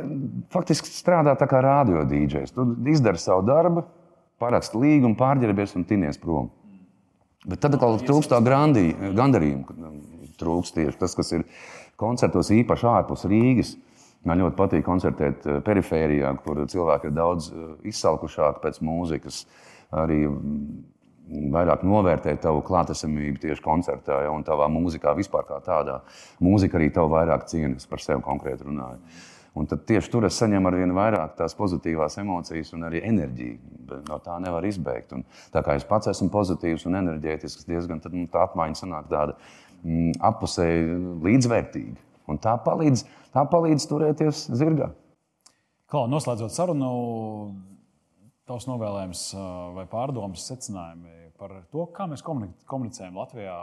faktiski 0.54 0.90
strādā 0.92 1.34
tā 1.40 1.50
kā 1.52 1.60
radio 1.64 2.06
dīdžers. 2.08 2.54
Tu 2.56 2.66
izdari 2.94 3.20
savu 3.20 3.44
darbu, 3.48 3.84
paraksti 4.42 4.80
līgumu, 4.80 5.18
pārģērbies 5.20 5.76
un 5.80 5.86
tinies 5.88 6.20
prom. 6.22 6.52
Bet 7.48 7.62
tad 7.64 7.76
atkal 7.78 8.00
trūkst 8.02 8.32
tā 8.32 8.40
gandarījuma. 8.44 9.92
Trūkst 10.38 10.78
tieši 10.78 11.00
tas, 11.02 11.16
kas 11.18 11.34
ir 11.34 11.46
koncertos 12.00 12.52
īpaši 12.54 12.90
ārpus 12.92 13.26
Rīgas. 13.30 13.76
Man 14.28 14.42
ļoti 14.42 14.58
patīk 14.58 14.84
koncertēt 14.86 15.46
eh, 15.48 15.60
perifērijā, 15.66 16.34
kur 16.44 16.64
cilvēki 16.70 17.10
ir 17.10 17.16
daudz 17.16 17.50
eh, 17.52 17.68
izsalkušāki 17.92 18.64
pēc 18.64 18.80
mūzikas. 18.84 19.44
Arī 19.96 20.24
mm, 20.28 20.80
vairāk 21.28 21.84
novērtēt 21.88 22.42
tavu 22.44 22.62
klātesamību 22.68 23.42
tieši 23.44 23.64
koncertā, 23.64 24.22
ja, 24.26 24.34
un 24.34 24.46
tavā 24.48 24.70
mūzikā 24.72 25.14
vispār 25.18 25.48
kā 25.48 25.60
tādā. 25.66 26.02
Mūzika 26.44 26.80
arī 26.80 26.92
tev 26.96 27.10
vairāk 27.12 27.48
cienas 27.52 27.88
par 27.90 28.04
sevi 28.04 28.24
konkrēti 28.26 28.68
runāja. 28.68 29.02
Un 29.58 29.66
tad 29.66 29.88
tieši 29.90 30.12
tur 30.14 30.28
es 30.28 30.38
saņemu 30.38 30.70
ar 30.70 30.76
vien 30.78 30.92
vairāk 30.94 31.34
tās 31.40 31.56
pozitīvās 31.58 32.20
emocijas 32.22 32.76
un 32.78 32.86
arī 32.86 33.02
enerģiju. 33.08 33.58
No 34.06 34.20
tā 34.22 34.36
nevar 34.44 34.66
izbēgt. 34.68 35.16
Un 35.18 35.24
tā 35.54 35.64
kā 35.66 35.78
es 35.80 35.86
pats 35.88 36.12
esmu 36.12 36.30
pozitīvs 36.34 36.86
un 36.86 37.00
enerģētisks, 37.00 37.66
diezgan 37.66 38.04
tad, 38.04 38.14
nu, 38.14 38.28
tā 38.30 38.44
apmaiņa 38.46 38.78
sanāk 38.84 39.08
tāda 39.10 39.34
mm, 39.82 40.20
apusēji 40.30 41.00
līdzvērtīga. 41.26 41.98
Un 42.30 42.38
tā 42.44 42.54
palīdz, 42.62 43.06
tā 43.34 43.48
palīdz 43.50 43.88
turēties 43.90 44.44
zirgā. 44.60 44.92
Kā 45.88 46.04
noslēdzot 46.12 46.54
sarunu, 46.54 46.92
tavs 48.48 48.68
novēlējums 48.70 49.24
vai 49.76 49.86
pārdomas 49.92 50.48
secinājumi 50.50 51.32
par 51.38 51.54
to, 51.72 51.86
kā 51.94 52.08
mēs 52.10 52.24
komunicējam 52.26 53.20
Latvijā, 53.20 53.56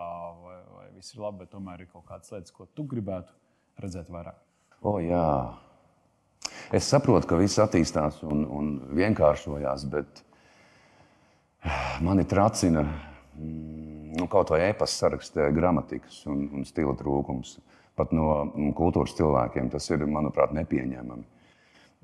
vai, 0.45 0.59
vai 0.77 0.89
viss 0.95 1.17
ir 1.17 1.25
labi, 1.25 1.43
bet 1.43 1.55
tomēr 1.57 1.83
ir 1.83 1.91
kaut 1.91 2.07
kādas 2.09 2.31
lietas, 2.35 2.55
ko 2.55 2.69
tu 2.71 2.87
gribētu 2.89 3.35
redzēt 3.83 4.13
vairāk? 4.13 4.39
O, 4.85 4.99
jā, 5.01 5.25
Es 6.73 6.89
saprotu, 6.89 7.29
ka 7.29 7.39
viss 7.39 7.61
attīstās 7.61 8.23
un, 8.27 8.45
un 8.49 8.71
vienkāršojās, 8.97 9.85
bet 9.93 10.23
mani 12.05 12.25
tracina 12.29 12.83
mm, 12.85 14.15
nu, 14.19 14.29
kaut 14.33 14.53
vai 14.55 14.65
e-pasta 14.71 15.07
sarakstā 15.07 15.51
gramatikas 15.55 16.23
un, 16.31 16.47
un 16.55 16.67
stila 16.69 16.97
trūkums. 16.99 17.59
Pat 17.95 18.15
no 18.17 18.31
mm, 18.47 18.73
kultūras 18.79 19.15
cilvēkiem 19.19 19.71
tas 19.73 19.87
ir, 19.93 20.07
manuprāt, 20.11 20.55
nepieņemami. 20.57 21.29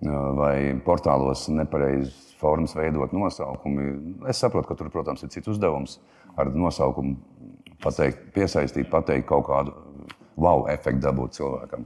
Vai 0.01 0.81
portālos 0.85 1.45
nepareizas 1.53 2.31
formas 2.41 2.73
veidot 2.77 3.13
nosaukumi. 3.13 3.91
Es 4.31 4.41
saprotu, 4.41 4.71
ka 4.71 4.79
tur, 4.79 4.89
protams, 4.93 5.23
ir 5.25 5.33
cits 5.33 5.51
uzdevums 5.53 5.99
ar 6.41 6.49
nosaukumu 6.55 7.19
pateikt, 7.85 8.31
piesaistīt, 8.35 8.89
pateikt 8.93 9.29
kaut 9.29 9.45
kādu 9.49 9.75
wow 10.41 10.65
efektu 10.73 11.05
dabūt 11.05 11.37
cilvēkam. 11.37 11.85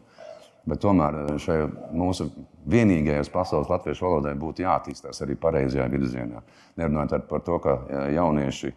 Bet 0.64 0.80
tomēr 0.80 1.34
šajā 1.42 1.66
mūsu 1.92 2.30
vienīgajā 2.70 3.26
pasaules 3.34 3.68
latviešu 3.68 4.06
valodai 4.06 4.32
būtu 4.40 4.64
jāattīstās 4.64 5.20
arī 5.26 5.36
pareizajā 5.40 5.88
virzienā. 5.92 6.40
Nerunājot 6.80 7.26
par 7.28 7.42
to, 7.44 7.58
ka 7.60 7.76
jaunieši 8.14 8.72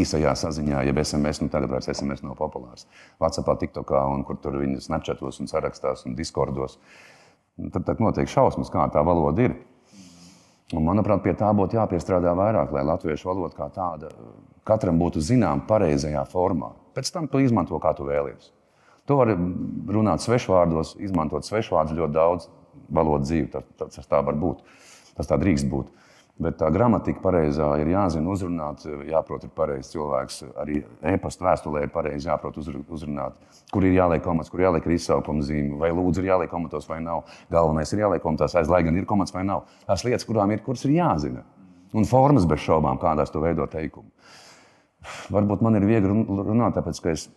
īsajā 0.00 0.32
saziņā, 0.36 0.82
ja 0.88 1.04
SMS, 1.04 1.40
nu 1.44 1.52
tagad 1.52 1.70
vairs 1.72 1.88
SMS 1.92 2.24
nav 2.24 2.34
populārs. 2.40 2.88
Vācijā, 3.22 3.54
TikTokā, 3.62 4.02
un 4.10 4.24
kur 4.26 4.40
tur 4.42 4.58
viņi 4.58 4.82
snapchatos 4.84 5.38
un 5.40 5.48
sarakstās 5.48 6.04
un 6.08 6.18
diskordos. 6.18 6.80
Tad, 7.58 7.82
tad 7.88 8.02
notiek 8.02 8.30
šausmas, 8.30 8.70
kā 8.70 8.84
tā 8.94 9.02
valoda 9.06 9.48
ir. 9.48 9.56
Un, 10.76 10.84
manuprāt, 10.84 11.22
pie 11.24 11.32
tā 11.38 11.48
būtu 11.56 11.78
jāpiestrādā 11.78 12.34
vairāk, 12.36 12.70
lai 12.76 12.84
latviešu 12.86 13.30
valoda 13.30 13.56
kā 13.56 13.70
tāda 13.72 14.12
katram 14.68 15.00
būtu 15.00 15.22
zināma 15.24 15.64
pareizajā 15.68 16.22
formā. 16.28 16.74
Pēc 16.96 17.10
tam 17.14 17.28
to 17.30 17.40
izmanto, 17.40 17.78
kā 17.80 17.94
tu 17.96 18.06
vēlies. 18.08 18.50
Tu 19.08 19.16
vari 19.16 19.34
runāt 19.88 20.20
svešvārdos, 20.20 20.92
izmantot 21.00 21.46
svešvārdus 21.48 21.96
ļoti 21.96 22.14
daudz 22.14 22.48
valodu 22.92 23.24
dzīvi. 23.24 23.48
Tas, 23.54 23.94
tas 23.96 24.10
tā 24.10 24.20
var 24.24 24.36
būt. 24.36 24.60
Tas 25.16 25.30
tā 25.30 25.38
drīkst 25.40 25.70
būt. 25.72 25.88
Bet 26.38 26.54
tā 26.60 26.68
gramatika 26.70 27.18
pareizā 27.18 27.66
ir 27.82 27.88
jāzina, 27.90 28.30
uzrunāt, 28.30 28.84
jāprot, 29.08 29.42
ir 29.42 29.50
pareizs 29.56 29.90
cilvēks. 29.90 30.36
Arī 30.62 30.84
e-pasta 31.10 31.48
vēstulē 31.48 31.82
ir 31.82 31.90
pareizi 31.90 32.30
jāprot 32.30 32.60
uzrunāt, 32.62 33.34
kur 33.74 33.86
ir 33.86 33.96
jāliek 33.96 34.22
komats, 34.22 34.52
kur 34.52 34.62
jāliek 34.62 34.86
izsaukuma 34.94 35.42
zīme, 35.42 35.74
vai 35.80 35.90
lūdzu 35.90 36.22
ir 36.22 36.30
jāliek 36.30 36.52
komatos 36.52 36.86
vai 36.86 37.00
nav. 37.02 37.24
Galvenais 37.50 37.90
ir 37.90 38.04
jāliek 38.04 38.22
komatos, 38.22 38.54
aiz 38.54 38.70
lai 38.70 38.84
gan 38.86 39.00
ir 39.00 39.08
komats 39.10 39.34
vai 39.34 39.42
nav. 39.50 39.66
Tās 39.88 40.06
lietas, 40.06 40.26
kurām 40.28 40.54
ir, 40.54 40.62
kuras 40.62 40.86
ir 40.86 40.94
jāzina. 41.00 41.42
un 41.96 42.04
formas 42.04 42.44
bez 42.48 42.60
šaubām, 42.60 42.98
kādās 43.00 43.32
tu 43.32 43.40
veido 43.40 43.66
teikumu. 43.66 44.10
Varbūt 45.32 45.62
man 45.64 45.78
ir 45.78 45.86
viegli 45.88 46.10
runāt, 46.10 46.74
tāpēc 46.76 47.00
ka 47.02 47.12
es 47.14 47.28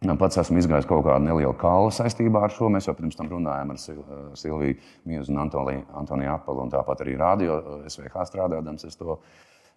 pats 0.00 0.38
esmu 0.40 0.56
izgājis 0.60 0.88
kaut 0.88 1.04
kādu 1.04 1.26
nelielu 1.26 1.52
kalnu 1.60 1.90
saistībā 1.92 2.46
ar 2.46 2.54
šo. 2.54 2.70
Mēs 2.72 2.88
jau 2.88 2.94
pirms 2.96 3.18
tam 3.18 3.28
runājām 3.28 3.74
ar 3.74 3.80
Sil 3.80 4.00
Silviju 4.38 4.78
Miezu 5.04 5.34
un 5.34 5.42
Antoniju 5.44 6.32
Apalu, 6.32 6.64
un 6.64 6.72
tāpat 6.72 7.04
arī 7.04 7.18
radio 7.20 7.60
SVH 7.84 8.24
strādājot. 8.30 8.72
Es 8.88 8.96
to 8.96 9.18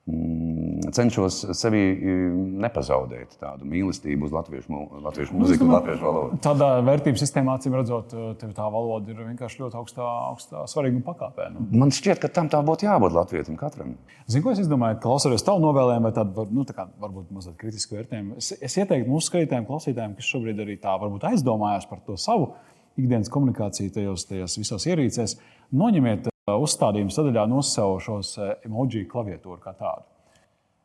cenšos 0.04 1.38
sevi 1.56 1.80
mm, 1.96 2.58
nepazaudēt 2.60 3.38
tādu 3.40 3.68
mīlestību 3.72 4.28
uz 4.28 4.34
latviešu, 4.36 4.80
latviešu 5.06 5.38
mūziku, 5.38 5.68
nu, 5.68 5.76
latviešu 5.78 6.04
valodu. 6.04 6.40
Tādā 6.44 6.68
vērtības 6.84 7.24
sistēmā, 7.24 7.56
acīm 7.56 7.78
redzot, 7.78 8.12
tev 8.42 8.52
tā 8.58 8.66
valoda 8.74 9.14
ir 9.14 9.22
vienkārši 9.30 9.62
ļoti 9.62 9.80
augstā, 9.80 10.10
augstā 10.34 10.66
svarīguma 10.72 11.06
pakāpē. 11.08 11.48
Nu. 11.56 11.64
Man 11.86 11.94
šķiet, 11.96 12.20
ka 12.26 12.32
tam 12.36 12.52
tā 12.52 12.60
būtu 12.68 12.90
jābūt 12.90 13.16
latvietim 13.16 13.56
katram. 13.60 13.96
Zinu, 14.28 14.44
ko 14.44 14.58
es 14.58 14.68
domāju, 14.68 15.00
klausoties 15.06 15.48
tavu 15.48 15.64
novēlējumu, 15.64 16.10
vai 16.10 16.14
tādu 16.20 16.48
nu, 16.52 16.68
tā 16.68 16.76
kā, 16.76 16.90
varbūt 17.00 17.32
mazliet 17.32 17.56
kritisku 17.64 17.96
vērtējumu. 17.96 18.42
Es, 18.44 18.52
es 18.60 18.78
ieteiktu 18.84 19.08
mūsu 19.08 19.32
skatītājiem, 19.32 19.70
klausītājiem, 19.72 20.20
kas 20.20 20.36
šobrīd 20.36 20.60
arī 20.66 20.78
tā 20.84 20.98
varbūt 21.00 21.30
aizdomājās 21.32 21.88
par 21.88 22.04
to 22.04 22.20
savu 22.20 22.52
ikdienas 23.00 23.32
komunikāciju 23.34 23.96
tajos, 23.96 24.28
tajos 24.30 24.60
visos 24.60 24.92
ierīcēs, 24.92 25.40
noņemiet 25.74 26.33
uzstādījuma 26.52 27.14
sadaļā 27.14 27.46
nosaucu 27.48 28.04
šos 28.04 28.36
emoji 28.66 29.06
klaviatūru 29.10 29.62
kā 29.64 29.76
tādu. 29.78 30.08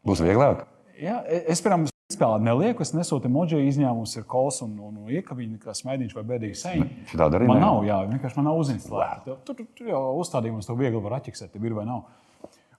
Būs 0.07 0.23
vieglāk. 0.23 0.67
Jā, 0.99 1.21
es 1.27 1.63
pirms 1.63 1.93
spēlē 2.13 2.39
nelieku, 2.43 2.83
es 2.83 2.95
nesūtu 2.95 3.29
emoji, 3.29 3.59
izņēmums 3.69 4.15
ir 4.17 4.27
kols 4.31 4.63
un, 4.65 4.77
un, 4.81 4.95
un 5.03 5.11
iekaviņa, 5.19 5.59
kā 5.63 5.75
smaidiņš 5.77 6.15
vai 6.17 6.25
bēdīgs 6.31 6.63
seņš. 6.65 7.11
Tāda 7.13 7.39
arī 7.39 7.51
man 7.51 7.61
nav. 7.63 7.83
Jā, 7.87 7.99
vienkārši 8.09 8.39
man 8.39 8.49
nav 8.49 8.63
uzinstalēta. 8.63 9.25
Tur, 9.27 9.59
tur, 9.59 9.69
tur 9.77 9.91
jau 9.93 10.01
uzstādījums 10.23 10.69
to 10.69 10.79
viegli 10.79 11.03
var 11.05 11.19
atķiksēt, 11.19 11.59
ir 11.59 11.77
vai 11.77 11.85
nav. 11.89 12.07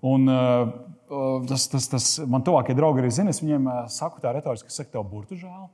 Un, 0.10 0.32
uh, 0.32 1.44
tas, 1.50 1.68
tas, 1.68 1.90
tas 1.92 2.08
man 2.32 2.44
tuvākie 2.48 2.76
draugi 2.78 3.04
arī 3.04 3.12
zina. 3.14 3.36
Es 3.36 3.44
viņiem 3.44 3.68
uh, 3.68 3.84
saku 3.92 4.24
tā 4.24 4.32
retoriski, 4.36 4.72
ka 4.72 4.88
tev 4.96 5.06
burtu 5.12 5.38
žēl. 5.40 5.68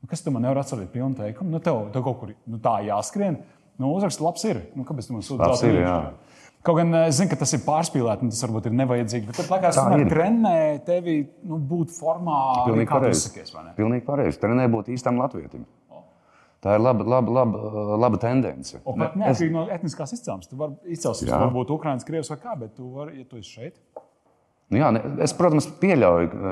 Nu, 0.00 0.08
kas 0.08 0.24
tu 0.24 0.32
man 0.32 0.46
nevar 0.46 0.62
atcerēt 0.62 0.90
pilnu 0.94 1.18
teikumu? 1.18 1.52
Nu, 1.52 1.60
tev, 1.62 1.82
tev 1.92 2.04
kaut 2.06 2.20
kur 2.22 2.32
nu, 2.32 2.60
tā 2.64 2.78
jāskrien. 2.86 3.42
Nu, 3.80 3.94
uzraksts 3.96 4.20
labs 4.20 4.44
ir. 4.44 4.60
Nu, 4.76 4.84
kāpēc 4.88 5.08
tu 5.08 5.16
man 5.16 5.24
sūti 5.24 5.40
tādu 5.40 5.72
lietu? 5.72 6.28
Kaut 6.60 6.76
gan 6.76 6.92
es 7.06 7.16
zinu, 7.16 7.30
ka 7.32 7.38
tas 7.40 7.54
ir 7.56 7.62
pārspīlēti, 7.64 8.26
un 8.26 8.32
tas 8.34 8.42
varbūt 8.44 8.66
ir 8.68 8.74
nevajadzīgi. 8.76 9.30
Bet 9.32 9.46
kā 9.48 9.70
es 9.70 9.78
tomēr 9.80 10.02
trenēju 10.10 10.80
tevi 10.84 11.14
nu, 11.48 11.56
būt 11.70 11.94
formā, 11.96 12.40
Pilnīgi 12.66 12.90
pareizi. 12.90 13.30
Pilnīgi 13.78 14.04
pareizi. 14.04 14.40
Trenē 14.42 14.66
būt 14.68 14.90
īstam 14.92 15.16
latvietim. 15.22 15.64
Tā 16.60 16.74
ir 16.76 16.82
laba, 16.84 17.06
laba, 17.08 17.32
laba, 17.32 17.84
laba 17.96 18.20
tendence. 18.20 18.76
O, 18.84 18.92
pat 18.92 19.14
neatkarīgi 19.16 19.48
es... 19.48 19.54
no 19.54 19.62
etniskās 19.72 20.12
izcelsmes. 20.12 20.50
Tu 20.50 20.58
vari 20.60 20.76
izcelsties, 20.92 21.32
varbūt 21.32 21.72
Ukrāņas, 21.72 22.04
Krievijas 22.04 22.28
vai 22.34 22.36
kā, 22.42 22.56
bet 22.60 22.74
tu 22.76 22.90
vari, 22.92 23.22
ja 23.22 23.28
tu 23.30 23.40
esi 23.40 23.54
šeit. 23.54 23.78
Nu, 24.70 24.78
jā, 24.78 24.90
ne, 24.94 25.00
es, 25.24 25.32
protams, 25.34 25.70
pieļauju, 25.80 26.28
ka 26.34 26.50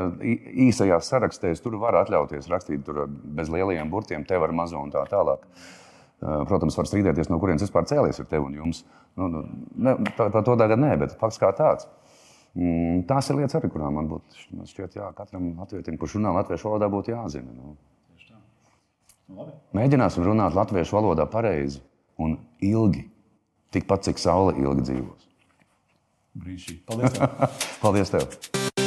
īsajās 0.64 1.12
sarakstēs 1.12 1.61
tur 1.62 1.76
var 1.79 2.01
atļauties 2.01 2.49
rakstīt 2.51 2.89
bez 3.37 3.53
lieliem 3.53 3.93
burtiem, 3.93 4.24
tev 4.26 4.49
ar 4.49 4.57
mazo 4.57 4.81
un 4.81 4.91
tā 4.95 5.05
tālāk. 5.12 5.45
Protams, 6.19 6.75
var 6.75 6.89
strīdēties, 6.89 7.29
no 7.31 7.39
kurienes 7.39 7.62
vispār 7.62 7.87
cēlies 7.87 8.19
ar 8.19 8.27
tevi 8.27 8.49
un 8.49 8.57
jums. 8.59 8.83
Nu, 9.19 9.29
nu, 9.31 9.45
ne, 9.79 9.95
par, 10.16 10.33
par 10.35 10.43
to 10.47 10.57
tagad 10.59 10.81
nē, 10.83 10.97
bet 10.99 11.14
fakts 11.21 11.39
kā 11.39 11.53
tāds. 11.55 11.87
Mm, 12.59 13.05
tās 13.07 13.29
ir 13.31 13.39
lietas, 13.39 13.55
arī, 13.61 13.71
kurām 13.71 14.01
man 14.01 14.09
būtu 14.11 14.66
šķiet, 14.66 14.97
jā, 14.99 15.12
katram 15.14 15.53
latvietim, 15.61 15.99
kurš 16.01 16.16
runā 16.19 16.33
latviešu 16.41 16.73
valodā, 16.73 16.91
būtu 16.91 17.14
jāzina. 17.14 17.55
Nu. 17.55 17.77
Labi. 19.39 19.53
Mēģināsim 19.77 20.25
runāt 20.25 20.57
latviešu 20.57 20.97
valodā 20.97 21.29
pareizi 21.29 21.83
un 22.19 22.39
ilgi. 22.64 23.05
Tikpat 23.77 24.09
cik 24.09 24.23
saule 24.23 24.57
ilgi 24.57 24.89
dzīvos. 24.89 25.29
Brīnišķīgi. 26.39 26.83
Paldies! 26.89 27.19
Tev. 27.19 27.55
Paldies! 27.85 28.14
Tev. 28.16 28.78